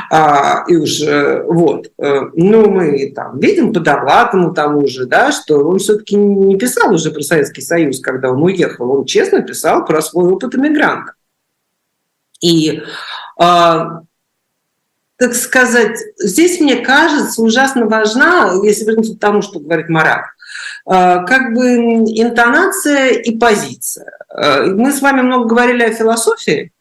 А, 0.10 0.64
и 0.68 0.76
уж 0.76 1.02
э, 1.02 1.44
вот, 1.44 1.92
э, 2.00 2.22
ну 2.34 2.68
мы 2.68 3.12
там 3.16 3.38
видим 3.40 3.74
по 3.74 3.80
Довлатому 3.80 4.56
тому 4.56 4.88
же, 4.88 5.06
да, 5.06 5.32
что 5.32 5.58
он 5.68 5.78
все-таки 5.78 6.16
не 6.16 6.58
писал 6.58 6.92
уже 6.92 7.12
про 7.12 7.22
Советский 7.22 7.62
Союз, 7.62 8.00
когда 8.00 8.32
он 8.32 8.42
уехал, 8.42 8.90
он 8.90 9.06
честно 9.06 9.44
писал 9.44 9.86
про 9.86 10.02
свой 10.02 10.32
опыт 10.32 10.56
иммигранта. 10.56 11.14
И 12.42 12.82
а, 13.38 14.02
так 15.18 15.36
сказать, 15.36 16.00
здесь, 16.18 16.60
мне 16.60 16.78
кажется, 16.78 17.44
ужасно 17.44 17.86
важна, 17.86 18.52
если 18.64 18.86
вернуться 18.86 19.16
к 19.16 19.20
тому, 19.20 19.44
что 19.44 19.60
говорит 19.60 19.90
Марат, 19.90 20.26
как 20.86 21.54
бы 21.54 21.76
интонация 21.76 23.10
и 23.10 23.38
позиция. 23.38 24.12
А, 24.30 24.66
мы 24.66 24.92
с 24.92 25.02
вами 25.02 25.22
много 25.22 25.46
говорили 25.46 25.84
о 25.84 25.94
философии, 25.94 26.72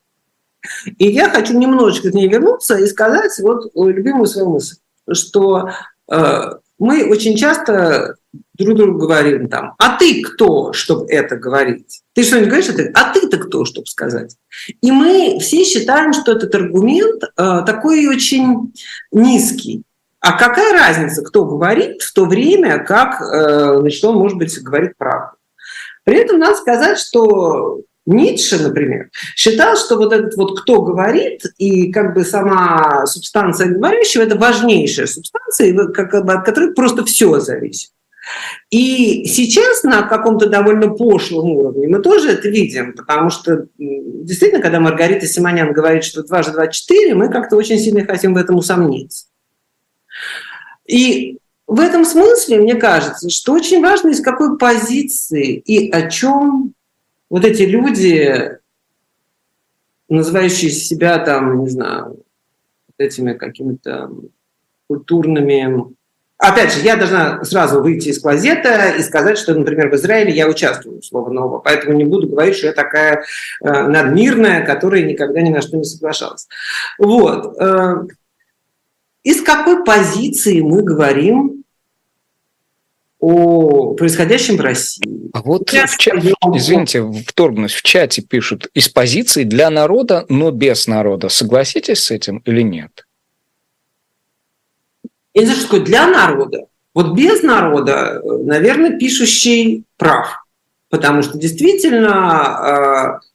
и 0.98 1.06
я 1.06 1.30
хочу 1.30 1.58
немножечко 1.58 2.10
к 2.10 2.14
ней 2.14 2.28
вернуться 2.28 2.76
и 2.78 2.86
сказать 2.86 3.32
вот 3.40 3.70
любимую 3.74 4.26
свою 4.26 4.50
мысль, 4.50 4.76
что 5.10 5.70
а, 6.10 6.58
мы 6.78 7.06
очень 7.08 7.36
часто 7.36 8.16
друг 8.54 8.76
другу 8.76 8.98
говорим 8.98 9.48
там, 9.48 9.74
а 9.78 9.96
ты 9.96 10.22
кто, 10.22 10.72
чтобы 10.72 11.06
это 11.10 11.36
говорить? 11.36 12.02
Ты 12.14 12.24
что-нибудь 12.24 12.48
говоришь, 12.48 12.90
а 12.94 13.12
ты-то 13.12 13.38
кто, 13.38 13.64
чтобы 13.64 13.86
сказать? 13.86 14.36
И 14.80 14.90
мы 14.90 15.38
все 15.40 15.64
считаем, 15.64 16.12
что 16.12 16.32
этот 16.32 16.54
аргумент 16.54 17.22
э, 17.24 17.28
такой 17.36 18.06
очень 18.06 18.72
низкий. 19.12 19.84
А 20.24 20.32
какая 20.38 20.72
разница, 20.72 21.20
кто 21.22 21.44
говорит 21.44 22.00
в 22.00 22.14
то 22.14 22.24
время, 22.24 22.78
как 22.78 23.20
э, 23.20 23.80
значит, 23.80 24.02
он, 24.04 24.16
может 24.16 24.38
быть, 24.38 24.58
говорит 24.62 24.96
правду? 24.96 25.36
При 26.04 26.16
этом 26.16 26.38
надо 26.38 26.56
сказать, 26.56 26.98
что 26.98 27.82
Ницше, 28.06 28.62
например, 28.62 29.10
считал, 29.36 29.76
что 29.76 29.96
вот 29.96 30.14
этот 30.14 30.34
вот 30.36 30.58
кто 30.58 30.80
говорит, 30.80 31.42
и 31.58 31.92
как 31.92 32.14
бы 32.14 32.24
сама 32.24 33.04
субстанция 33.04 33.68
говорящего– 33.68 34.22
это 34.22 34.38
важнейшая 34.38 35.08
субстанция, 35.08 35.78
от 35.78 35.94
которой 36.46 36.72
просто 36.72 37.04
все 37.04 37.38
зависит. 37.40 37.90
И 38.70 39.26
сейчас 39.26 39.82
на 39.82 40.04
каком-то 40.04 40.48
довольно 40.48 40.88
пошлом 40.88 41.50
уровне 41.50 41.86
мы 41.86 42.00
тоже 42.00 42.30
это 42.30 42.48
видим, 42.48 42.94
потому 42.94 43.28
что 43.28 43.66
действительно, 43.76 44.62
когда 44.62 44.80
Маргарита 44.80 45.26
Симонян 45.26 45.74
говорит, 45.74 46.02
что 46.02 46.22
дважды 46.22 46.52
два 46.52 46.68
четыре, 46.68 47.14
мы 47.14 47.28
как-то 47.28 47.56
очень 47.56 47.78
сильно 47.78 48.06
хотим 48.06 48.32
в 48.32 48.38
этом 48.38 48.56
усомниться. 48.56 49.26
И 50.86 51.38
в 51.66 51.80
этом 51.80 52.04
смысле, 52.04 52.60
мне 52.60 52.74
кажется, 52.74 53.30
что 53.30 53.52
очень 53.52 53.80
важно, 53.80 54.10
из 54.10 54.20
какой 54.20 54.58
позиции 54.58 55.56
и 55.56 55.90
о 55.90 56.10
чем 56.10 56.74
вот 57.30 57.44
эти 57.44 57.62
люди, 57.62 58.58
называющие 60.08 60.70
себя 60.70 61.18
там, 61.18 61.64
не 61.64 61.70
знаю, 61.70 62.22
этими 62.98 63.32
какими-то 63.32 64.10
культурными 64.86 65.94
Опять 66.36 66.74
же, 66.74 66.80
я 66.80 66.96
должна 66.96 67.42
сразу 67.44 67.80
выйти 67.80 68.08
из 68.08 68.20
клозета 68.20 68.90
и 68.90 69.02
сказать, 69.02 69.38
что, 69.38 69.54
например, 69.54 69.88
в 69.88 69.94
Израиле 69.94 70.32
я 70.32 70.48
участвую 70.48 71.00
слово 71.00 71.30
нового, 71.30 71.60
поэтому 71.60 71.94
не 71.94 72.04
буду 72.04 72.28
говорить, 72.28 72.56
что 72.56 72.66
я 72.66 72.72
такая 72.72 73.24
э, 73.62 73.86
надмирная, 73.86 74.66
которая 74.66 75.04
никогда 75.04 75.40
ни 75.40 75.50
на 75.50 75.62
что 75.62 75.76
не 75.76 75.84
соглашалась. 75.84 76.48
Вот. 76.98 77.56
Э, 79.24 79.28
из 79.28 79.42
какой 79.42 79.84
позиции 79.84 80.60
мы 80.60 80.82
говорим 80.82 81.64
о 83.18 83.94
происходящем 83.94 84.56
в 84.56 84.60
России? 84.60 85.30
А 85.32 85.42
вот, 85.42 85.70
в 85.70 85.96
ча... 85.98 86.12
извините, 86.54 87.02
вторгнусь, 87.26 87.72
в 87.72 87.82
чате 87.82 88.22
пишут 88.22 88.68
из 88.74 88.88
позиции 88.88 89.44
для 89.44 89.70
народа, 89.70 90.26
но 90.28 90.50
без 90.50 90.86
народа. 90.86 91.28
Согласитесь 91.28 92.04
с 92.04 92.10
этим 92.10 92.38
или 92.38 92.62
нет? 92.62 93.06
я 95.34 95.42
не 95.42 95.46
знаю, 95.46 95.60
что 95.60 95.68
такое 95.68 95.84
для 95.84 96.06
народа. 96.06 96.66
Вот 96.94 97.14
без 97.14 97.42
народа, 97.42 98.22
наверное, 98.24 98.96
пишущий 98.96 99.84
прав. 99.96 100.46
Потому 100.90 101.22
что 101.22 101.36
действительно 101.38 103.20
э, 103.20 103.26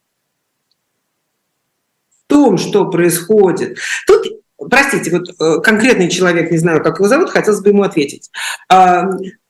в 2.09 2.27
том, 2.27 2.57
что 2.57 2.89
происходит... 2.89 3.77
Тут, 4.07 4.27
простите, 4.70 5.12
вот 5.12 5.30
э, 5.30 5.62
конкретный 5.62 6.10
человек, 6.10 6.51
не 6.51 6.57
знаю, 6.57 6.84
как 6.84 6.97
его 6.99 7.07
зовут, 7.07 7.30
хотелось 7.30 7.62
бы 7.62 7.70
ему 7.70 7.84
ответить. 7.84 8.30
Э, 8.72 9.03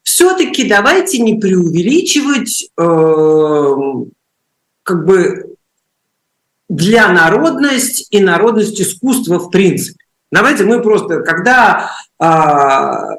Все-таки 0.04 0.68
давайте 0.68 1.20
не 1.20 1.36
преувеличивать 1.36 2.70
как 4.84 5.06
бы 5.06 5.56
для 6.70 7.12
народность 7.12 8.08
и 8.12 8.20
народность 8.20 8.80
искусства 8.80 9.40
в 9.40 9.50
принципе. 9.50 10.04
Давайте 10.32 10.64
мы 10.64 10.82
просто, 10.82 11.22
когда 11.22 11.92
а, 12.20 13.16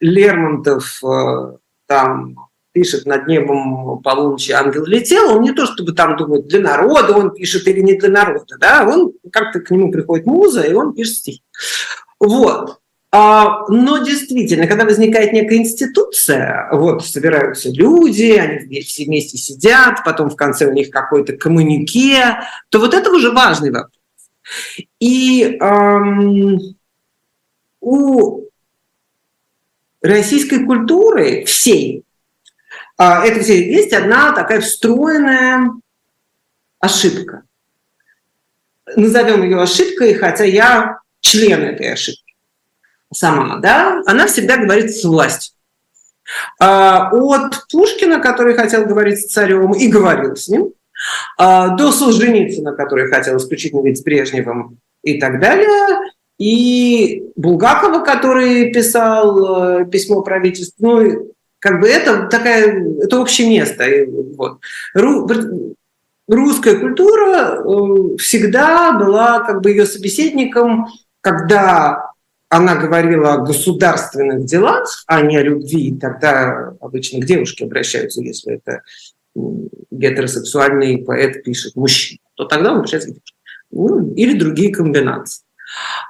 Лермонтов 0.00 1.02
а, 1.04 1.56
там 1.86 2.45
пишет 2.76 3.06
«Над 3.06 3.26
небом 3.26 4.02
полуночи 4.02 4.52
ангел 4.52 4.84
летел», 4.84 5.34
он 5.34 5.40
не 5.40 5.52
то 5.52 5.64
чтобы 5.64 5.92
там 5.92 6.14
думает, 6.18 6.46
для 6.46 6.60
народа 6.60 7.16
он 7.16 7.32
пишет 7.32 7.66
или 7.66 7.80
не 7.80 7.94
для 7.94 8.10
народа, 8.10 8.56
да, 8.60 8.86
он 8.86 9.14
как-то 9.32 9.60
к 9.60 9.70
нему 9.70 9.90
приходит 9.90 10.26
муза, 10.26 10.60
и 10.60 10.74
он 10.74 10.94
пишет 10.94 11.14
стихи. 11.14 11.42
Вот. 12.20 12.80
А, 13.10 13.66
но 13.68 14.04
действительно, 14.04 14.66
когда 14.66 14.84
возникает 14.84 15.32
некая 15.32 15.56
институция, 15.56 16.68
вот 16.70 17.02
собираются 17.02 17.70
люди, 17.70 18.32
они 18.32 18.82
все 18.82 19.06
вместе 19.06 19.38
сидят, 19.38 20.04
потом 20.04 20.28
в 20.28 20.36
конце 20.36 20.66
у 20.66 20.72
них 20.74 20.90
какой-то 20.90 21.32
коммунике, 21.34 22.36
то 22.68 22.78
вот 22.78 22.92
это 22.92 23.10
уже 23.10 23.32
важный 23.32 23.70
вопрос. 23.70 23.92
И 25.00 25.56
эм, 25.62 26.58
у 27.80 28.42
российской 30.02 30.66
культуры 30.66 31.46
всей, 31.46 32.05
это 33.04 33.40
все 33.40 33.70
есть 33.70 33.92
одна 33.92 34.32
такая 34.32 34.60
встроенная 34.60 35.70
ошибка. 36.80 37.42
Назовем 38.94 39.42
ее 39.42 39.60
ошибкой, 39.60 40.14
хотя 40.14 40.44
я 40.44 41.00
член 41.20 41.62
этой 41.62 41.92
ошибки 41.92 42.26
сама, 43.12 43.56
да, 43.58 44.02
она 44.06 44.26
всегда 44.26 44.56
говорит 44.56 44.94
с 44.94 45.04
властью. 45.04 45.54
А 46.60 47.10
от 47.12 47.66
Пушкина, 47.70 48.18
который 48.20 48.54
хотел 48.54 48.84
говорить 48.84 49.20
с 49.20 49.32
царем 49.32 49.72
и 49.72 49.86
говорил 49.86 50.34
с 50.34 50.48
ним, 50.48 50.72
а, 51.38 51.68
до 51.76 51.92
Солженицына, 51.92 52.72
который 52.72 53.08
хотел 53.08 53.36
исключительно 53.36 53.80
говорить 53.80 53.98
с 53.98 54.02
Брежневым 54.02 54.78
и 55.02 55.20
так 55.20 55.40
далее, 55.40 56.10
и 56.38 57.22
Булгакова, 57.36 58.04
который 58.04 58.72
писал 58.72 59.80
э, 59.80 59.84
письмо 59.86 60.20
правительству. 60.20 60.86
Ну, 60.86 61.32
как 61.66 61.80
бы 61.80 61.88
это 61.88 62.28
такая, 62.28 62.80
это 63.02 63.18
общее 63.18 63.48
место. 63.48 63.84
Вот. 64.36 64.60
Русская 66.28 66.78
культура 66.78 67.58
э, 67.58 68.16
всегда 68.18 68.92
была 68.92 69.40
как 69.40 69.62
бы 69.62 69.70
ее 69.70 69.84
собеседником, 69.84 70.86
когда 71.20 72.12
она 72.48 72.76
говорила 72.76 73.34
о 73.34 73.38
государственных 73.38 74.44
делах, 74.44 75.02
а 75.08 75.22
не 75.22 75.36
о 75.36 75.42
любви, 75.42 75.96
тогда 76.00 76.74
обычно 76.80 77.20
к 77.20 77.24
девушке 77.24 77.64
обращаются, 77.64 78.22
если 78.22 78.54
это 78.54 78.82
гетеросексуальный 79.34 80.98
поэт 80.98 81.42
пишет 81.42 81.74
мужчина, 81.74 82.20
то 82.34 82.44
тогда 82.44 82.70
он 82.70 82.76
обращается 82.78 83.08
к 83.08 83.12
девушке. 83.14 83.34
ну, 83.72 84.14
или 84.14 84.38
другие 84.38 84.72
комбинации. 84.72 85.42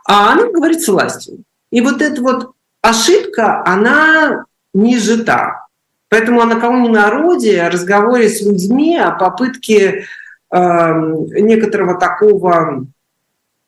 А 0.06 0.32
она 0.32 0.50
говорит 0.50 0.82
с 0.82 0.88
властью. 0.88 1.44
И 1.70 1.80
вот 1.80 2.02
эта 2.02 2.20
вот 2.20 2.52
ошибка, 2.82 3.62
она 3.64 4.44
не 4.76 4.98
жита. 4.98 5.66
Поэтому 6.08 6.40
о 6.40 6.46
накануне 6.46 6.90
народе, 6.90 7.62
о 7.62 7.70
разговоре 7.70 8.28
с 8.28 8.40
людьми, 8.42 8.96
о 8.96 9.10
попытке 9.10 10.04
э, 10.50 10.92
некоторого 11.40 11.98
такого 11.98 12.86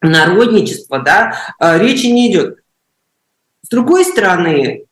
народничества, 0.00 1.00
да, 1.00 1.34
э, 1.59 1.78
речи 1.78 2.06
не 2.06 2.30
идет. 2.30 2.59
С 3.62 3.68
другой 3.68 4.04
стороны, 4.04 4.84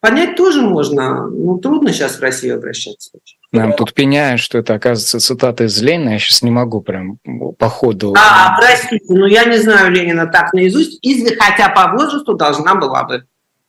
понять 0.00 0.36
тоже 0.36 0.62
можно, 0.62 1.26
ну, 1.26 1.58
трудно 1.58 1.92
сейчас 1.92 2.18
в 2.18 2.22
Россию 2.22 2.56
обращаться. 2.56 3.10
Нам 3.50 3.72
тут 3.72 3.94
пеняют, 3.94 4.40
что 4.40 4.58
это, 4.58 4.74
оказывается, 4.74 5.18
цитата 5.18 5.64
из 5.64 5.80
Ленина. 5.80 6.10
Я 6.10 6.18
сейчас 6.18 6.42
не 6.42 6.50
могу 6.50 6.82
прям 6.82 7.18
по 7.58 7.68
ходу... 7.68 8.14
А, 8.16 8.56
простите, 8.58 9.06
ну 9.08 9.26
я 9.26 9.44
не 9.44 9.58
знаю 9.58 9.90
Ленина 9.90 10.26
так 10.26 10.52
наизусть, 10.52 10.98
если 11.02 11.34
хотя 11.34 11.70
по 11.70 11.92
возрасту 11.92 12.34
должна 12.34 12.74
была 12.74 13.04
бы. 13.04 13.24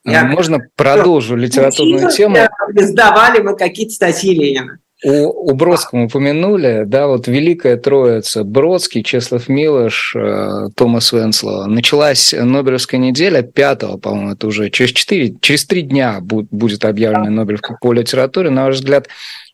Я... 0.07 0.23
Можно 0.23 0.59
продолжу 0.75 1.35
литературную 1.35 2.09
тему? 2.09 2.37
Сдавали 2.73 3.41
мы 3.41 3.55
какие-то 3.55 3.93
статьи 3.93 4.33
Ленина. 4.33 4.79
У, 5.03 5.51
у 5.51 5.53
Бродского 5.53 6.05
упомянули, 6.05 6.83
да, 6.87 7.05
вот 7.05 7.27
Великая 7.27 7.77
Троица, 7.77 8.43
Бродский, 8.43 9.03
Чеслав 9.03 9.47
Милош, 9.47 10.15
э, 10.15 10.69
Томас 10.75 11.11
Венслова. 11.11 11.65
Началась 11.67 12.33
Нобелевская 12.33 12.99
неделя 12.99 13.43
5 13.43 14.01
по-моему, 14.01 14.31
это 14.31 14.47
уже 14.47 14.71
через 14.71 14.91
4, 14.91 15.35
через 15.39 15.65
3 15.67 15.81
дня 15.83 16.17
будет 16.21 16.83
объявлена 16.83 17.29
Нобелевка 17.29 17.77
по 17.79 17.93
литературе. 17.93 18.49
На 18.49 18.65
ваш 18.65 18.75
взгляд, 18.77 19.07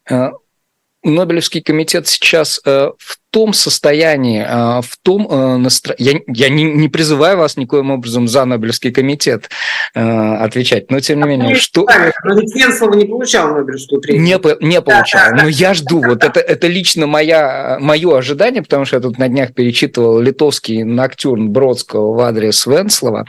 э, 0.09 0.29
Нобелевский 1.03 1.61
комитет 1.61 2.07
сейчас 2.07 2.61
э, 2.65 2.91
в 2.97 3.17
том 3.29 3.53
состоянии, 3.53 4.41
э, 4.41 4.81
в 4.81 4.97
том 5.01 5.27
э, 5.29 5.57
настроении... 5.57 6.23
Я, 6.27 6.47
я 6.47 6.49
не, 6.49 6.63
не 6.63 6.87
призываю 6.87 7.37
вас 7.37 7.57
никоим 7.57 7.91
образом 7.91 8.27
за 8.27 8.45
Нобелевский 8.45 8.91
комитет 8.91 9.49
отвечать, 9.93 10.89
но 10.89 10.99
тем 10.99 11.19
не 11.21 11.27
менее, 11.27 11.55
что... 11.55 11.85
Но 12.23 12.39
ведь 12.39 12.55
Венслова 12.55 12.95
не 12.95 13.05
получал 13.05 13.53
Нобелевскую 13.53 14.01
премию. 14.01 14.23
Не, 14.23 14.67
не 14.67 14.81
получал, 14.81 15.31
но 15.33 15.47
я 15.47 15.73
жду. 15.73 16.01
Вот 16.01 16.23
это, 16.23 16.39
это 16.39 16.67
лично 16.67 17.05
моя, 17.05 17.77
мое 17.79 18.17
ожидание, 18.17 18.63
потому 18.63 18.85
что 18.85 18.95
я 18.95 19.01
тут 19.01 19.17
на 19.17 19.27
днях 19.27 19.53
перечитывал 19.53 20.19
литовский 20.19 20.83
ноктюрн 20.83 21.49
Бродского 21.49 22.13
в 22.13 22.19
адрес 22.21 22.65
Венслова, 22.65 23.27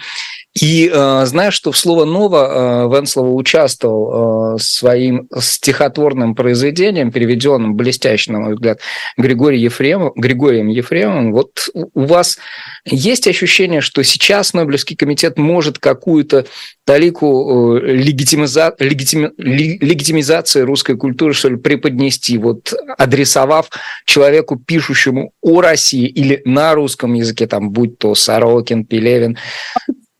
и 0.54 0.88
э, 0.92 1.26
знаешь, 1.26 1.54
что 1.54 1.72
в 1.72 1.76
слово 1.76 2.04
«ново» 2.04 2.86
э, 2.86 2.94
Венслова 2.94 3.30
участвовал 3.30 4.54
э, 4.54 4.58
своим 4.60 5.28
стихотворным 5.36 6.36
произведением, 6.36 7.10
переведенным 7.10 7.74
блестяще, 7.74 8.30
на 8.30 8.38
мой 8.38 8.54
взгляд, 8.54 8.78
Григорием 9.16 9.62
Ефремов, 9.64 10.12
Григорием 10.14 10.68
Ефремовым. 10.68 11.32
Вот 11.32 11.68
у 11.74 12.04
вас 12.04 12.38
есть 12.84 13.26
ощущение, 13.26 13.80
что 13.80 14.04
сейчас 14.04 14.54
Нобелевский 14.54 14.94
комитет 14.94 15.38
может 15.38 15.80
какую-то 15.80 16.46
талику 16.84 17.76
э, 17.76 17.92
легитимиза... 17.92 18.76
легитими... 18.78 19.32
легитимизации 19.36 20.60
русской 20.60 20.96
культуры, 20.96 21.34
что 21.34 21.48
ли, 21.48 21.56
преподнести, 21.56 22.38
вот 22.38 22.72
адресовав 22.96 23.70
человеку, 24.04 24.56
пишущему 24.56 25.32
о 25.40 25.62
России 25.62 26.06
или 26.06 26.42
на 26.44 26.74
русском 26.74 27.14
языке, 27.14 27.48
там, 27.48 27.70
будь 27.70 27.98
то 27.98 28.14
Сорокин, 28.14 28.84
Пелевин, 28.84 29.36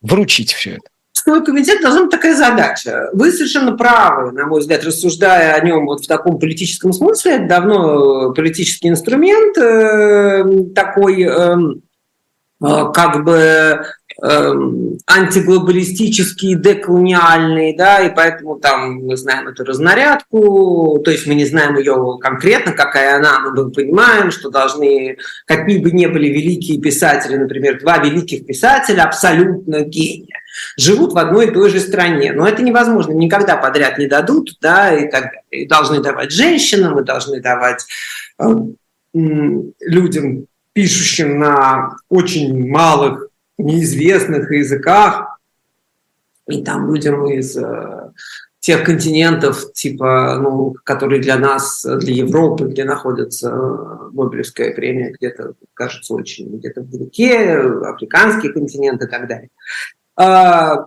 вручить 0.04 0.52
все 0.52 0.72
это? 0.72 0.82
Поисковый 1.14 1.44
комитет 1.44 1.80
должна 1.80 2.02
быть 2.02 2.10
такая 2.10 2.36
задача. 2.36 3.08
Вы 3.14 3.32
совершенно 3.32 3.72
правы, 3.76 4.32
на 4.32 4.46
мой 4.46 4.60
взгляд, 4.60 4.84
рассуждая 4.84 5.54
о 5.54 5.64
нем 5.64 5.86
вот 5.86 6.04
в 6.04 6.06
таком 6.06 6.38
политическом 6.38 6.92
смысле. 6.92 7.36
Это 7.36 7.46
давно 7.46 8.32
политический 8.32 8.88
инструмент 8.88 9.56
э, 9.56 10.44
такой, 10.74 11.22
э, 11.22 11.56
э 12.62 12.92
как 12.92 13.24
бы 13.24 13.86
Эм, 14.22 14.96
антиглобалистический, 15.08 16.54
деколониальный, 16.54 17.74
да, 17.76 18.00
и 18.00 18.14
поэтому 18.14 18.60
там 18.60 19.04
мы 19.04 19.16
знаем 19.16 19.48
эту 19.48 19.64
разнарядку, 19.64 21.00
то 21.04 21.10
есть 21.10 21.26
мы 21.26 21.34
не 21.34 21.44
знаем 21.44 21.76
ее 21.76 22.18
конкретно, 22.20 22.72
какая 22.72 23.16
она, 23.16 23.40
мы 23.40 23.72
понимаем, 23.72 24.30
что 24.30 24.50
должны, 24.50 25.16
какие 25.46 25.78
бы 25.78 25.90
ни 25.90 26.06
были 26.06 26.28
великие 26.28 26.80
писатели, 26.80 27.36
например, 27.36 27.80
два 27.80 27.98
великих 27.98 28.46
писателя, 28.46 29.02
абсолютно 29.02 29.80
гения, 29.80 30.38
живут 30.78 31.12
в 31.12 31.18
одной 31.18 31.48
и 31.48 31.50
той 31.50 31.68
же 31.70 31.80
стране. 31.80 32.32
Но 32.32 32.46
это 32.46 32.62
невозможно, 32.62 33.12
никогда 33.14 33.56
подряд 33.56 33.98
не 33.98 34.06
дадут, 34.06 34.56
да, 34.60 34.94
и 34.94 35.10
так. 35.10 35.32
И 35.50 35.66
должны 35.66 36.00
давать 36.00 36.30
женщинам, 36.30 37.00
и 37.00 37.04
должны 37.04 37.40
давать 37.40 37.84
э, 38.38 38.44
людям, 39.12 40.46
пишущим 40.72 41.38
на 41.38 41.96
очень 42.08 42.68
малых 42.68 43.30
неизвестных 43.58 44.50
языках, 44.50 45.38
и 46.46 46.62
там 46.62 46.92
людям 46.92 47.26
из 47.30 47.56
э, 47.56 48.10
тех 48.60 48.84
континентов, 48.84 49.72
типа, 49.72 50.38
ну, 50.42 50.74
которые 50.84 51.20
для 51.20 51.38
нас, 51.38 51.84
для 51.84 52.14
Европы, 52.14 52.64
где 52.64 52.84
находится 52.84 53.50
э, 53.50 54.10
Нобелевская 54.12 54.74
премия, 54.74 55.12
где-то, 55.12 55.54
кажется, 55.74 56.14
очень 56.14 56.56
где-то 56.58 56.82
вдалеке, 56.82 57.58
африканский 57.84 58.48
континент 58.50 59.02
и 59.02 59.06
так 59.06 59.28
далее. 59.28 59.50
А, 60.16 60.86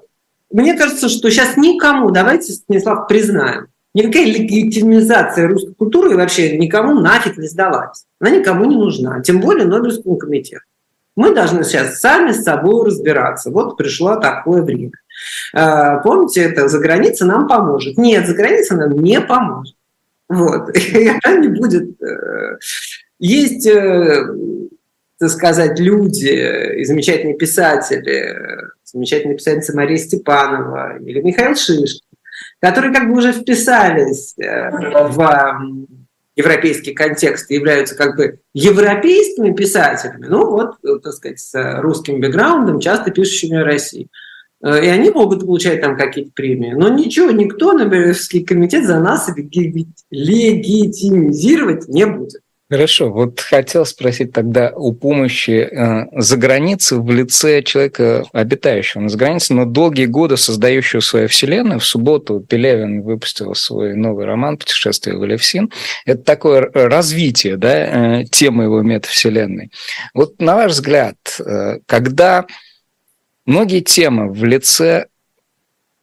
мне 0.52 0.78
кажется, 0.78 1.10
что 1.10 1.30
сейчас 1.30 1.58
никому, 1.58 2.12
давайте, 2.12 2.54
Станислав, 2.54 3.08
признаем, 3.08 3.68
никакая 3.94 4.26
легитимизация 4.26 5.48
русской 5.48 5.74
культуры 5.74 6.16
вообще 6.16 6.58
никому 6.58 7.00
нафиг 7.00 7.38
не 7.38 7.48
сдалась. 7.48 8.06
Она 8.20 8.32
никому 8.32 8.66
не 8.66 8.76
нужна, 8.76 9.22
тем 9.22 9.40
более 9.40 9.66
Нобелевскому 9.66 10.18
комитету. 10.18 10.64
Мы 11.18 11.34
должны 11.34 11.64
сейчас 11.64 12.00
сами 12.00 12.32
с 12.32 12.44
собой 12.44 12.86
разбираться. 12.86 13.50
Вот 13.50 13.76
пришло 13.76 14.18
такое 14.18 14.62
время. 14.62 14.92
А, 15.52 15.98
помните, 15.98 16.44
это 16.44 16.68
за 16.68 16.78
границей 16.78 17.28
нам 17.28 17.48
поможет. 17.48 17.98
Нет, 17.98 18.28
за 18.28 18.36
границей 18.36 18.78
нам 18.78 18.92
не 18.92 19.20
поможет. 19.20 19.76
Вот. 20.30 20.78
И 20.78 21.10
она 21.24 21.38
не 21.40 21.48
будет... 21.48 22.00
Э, 22.04 22.60
есть, 23.18 23.66
э, 23.66 24.28
так 25.18 25.30
сказать, 25.32 25.80
люди 25.80 26.78
и 26.78 26.86
замечательные 26.86 27.36
писатели, 27.36 28.38
замечательная 28.84 29.38
писательница 29.38 29.76
Мария 29.76 29.98
Степанова 29.98 31.00
или 31.00 31.20
Михаил 31.22 31.56
Шишкин, 31.56 32.06
которые 32.60 32.94
как 32.94 33.10
бы 33.10 33.18
уже 33.18 33.34
вписались 33.34 34.36
э, 34.38 34.70
в 34.70 35.97
европейский 36.38 36.94
контекст 36.94 37.52
являются 37.52 37.96
как 37.96 38.16
бы 38.16 38.40
европейскими 38.54 39.54
писателями, 39.54 40.28
ну 40.28 40.50
вот, 40.50 40.76
так 41.04 41.12
сказать, 41.14 41.40
с 41.40 41.82
русским 41.82 42.22
бэкграундом, 42.22 42.80
часто 42.80 43.12
пишущими 43.12 43.58
о 43.58 43.66
России. 43.66 44.08
Э, 44.64 44.84
и 44.84 44.88
они 44.88 45.10
могут 45.10 45.42
получать 45.42 45.82
там 45.82 45.98
какие-то 45.98 46.32
премии. 46.34 46.74
Но 46.74 46.88
ничего, 46.90 47.32
никто 47.32 47.74
Нобелевский 47.74 48.46
комитет 48.46 48.86
за 48.86 49.00
нас 49.00 49.28
легитимизировать 49.36 51.88
не 51.88 52.06
будет. 52.06 52.42
Хорошо, 52.70 53.10
вот 53.10 53.40
хотел 53.40 53.86
спросить 53.86 54.34
тогда 54.34 54.74
о 54.76 54.92
помощи 54.92 55.70
э, 55.72 56.08
за 56.12 56.36
границей 56.36 56.98
в 56.98 57.10
лице 57.10 57.64
человека, 57.64 58.26
обитающего 58.34 59.08
за 59.08 59.18
границей, 59.18 59.56
но 59.56 59.64
долгие 59.64 60.06
годы 60.06 60.36
создающего 60.36 61.00
свою 61.00 61.30
вселенную. 61.30 61.80
В 61.80 61.86
субботу 61.86 62.42
Пелевин 62.42 63.04
выпустил 63.04 63.56
свой 63.56 63.96
новый 63.96 64.26
роман 64.26 64.58
«Путешествие 64.58 65.18
в 65.18 65.24
Элевсин». 65.24 65.72
Это 66.06 66.24
такое 66.24 66.70
развитие 66.74 67.56
да, 67.56 68.20
э, 68.20 68.24
темы 68.26 68.66
его 68.66 68.82
метавселенной. 68.82 69.72
Вот 70.14 70.42
на 70.42 70.56
ваш 70.56 70.74
взгляд, 70.74 71.16
э, 71.40 71.80
когда 71.86 72.46
многие 73.46 73.80
темы 73.80 74.30
в 74.30 74.44
лице 74.44 75.06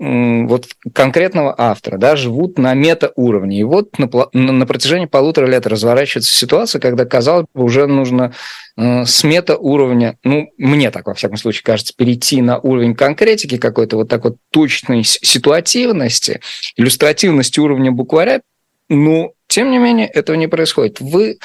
вот 0.00 0.66
конкретного 0.92 1.54
автора, 1.56 1.98
да, 1.98 2.16
живут 2.16 2.58
на 2.58 2.74
метауровне. 2.74 3.60
И 3.60 3.62
вот 3.62 3.96
на, 3.98 4.08
на 4.32 4.66
протяжении 4.66 5.06
полутора 5.06 5.46
лет 5.46 5.66
разворачивается 5.68 6.34
ситуация, 6.34 6.80
когда, 6.80 7.04
казалось 7.04 7.46
бы, 7.54 7.62
уже 7.62 7.86
нужно 7.86 8.34
э, 8.76 9.04
с 9.04 9.22
метауровня, 9.22 10.18
ну, 10.24 10.50
мне 10.58 10.90
так, 10.90 11.06
во 11.06 11.14
всяком 11.14 11.36
случае, 11.36 11.62
кажется, 11.62 11.94
перейти 11.96 12.42
на 12.42 12.58
уровень 12.58 12.96
конкретики 12.96 13.56
какой-то 13.56 13.96
вот 13.96 14.08
такой 14.08 14.34
точной 14.50 15.04
ситуативности, 15.04 16.40
иллюстративности 16.74 17.60
уровня 17.60 17.92
букваря, 17.92 18.40
но, 18.88 19.30
тем 19.46 19.70
не 19.70 19.78
менее, 19.78 20.08
этого 20.08 20.34
не 20.34 20.48
происходит. 20.48 21.00
Вы 21.00 21.38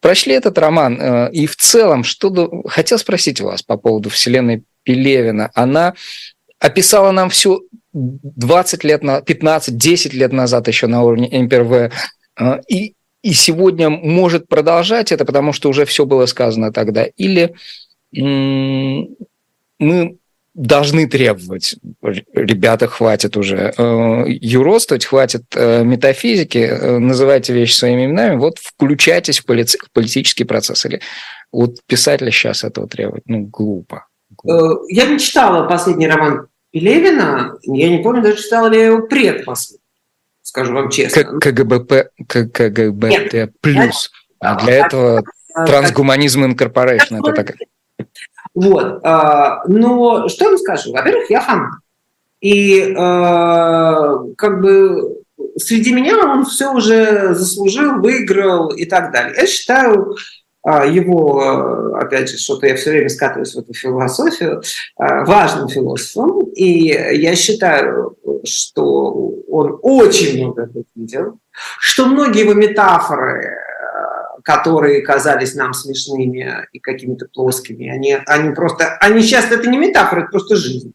прочли 0.00 0.34
этот 0.34 0.58
роман, 0.58 0.98
э, 1.00 1.30
и 1.32 1.46
в 1.46 1.54
целом, 1.54 2.02
что 2.02 2.64
хотел 2.66 2.98
спросить 2.98 3.40
вас 3.40 3.62
по 3.62 3.76
поводу 3.76 4.10
вселенной 4.10 4.64
Пелевина. 4.82 5.50
Она 5.54 5.94
описала 6.58 7.10
нам 7.10 7.30
всю 7.30 7.62
20 7.94 8.84
лет, 8.84 9.02
на 9.02 9.22
15, 9.22 9.76
10 9.76 10.14
лет 10.14 10.32
назад 10.32 10.68
еще 10.68 10.86
на 10.86 11.02
уровне 11.02 11.28
МПРВ, 11.42 11.92
а, 12.36 12.60
и, 12.68 12.94
и 13.22 13.32
сегодня 13.32 13.88
может 13.88 14.48
продолжать 14.48 15.12
это, 15.12 15.24
потому 15.24 15.52
что 15.52 15.68
уже 15.68 15.84
все 15.84 16.04
было 16.04 16.26
сказано 16.26 16.72
тогда, 16.72 17.04
или 17.04 17.54
мы 18.12 20.18
должны 20.54 21.08
требовать, 21.08 21.76
ребята, 22.32 22.86
хватит 22.86 23.36
уже 23.36 23.74
э, 23.76 24.24
юродствовать, 24.28 25.04
хватит 25.04 25.42
э, 25.54 25.82
метафизики, 25.82 26.58
э, 26.58 26.98
называйте 26.98 27.52
вещи 27.52 27.74
своими 27.74 28.06
именами, 28.06 28.36
вот 28.36 28.58
включайтесь 28.58 29.40
в, 29.40 29.50
полици- 29.50 29.78
в 29.84 29.90
политический 29.90 30.44
процесс. 30.44 30.86
Или 30.86 31.00
Вот 31.50 31.78
писатель 31.86 32.30
сейчас 32.30 32.62
этого 32.62 32.86
требует, 32.86 33.24
ну, 33.26 33.40
глупо. 33.40 34.06
я 34.44 35.06
не 35.06 35.18
читала 35.18 35.66
последний 35.66 36.06
роман 36.06 36.46
Пелевина, 36.74 37.56
я 37.62 37.88
не 37.88 38.02
помню, 38.02 38.20
даже 38.20 38.42
читала 38.42 38.66
ли 38.66 38.78
я 38.78 38.86
его 38.86 39.06
предпоследний, 39.06 39.80
скажу 40.42 40.74
вам 40.74 40.90
честно. 40.90 41.38
КГБП, 41.38 42.10
КГБТ 42.26 43.52
плюс. 43.60 44.10
А 44.40 44.56
для 44.56 44.84
этого 44.84 45.22
трансгуманизм 45.54 46.44
инкорпорейшн, 46.44 47.14
это 47.14 47.32
так. 47.32 47.54
Вот. 48.54 49.00
А, 49.04 49.62
но 49.68 50.28
что 50.28 50.46
я 50.46 50.50
вам 50.50 50.58
скажу? 50.58 50.92
Во-первых, 50.92 51.30
я 51.30 51.42
фанат. 51.42 51.74
И 52.40 52.92
а, 52.98 54.18
как 54.36 54.60
бы 54.60 55.22
среди 55.56 55.92
меня 55.94 56.18
он 56.18 56.44
все 56.44 56.72
уже 56.72 57.34
заслужил, 57.34 58.00
выиграл 58.00 58.70
и 58.70 58.84
так 58.84 59.12
далее. 59.12 59.36
Я 59.40 59.46
считаю 59.46 60.16
а, 60.16 60.16
его, 60.64 61.94
опять 61.94 62.30
же, 62.30 62.38
что-то 62.38 62.66
я 62.66 62.76
все 62.76 62.90
время 62.90 63.08
скатываюсь 63.08 63.54
в 63.54 63.58
эту 63.58 63.74
философию, 63.74 64.62
важным 64.96 65.68
философом. 65.68 66.40
И 66.54 66.88
я 66.88 67.36
считаю, 67.36 68.16
что 68.44 69.12
он 69.48 69.78
очень 69.82 70.46
много 70.46 70.70
видел, 70.94 71.38
что 71.80 72.06
многие 72.06 72.40
его 72.40 72.54
метафоры 72.54 73.58
которые 74.44 75.00
казались 75.00 75.54
нам 75.54 75.72
смешными 75.72 76.68
и 76.72 76.78
какими-то 76.78 77.26
плоскими. 77.32 77.88
Они, 77.88 78.14
они 78.26 78.54
просто, 78.54 78.96
они 79.00 79.22
сейчас 79.22 79.50
это 79.50 79.68
не 79.68 79.78
метафора, 79.78 80.20
это 80.20 80.30
просто 80.30 80.56
жизнь. 80.56 80.92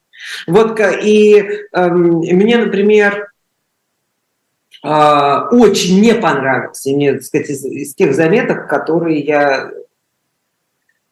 Вот 0.47 0.80
и 0.80 1.39
э, 1.39 1.89
мне, 1.89 2.57
например, 2.57 3.15
э, 3.15 3.28
очень 4.82 6.01
не 6.01 6.13
понравился, 6.15 6.89
мне, 6.91 7.13
так 7.13 7.23
сказать, 7.23 7.49
из, 7.49 7.65
из 7.65 7.95
тех 7.95 8.15
заметок, 8.15 8.69
которые 8.69 9.19
я 9.19 9.71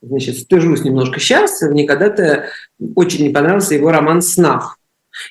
значит, 0.02 0.38
стыжусь 0.38 0.84
немножко 0.84 1.20
сейчас, 1.20 1.62
мне 1.62 1.86
когда-то 1.86 2.46
очень 2.96 3.24
не 3.24 3.34
понравился 3.34 3.76
его 3.76 3.92
роман 3.92 4.22
«Снав». 4.22 4.78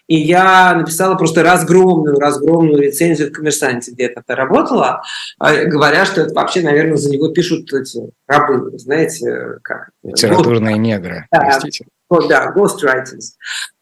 И 0.08 0.16
я 0.16 0.74
написала 0.74 1.14
просто 1.14 1.44
разгромную, 1.44 2.18
разгромную 2.18 2.82
рецензию 2.82 3.28
в 3.28 3.32
«Коммерсанте», 3.32 3.92
где 3.92 4.06
это 4.06 4.34
работала, 4.34 5.02
а, 5.38 5.64
говоря, 5.64 6.04
что 6.04 6.22
это 6.22 6.34
вообще, 6.34 6.62
наверное, 6.62 6.96
за 6.96 7.10
него 7.10 7.28
пишут 7.28 7.72
эти 7.72 8.10
рабы, 8.26 8.76
знаете, 8.78 9.58
как? 9.62 9.90
Литературные 10.02 10.76
негры, 10.76 11.26
да, 11.30 11.40
простите. 11.40 11.86
Да, 12.28 12.52
ghostwriters. 12.56 13.34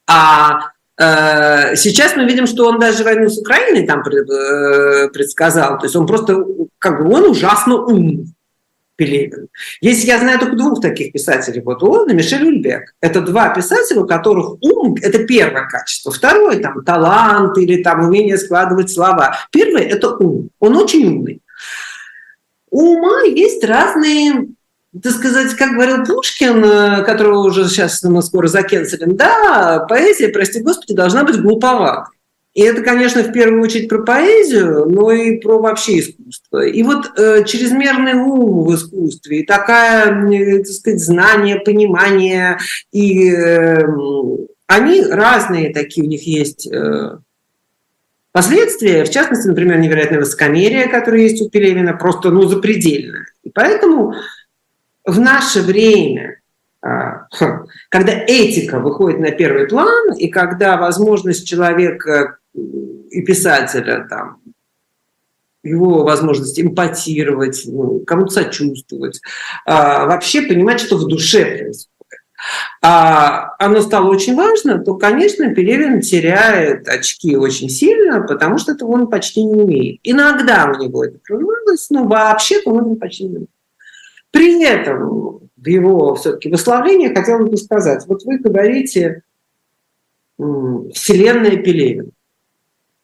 А 0.07 0.73
Сейчас 0.97 2.15
мы 2.17 2.25
видим, 2.25 2.47
что 2.47 2.69
он 2.69 2.79
даже 2.79 3.03
войну 3.03 3.29
с 3.29 3.39
Украиной 3.39 3.85
там 3.87 4.01
э, 4.01 5.09
предсказал. 5.09 5.79
То 5.79 5.87
есть 5.87 5.97
он 5.97 6.07
просто, 6.07 6.45
как 6.79 7.03
бы, 7.03 7.13
он 7.13 7.25
ужасно 7.31 7.83
умный. 7.83 8.35
Пелевин. 8.97 9.49
Если 9.81 10.07
я 10.07 10.19
знаю 10.19 10.39
только 10.39 10.57
двух 10.57 10.81
таких 10.81 11.13
писателей, 11.13 11.63
вот 11.63 11.83
он 11.83 12.11
и 12.11 12.15
Мишель 12.15 12.47
Ульбек. 12.47 12.95
Это 13.01 13.21
два 13.23 13.49
писателя, 13.49 14.03
у 14.03 14.07
которых 14.07 14.63
ум– 14.63 14.95
это 15.03 15.25
первое 15.25 15.67
качество. 15.67 16.13
Второе– 16.13 16.61
там 16.63 16.85
талант 16.85 17.59
или 17.59 17.83
там 17.83 18.05
умение 18.05 18.39
складывать 18.39 18.91
слова. 18.91 19.37
Первое– 19.51 19.83
это 19.83 20.15
ум. 20.17 20.51
Он 20.61 20.77
очень 20.77 21.07
умный. 21.07 21.43
У 22.71 22.97
ума 22.97 23.23
есть 23.23 23.65
разные 23.65 24.49
так 25.03 25.13
сказать, 25.13 25.55
как 25.55 25.73
говорил 25.73 26.05
Пушкин, 26.05 26.65
э, 26.65 27.05
которого 27.05 27.47
уже 27.47 27.69
сейчас 27.69 28.03
мы 28.03 28.23
скоро 28.23 28.47
закенселим, 28.47 29.17
да, 29.17 29.85
поэзия, 29.89 30.29
прости 30.29 30.61
господи, 30.61 30.95
должна 30.95 31.25
быть 31.25 31.41
глуповатой. 31.41 32.15
И 32.55 32.63
это, 32.63 32.83
конечно, 32.83 33.23
в 33.25 33.33
первую 33.33 33.63
очередь 33.63 33.89
про 33.89 34.05
поэзию, 34.05 34.87
но 34.89 35.11
и 35.11 35.39
про 35.39 35.59
вообще 35.59 35.99
искусство. 35.99 36.65
И 36.65 36.85
вот 36.85 37.19
э, 37.19 37.43
чрезмерный 37.45 38.15
ум 38.15 38.65
в 38.65 38.75
искусстве, 38.77 39.41
и 39.41 39.47
такая, 39.47 40.25
э, 40.31 40.59
так 40.59 40.69
сказать, 40.69 41.03
знание, 41.03 41.59
понимание, 41.59 42.59
и 42.93 43.33
э, 43.33 43.85
они 44.69 45.05
разные 45.05 45.73
такие, 45.73 46.07
у 46.07 46.09
них 46.09 46.25
есть 46.29 46.69
э, 46.69 47.19
последствия. 48.31 49.05
В 49.05 49.11
частности, 49.11 49.49
например, 49.49 49.79
невероятное 49.79 50.21
высокомерие, 50.21 50.87
которое 50.87 51.23
есть 51.23 51.43
у 51.43 51.51
Пелевина, 51.51 51.95
просто, 51.95 52.31
ну, 52.31 52.43
запредельное. 52.43 53.27
И 53.43 53.51
поэтому 53.51 54.15
в 55.05 55.21
наше 55.21 55.63
время 55.63 56.39
а, 56.85 57.27
когда 57.89 58.13
этика 58.13 58.79
выходит 58.79 59.19
на 59.19 59.31
первый 59.31 59.67
план, 59.67 60.15
и 60.19 60.29
когда 60.29 60.77
возможность 60.77 61.47
человека 61.47 62.37
и 62.53 63.23
писателя, 63.23 64.07
там, 64.09 64.41
его 65.63 66.05
возможность 66.05 66.61
эмпатировать, 66.61 67.63
ну, 67.65 68.01
кому-то 68.01 68.33
сочувствовать, 68.33 69.23
а, 69.65 70.05
вообще 70.05 70.43
понимать, 70.43 70.81
что 70.81 70.99
в 70.99 71.07
душе 71.07 71.45
происходит. 71.45 71.91
А 72.83 73.55
оно 73.59 73.81
стало 73.81 74.11
очень 74.11 74.35
важно, 74.37 74.79
то, 74.79 74.95
конечно, 74.97 75.55
Пелевин 75.55 76.03
теряет 76.03 76.87
очки 76.87 77.35
очень 77.35 77.71
сильно, 77.71 78.21
потому 78.21 78.59
что 78.59 78.73
этого 78.73 78.91
он 78.91 79.09
почти 79.09 79.43
не 79.43 79.63
умеет. 79.63 80.01
Иногда 80.03 80.71
у 80.71 80.83
него 80.83 81.03
это 81.03 81.17
прорывалось, 81.27 81.89
но 81.89 82.05
вообще-то 82.05 82.71
он 82.71 82.97
почти 82.97 83.25
не 83.25 83.37
умеет. 83.37 83.51
При 84.35 84.65
этом 84.65 85.49
в 85.57 85.69
его 85.69 86.17
все-таки 86.17 86.51
высловлении 86.51 87.15
хотел 87.15 87.47
бы 87.47 87.57
сказать, 87.57 88.05
вот 88.09 88.25
вы 88.25 88.39
говорите 88.39 89.23
«Вселенная 90.37 91.57
Пелевина». 91.57 92.09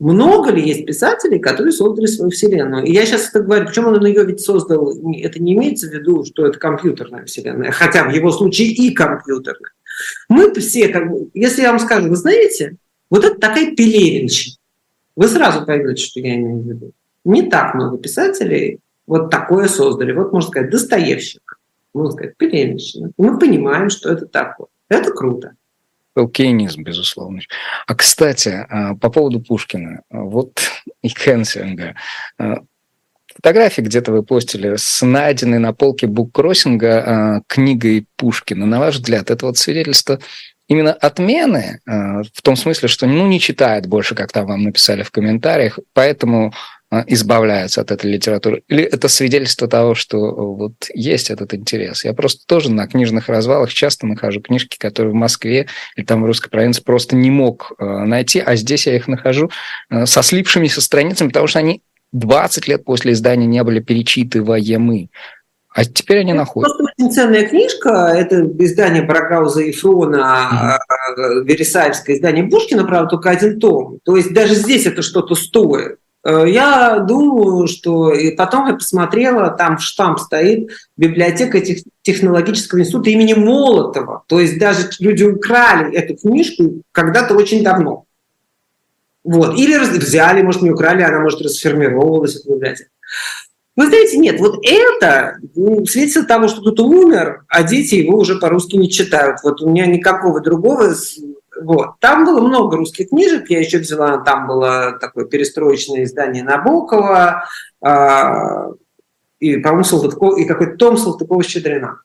Много 0.01 0.51
ли 0.51 0.61
есть 0.61 0.87
писателей, 0.87 1.39
которые 1.39 1.71
создали 1.71 2.07
свою 2.07 2.33
вселенную? 2.33 2.85
И 2.85 2.91
я 2.91 3.07
сейчас 3.07 3.29
это 3.29 3.45
говорю, 3.45 3.67
почему 3.67 3.91
он 3.91 4.05
ее 4.05 4.25
ведь 4.25 4.41
создал, 4.41 4.91
это 4.91 5.41
не 5.41 5.55
имеется 5.55 5.87
в 5.87 5.93
виду, 5.93 6.25
что 6.25 6.47
это 6.47 6.59
компьютерная 6.59 7.27
вселенная, 7.27 7.71
хотя 7.71 8.09
в 8.09 8.13
его 8.13 8.33
случае 8.33 8.69
и 8.73 8.93
компьютерная. 8.93 9.71
Мы 10.29 10.53
все, 10.55 10.89
как 10.89 11.05
если 11.33 11.63
я 11.63 11.71
вам 11.71 11.79
скажу, 11.79 12.09
вы 12.09 12.17
знаете, 12.17 12.75
вот 13.09 13.25
это 13.25 13.39
такая 13.39 13.77
пелевинщина. 13.77 14.57
Вы 15.15 15.29
сразу 15.29 15.65
поймете, 15.65 16.03
что 16.03 16.19
я 16.19 16.35
имею 16.35 16.59
в 16.59 16.67
виду. 16.67 16.93
Не 17.25 17.49
так 17.49 17.77
много 17.77 17.99
писателей 17.99 18.81
вот 19.11 19.29
такое 19.29 19.67
создали. 19.67 20.13
Вот, 20.13 20.33
можно 20.33 20.49
сказать, 20.49 20.71
Достоевщик, 20.71 21.59
можно 21.93 22.13
сказать, 22.13 22.37
пелевинщина. 22.37 23.11
Мы 23.19 23.41
понимаем, 23.41 23.91
что 23.91 24.13
это 24.13 24.27
такое. 24.27 24.69
Это 24.89 25.11
круто. 25.11 25.55
Толкиенизм, 26.15 26.85
безусловно. 26.85 27.41
А, 27.89 27.95
кстати, 27.97 28.67
а, 28.69 28.95
по 28.95 29.11
поводу 29.11 29.41
Пушкина, 29.41 30.03
вот 30.11 30.61
и 31.03 31.09
Хенсинга. 31.09 31.97
А, 32.39 32.59
фотографии 33.35 33.83
где-то 33.83 34.13
вы 34.13 34.23
постили 34.23 34.77
с 34.77 35.05
найденной 35.05 35.59
на 35.59 35.73
полке 35.73 36.07
буккроссинга 36.07 37.43
книгой 37.49 38.07
Пушкина. 38.15 38.65
На 38.65 38.79
ваш 38.79 38.95
взгляд, 38.97 39.33
это 39.33 39.45
вот 39.45 39.59
свидетельство 39.59 40.21
именно 40.69 40.93
отмены, 40.93 41.81
в 41.85 42.43
том 42.45 42.55
смысле, 42.55 42.87
что 42.87 43.09
ну, 43.09 43.27
не 43.27 43.41
читает 43.41 43.89
больше, 43.89 44.15
как 44.15 44.31
там 44.31 44.47
вам 44.47 44.63
написали 44.63 45.03
в 45.03 45.11
комментариях, 45.11 45.81
поэтому 45.95 46.53
избавляются 47.07 47.81
от 47.81 47.91
этой 47.91 48.11
литературы? 48.11 48.63
Или 48.69 48.83
это 48.83 49.09
свидетельство 49.09 49.69
того, 49.69 49.95
что 49.95 50.19
вот 50.19 50.75
есть 50.93 51.31
этот 51.31 51.55
интерес? 51.55 52.05
Я 52.05 52.13
просто 52.13 52.47
тоже 52.47 52.71
на 52.73 52.87
книжных 52.87 53.29
развалах 53.29 53.73
часто 53.73 54.07
нахожу 54.07 54.41
книжки, 54.41 54.77
которые 54.79 55.13
в 55.13 55.17
Москве 55.17 55.67
или 55.97 56.05
там 56.05 56.23
в 56.23 56.27
русской 56.27 56.51
провинции 56.51 56.83
просто 56.83 57.17
не 57.17 57.31
мог 57.31 57.73
э, 57.79 57.85
найти, 57.85 58.41
а 58.41 58.57
здесь 58.57 58.87
я 58.87 58.97
их 58.97 59.09
нахожу 59.09 59.51
э, 59.91 60.07
со 60.07 60.23
слипшимися 60.23 60.81
страницами, 60.81 61.29
потому 61.29 61.47
что 61.47 61.61
они 61.61 61.83
20 62.13 62.67
лет 62.69 62.85
после 62.85 63.13
издания 63.13 63.47
не 63.47 63.63
были 63.63 63.81
перечитываемы. 63.81 65.09
А 65.73 65.85
теперь 65.85 66.19
они 66.19 66.33
находят. 66.33 66.73
Это 66.75 66.85
очень 66.99 67.13
ценная 67.13 67.47
книжка. 67.47 68.13
Это 68.17 68.43
издание 68.59 69.03
Барагауза 69.03 69.63
и 69.63 69.71
Фрона, 69.71 70.79
mm-hmm. 71.17 71.45
Вересаевское 71.45 72.17
издание 72.17 72.45
Пушкина, 72.49 72.85
правда, 72.85 73.11
только 73.11 73.31
один 73.31 73.61
том. 73.61 74.01
То 74.05 74.17
есть 74.17 74.35
даже 74.35 74.55
здесь 74.55 74.87
это 74.87 75.03
что-то 75.03 75.37
стоит. 75.37 75.99
Э, 76.23 76.45
я 76.47 76.99
думаю, 76.99 77.67
что 77.67 78.13
и 78.13 78.35
потом 78.35 78.67
я 78.69 78.75
посмотрела, 78.75 79.51
там 79.51 79.79
штамп 79.79 80.19
стоит 80.19 80.71
библиотека 80.97 81.61
технологического 82.03 82.81
института 82.81 83.11
имени 83.11 83.35
Молотова. 83.35 84.25
То 84.27 84.41
есть 84.41 84.59
даже 84.59 84.91
люди 84.99 85.25
украли 85.25 85.95
эту 85.95 86.17
книжку 86.17 86.83
когда-то 86.93 87.35
очень 87.35 87.63
давно. 87.63 88.05
Вот. 89.25 89.59
Или 89.59 89.79
взяли, 89.79 90.43
может, 90.43 90.63
не 90.63 90.71
украли, 90.71 91.03
она, 91.03 91.21
может, 91.21 91.41
расформировалась, 91.43 92.37
эта 92.37 92.53
библиотека. 92.53 92.91
Вы 93.77 93.87
знаете, 93.87 94.19
нет, 94.19 94.41
вот 94.41 94.59
это 94.67 95.39
ну, 95.55 95.87
свидетельство 95.87 96.25
того, 96.25 96.49
что 96.49 96.61
кто-то 96.61 96.85
умер, 96.85 97.45
а 97.49 97.63
дети 97.63 97.95
его 97.95 98.19
уже 98.19 98.37
по-русски 98.39 98.77
не 98.77 98.91
читают. 98.91 99.39
Вот 99.43 99.63
у 99.63 99.71
меня 99.71 99.87
никакого 99.87 100.41
другого 100.41 100.95
вот. 101.61 101.99
Там 102.01 102.25
было 102.25 102.41
много 102.41 102.77
русских 102.77 103.11
книжек, 103.11 103.51
я 103.51 103.61
еще 103.61 103.79
взяла, 103.79 104.19
там 104.19 104.47
было 104.47 104.99
такое 105.01 105.25
перестроечное 105.27 106.05
издание 106.05 106.43
Набокова, 106.43 107.45
э, 107.85 108.73
и, 109.41 109.57
по-моему, 109.57 109.85
Салтыков, 109.85 110.39
и 110.39 110.45
какой-то 110.45 110.77
том 110.77 110.97
Салтыкова-Щедрина. 110.97 112.01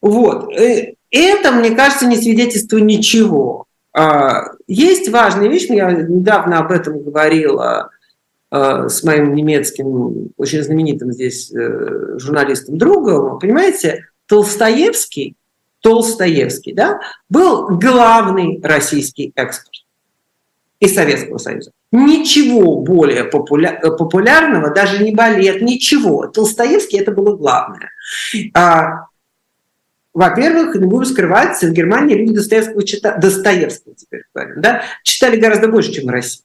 Вот. 0.00 0.52
Э, 0.56 0.94
это, 1.10 1.52
мне 1.52 1.70
кажется, 1.70 2.06
не 2.06 2.16
свидетельство 2.16 2.78
ничего. 2.78 3.66
А, 3.92 4.52
есть 4.66 5.08
важная 5.08 5.48
вещь, 5.48 5.66
я 5.68 5.90
недавно 5.90 6.58
об 6.58 6.70
этом 6.70 7.02
говорила 7.02 7.90
а, 8.50 8.88
с 8.88 9.02
моим 9.02 9.34
немецким, 9.34 10.32
очень 10.36 10.62
знаменитым 10.62 11.12
здесь 11.12 11.50
э, 11.52 12.18
журналистом 12.18 12.76
другом. 12.76 13.38
Понимаете, 13.38 14.04
Толстоевский, 14.26 15.34
Толстоевский, 15.86 16.72
да, 16.72 16.98
был 17.28 17.68
главный 17.78 18.60
российский 18.60 19.32
экспорт 19.36 19.84
из 20.80 20.92
Советского 20.92 21.38
Союза. 21.38 21.70
Ничего 21.92 22.80
более 22.80 23.22
популя- 23.22 23.78
популярного, 23.96 24.74
даже 24.74 25.04
не 25.04 25.14
балет, 25.14 25.62
ничего. 25.62 26.26
Толстоевский 26.26 26.98
это 26.98 27.12
было 27.12 27.36
главное. 27.36 27.90
А, 28.52 29.06
во-первых, 30.12 30.74
не 30.74 30.86
будем 30.88 31.04
скрывать, 31.04 31.62
в 31.62 31.70
Германии 31.70 32.16
люди 32.16 32.34
Достоевского 32.34 32.84
читали, 32.84 33.20
Достоевского 33.20 33.94
теперь 33.94 34.22
говорим, 34.34 34.60
да, 34.60 34.82
читали 35.04 35.36
гораздо 35.38 35.68
больше, 35.68 35.92
чем 35.92 36.06
в 36.06 36.10
России. 36.10 36.42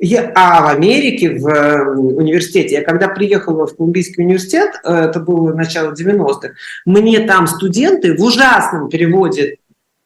Я, 0.00 0.30
а 0.36 0.62
в 0.62 0.68
Америке, 0.68 1.30
в 1.30 1.48
э, 1.48 1.90
университете, 1.90 2.76
я 2.76 2.84
когда 2.84 3.08
приехала 3.08 3.66
в 3.66 3.76
Колумбийский 3.76 4.22
университет, 4.22 4.70
э, 4.84 4.94
это 4.94 5.18
было 5.18 5.52
начало 5.52 5.92
90-х, 5.92 6.50
мне 6.86 7.20
там 7.26 7.48
студенты 7.48 8.16
в 8.16 8.22
ужасном 8.22 8.88
переводе 8.88 9.56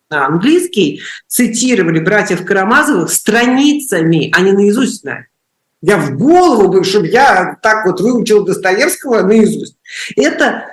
на 0.09 0.27
английский 0.27 1.03
цитировали 1.27 2.01
братьев 2.01 2.45
Карамазовых 2.45 3.11
страницами, 3.11 4.31
а 4.35 4.41
не 4.41 4.53
наизусть 4.53 5.03
знали. 5.03 5.27
Я 5.83 5.99
в 5.99 6.17
голову 6.17 6.73
бы, 6.73 6.85
чтобы 6.85 7.09
я 7.09 7.59
так 7.63 7.85
вот 7.85 8.01
выучил 8.01 8.45
Достоевского 8.45 9.23
наизусть. 9.23 9.77
Это 10.17 10.72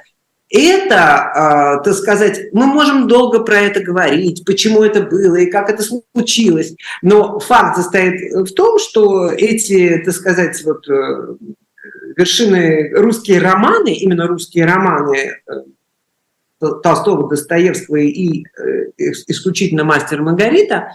это, 0.50 1.80
э, 1.80 1.84
так 1.84 1.94
сказать, 1.94 2.52
мы 2.54 2.66
можем 2.66 3.08
долго 3.08 3.40
про 3.40 3.60
это 3.60 3.82
говорить, 3.82 4.44
почему 4.46 4.84
это 4.84 5.04
было 5.04 5.36
и 5.36 5.50
как 5.50 5.70
это 5.70 5.84
случилось, 5.84 6.76
но 7.02 7.40
факт 7.40 7.78
состоит 7.78 8.34
в 8.34 8.54
том, 8.54 8.80
что 8.80 9.30
эти, 9.30 10.02
так 10.04 10.14
сказать, 10.14 10.64
вот 10.64 10.88
э, 10.90 11.36
вершины 12.18 12.92
русские 12.96 13.40
романы, 13.40 13.94
именно 13.94 14.28
русские 14.28 14.66
романы 14.66 15.16
э, 15.16 16.72
Толстого, 16.84 17.30
Достоевского 17.30 17.98
и 17.98 18.44
исключительно 18.98 19.86
«Мастер 19.86 20.22
Маргарита», 20.22 20.92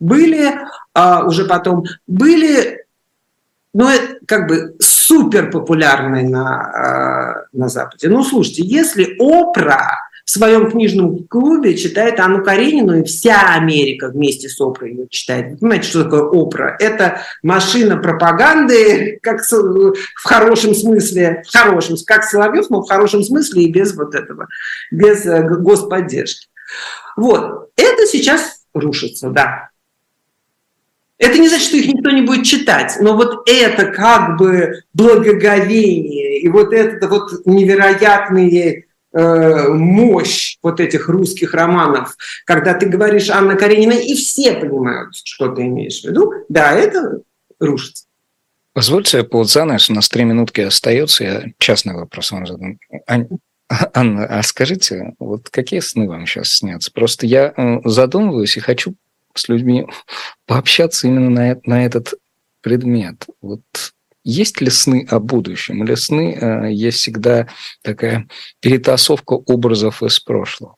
были 0.00 0.54
а, 0.92 1.26
уже 1.26 1.46
потом, 1.46 1.84
были 2.06 2.84
ну, 3.72 3.88
как 4.26 4.48
бы 4.48 4.76
супер 5.08 5.50
популярной 5.50 6.24
на, 6.24 7.46
э, 7.52 7.56
на 7.56 7.68
Западе. 7.68 8.08
Ну, 8.08 8.22
слушайте, 8.22 8.62
если 8.62 9.16
Опра 9.18 10.08
в 10.26 10.30
своем 10.30 10.70
книжном 10.70 11.26
клубе 11.26 11.74
читает 11.74 12.20
Анну 12.20 12.44
Каренину, 12.44 12.98
и 12.98 13.04
вся 13.04 13.54
Америка 13.54 14.10
вместе 14.10 14.50
с 14.50 14.60
Опрой 14.60 14.90
ее 14.90 15.08
читает. 15.08 15.52
Вы 15.52 15.56
понимаете, 15.56 15.88
что 15.88 16.04
такое 16.04 16.28
Опра? 16.30 16.76
Это 16.78 17.22
машина 17.42 17.96
пропаганды, 17.96 19.18
как 19.22 19.40
в 19.40 20.24
хорошем 20.24 20.74
смысле, 20.74 21.42
в 21.48 21.52
хорошем, 21.56 21.96
как 22.06 22.24
Соловьев, 22.24 22.68
но 22.68 22.82
в 22.82 22.88
хорошем 22.88 23.22
смысле 23.22 23.62
и 23.62 23.72
без 23.72 23.96
вот 23.96 24.14
этого, 24.14 24.48
без 24.90 25.24
э, 25.24 25.48
господдержки. 25.48 26.48
Вот, 27.16 27.70
это 27.76 28.06
сейчас 28.06 28.64
рушится, 28.74 29.30
да. 29.30 29.70
Это 31.18 31.38
не 31.38 31.48
значит, 31.48 31.68
что 31.68 31.76
их 31.76 31.88
никто 31.92 32.10
не 32.10 32.22
будет 32.22 32.46
читать, 32.46 32.96
но 33.00 33.16
вот 33.16 33.48
это 33.48 33.86
как 33.86 34.38
бы 34.38 34.82
благоговение 34.94 36.40
и 36.40 36.48
вот 36.48 36.72
это 36.72 37.08
вот 37.08 37.44
невероятные 37.44 38.86
э, 39.12 39.68
мощь 39.68 40.58
вот 40.62 40.78
этих 40.78 41.08
русских 41.08 41.54
романов, 41.54 42.16
когда 42.44 42.74
ты 42.74 42.86
говоришь 42.86 43.30
Анна 43.30 43.56
Каренина, 43.56 43.94
и 43.94 44.14
все 44.14 44.52
понимают, 44.52 45.16
что 45.24 45.48
ты 45.48 45.62
имеешь 45.62 46.02
в 46.02 46.04
виду, 46.04 46.32
да, 46.48 46.72
это 46.72 47.20
рушится. 47.58 48.04
Позвольте, 48.72 49.24
ползанеш, 49.24 49.90
у 49.90 49.94
нас 49.94 50.08
три 50.08 50.22
минутки 50.22 50.60
остается, 50.60 51.24
я 51.24 51.44
частный 51.58 51.94
вопрос 51.94 52.30
вам 52.30 52.46
задам. 52.46 52.78
Анна, 53.92 54.24
а 54.24 54.42
скажите, 54.44 55.14
вот 55.18 55.50
какие 55.50 55.80
сны 55.80 56.08
вам 56.08 56.26
сейчас 56.26 56.50
снятся? 56.50 56.92
Просто 56.92 57.26
я 57.26 57.52
э, 57.56 57.80
задумываюсь 57.84 58.56
и 58.56 58.60
хочу 58.60 58.94
с 59.38 59.48
людьми 59.48 59.86
пообщаться 60.46 61.06
именно 61.06 61.30
на, 61.30 61.60
на 61.64 61.84
этот 61.84 62.14
предмет. 62.60 63.26
Вот 63.40 63.62
есть 64.24 64.60
ли 64.60 64.70
сны 64.70 65.06
о 65.10 65.20
будущем? 65.20 65.84
Или 65.84 65.94
сны 65.94 66.34
э, 66.34 66.72
есть 66.72 66.98
всегда 66.98 67.48
такая 67.82 68.28
перетасовка 68.60 69.32
образов 69.32 70.02
из 70.02 70.20
прошлого? 70.20 70.76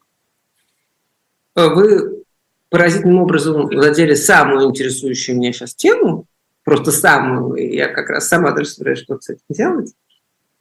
Вы 1.57 2.23
поразительным 2.69 3.23
образом 3.23 3.67
владели 3.67 4.15
самую 4.15 4.69
интересующую 4.69 5.37
меня 5.37 5.53
сейчас 5.53 5.75
тему, 5.75 6.27
просто 6.65 6.93
самую, 6.93 7.57
я 7.73 7.89
как 7.89 8.09
раз 8.11 8.29
сама 8.29 8.53
даже 8.53 8.71
собираюсь 8.71 9.01
что 9.01 9.21
с 9.21 9.29
этим 9.29 9.43
делать, 9.49 9.93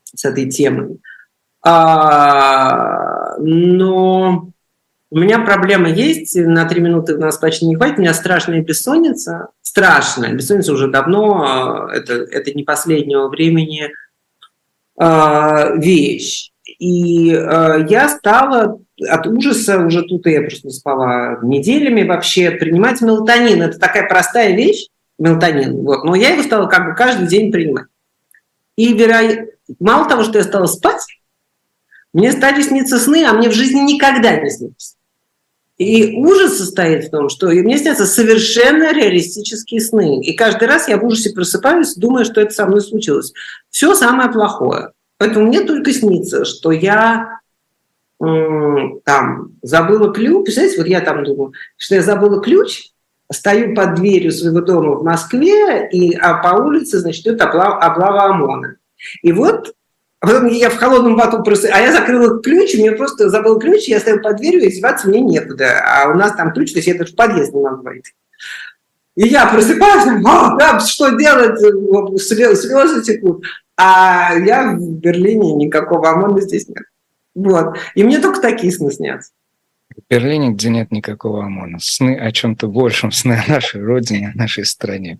с 0.04 0.24
этой 0.24 0.50
темой. 0.50 0.98
А, 1.62 3.36
но 3.38 4.50
у 5.10 5.18
меня 5.18 5.40
проблема 5.40 5.88
есть, 5.88 6.36
на 6.36 6.64
три 6.66 6.80
минуты 6.80 7.16
нас 7.16 7.36
почти 7.36 7.66
не 7.66 7.74
хватит, 7.74 7.98
у 7.98 8.02
меня 8.02 8.14
страшная 8.14 8.62
бессонница, 8.62 9.48
страшная, 9.60 10.32
бессонница 10.34 10.72
уже 10.72 10.86
давно, 10.88 11.42
а, 11.42 11.92
это, 11.92 12.14
это 12.14 12.52
не 12.52 12.62
последнего 12.62 13.28
времени 13.28 13.90
э, 15.00 15.78
вещь. 15.78 16.52
И 16.78 17.32
э, 17.32 17.86
я 17.88 18.08
стала 18.08 18.78
от 19.08 19.26
ужаса, 19.26 19.78
уже 19.78 20.02
тут 20.02 20.26
я 20.26 20.42
просто 20.42 20.68
не 20.68 20.72
спала 20.72 21.38
неделями 21.42 22.06
вообще, 22.06 22.52
принимать 22.52 23.00
мелатонин. 23.00 23.62
Это 23.62 23.78
такая 23.80 24.08
простая 24.08 24.54
вещь, 24.54 24.86
мелатонин, 25.18 25.82
вот, 25.82 26.04
но 26.04 26.14
я 26.14 26.30
его 26.30 26.42
стала 26.44 26.68
как 26.68 26.86
бы 26.86 26.94
каждый 26.94 27.26
день 27.26 27.50
принимать. 27.50 27.86
И 28.76 28.94
веро... 28.94 29.48
мало 29.80 30.08
того, 30.08 30.22
что 30.22 30.38
я 30.38 30.44
стала 30.44 30.66
спать, 30.66 31.04
мне 32.12 32.30
стали 32.30 32.62
сниться 32.62 32.98
сны, 32.98 33.24
а 33.24 33.32
мне 33.32 33.48
в 33.48 33.54
жизни 33.54 33.80
никогда 33.80 34.36
не 34.36 34.50
снилось. 34.50 34.96
И 35.80 36.14
ужас 36.14 36.58
состоит 36.58 37.06
в 37.06 37.10
том, 37.10 37.30
что 37.30 37.46
мне 37.46 37.78
снятся 37.78 38.04
совершенно 38.04 38.92
реалистические 38.92 39.80
сны. 39.80 40.20
И 40.20 40.36
каждый 40.36 40.68
раз 40.68 40.88
я 40.88 40.98
в 40.98 41.04
ужасе 41.06 41.30
просыпаюсь, 41.30 41.94
думая, 41.94 42.24
что 42.24 42.42
это 42.42 42.52
со 42.52 42.66
мной 42.66 42.82
случилось. 42.82 43.32
Все 43.70 43.94
самое 43.94 44.30
плохое. 44.30 44.90
Поэтому 45.16 45.46
мне 45.46 45.62
только 45.62 45.94
снится, 45.94 46.44
что 46.44 46.70
я 46.70 47.40
там 48.18 49.52
забыла 49.62 50.12
ключ. 50.12 50.44
Представляете, 50.44 50.78
вот 50.82 50.86
я 50.86 51.00
там 51.00 51.24
думаю, 51.24 51.52
что 51.78 51.94
я 51.94 52.02
забыла 52.02 52.42
ключ, 52.42 52.88
стою 53.32 53.74
под 53.74 53.94
дверью 53.94 54.32
своего 54.32 54.60
дома 54.60 54.96
в 54.96 55.02
Москве, 55.02 55.88
и, 55.90 56.12
а 56.12 56.42
по 56.42 56.60
улице, 56.62 56.98
значит, 56.98 57.26
идет 57.26 57.40
облава, 57.40 57.78
облава 57.78 58.24
ОМОНа. 58.24 58.76
И 59.22 59.32
вот 59.32 59.72
а 60.20 60.26
потом 60.26 60.46
я 60.48 60.68
в 60.68 60.76
холодном 60.76 61.16
бату 61.16 61.42
просто... 61.42 61.70
А 61.72 61.80
я 61.80 61.92
закрыла 61.92 62.40
ключ, 62.42 62.74
у 62.74 62.78
меня 62.78 62.92
просто 62.92 63.30
забыл 63.30 63.58
ключ, 63.58 63.84
я 63.84 64.00
стояла 64.00 64.20
под 64.20 64.36
дверью, 64.36 64.64
и 64.64 64.72
деваться 64.72 65.08
мне 65.08 65.20
некуда. 65.20 65.80
А 65.82 66.10
у 66.10 66.14
нас 66.14 66.34
там 66.34 66.52
ключ, 66.52 66.72
то 66.72 66.78
есть 66.78 66.88
я 66.88 66.94
даже 66.94 67.12
в 67.12 67.16
подъезд 67.16 67.54
не 67.54 67.62
могу 67.62 67.82
войти. 67.82 68.12
И 69.16 69.26
я 69.26 69.46
просыпаюсь, 69.46 70.22
а, 70.26 70.56
да, 70.56 70.78
что 70.80 71.16
делать, 71.16 71.58
слезы 72.20 73.02
текут. 73.02 73.44
А 73.76 74.34
я 74.34 74.72
в 74.72 74.78
Берлине, 74.78 75.54
никакого 75.54 76.10
ОМОНа 76.10 76.42
здесь 76.42 76.68
нет. 76.68 76.84
Вот. 77.34 77.78
И 77.94 78.04
мне 78.04 78.18
только 78.18 78.42
такие 78.42 78.72
сны 78.72 78.92
снятся. 78.92 79.32
В 79.96 80.02
Берлине, 80.10 80.50
где 80.50 80.68
нет 80.68 80.90
никакого 80.90 81.44
ОМОНа. 81.44 81.78
Сны 81.80 82.14
о 82.18 82.30
чем-то 82.30 82.68
большем, 82.68 83.10
сны 83.10 83.42
о 83.46 83.50
нашей 83.50 83.82
родине, 83.82 84.32
о 84.34 84.38
нашей 84.38 84.66
стране. 84.66 85.18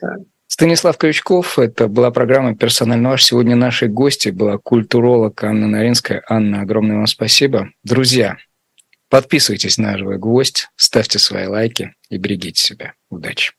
Да. 0.00 0.16
Станислав 0.52 0.98
Крючков, 0.98 1.60
это 1.60 1.86
была 1.86 2.10
программа 2.10 2.56
«Персонально 2.56 3.10
ваш». 3.10 3.24
Сегодня 3.24 3.54
нашей 3.54 3.86
гости 3.86 4.30
была 4.30 4.58
культуролог 4.58 5.44
Анна 5.44 5.68
Наринская. 5.68 6.24
Анна, 6.28 6.62
огромное 6.62 6.96
вам 6.96 7.06
спасибо. 7.06 7.70
Друзья, 7.84 8.36
подписывайтесь 9.08 9.78
на 9.78 9.96
«Живой 9.96 10.18
гвоздь», 10.18 10.66
ставьте 10.74 11.20
свои 11.20 11.46
лайки 11.46 11.94
и 12.10 12.16
берегите 12.16 12.60
себя. 12.60 12.94
Удачи! 13.10 13.52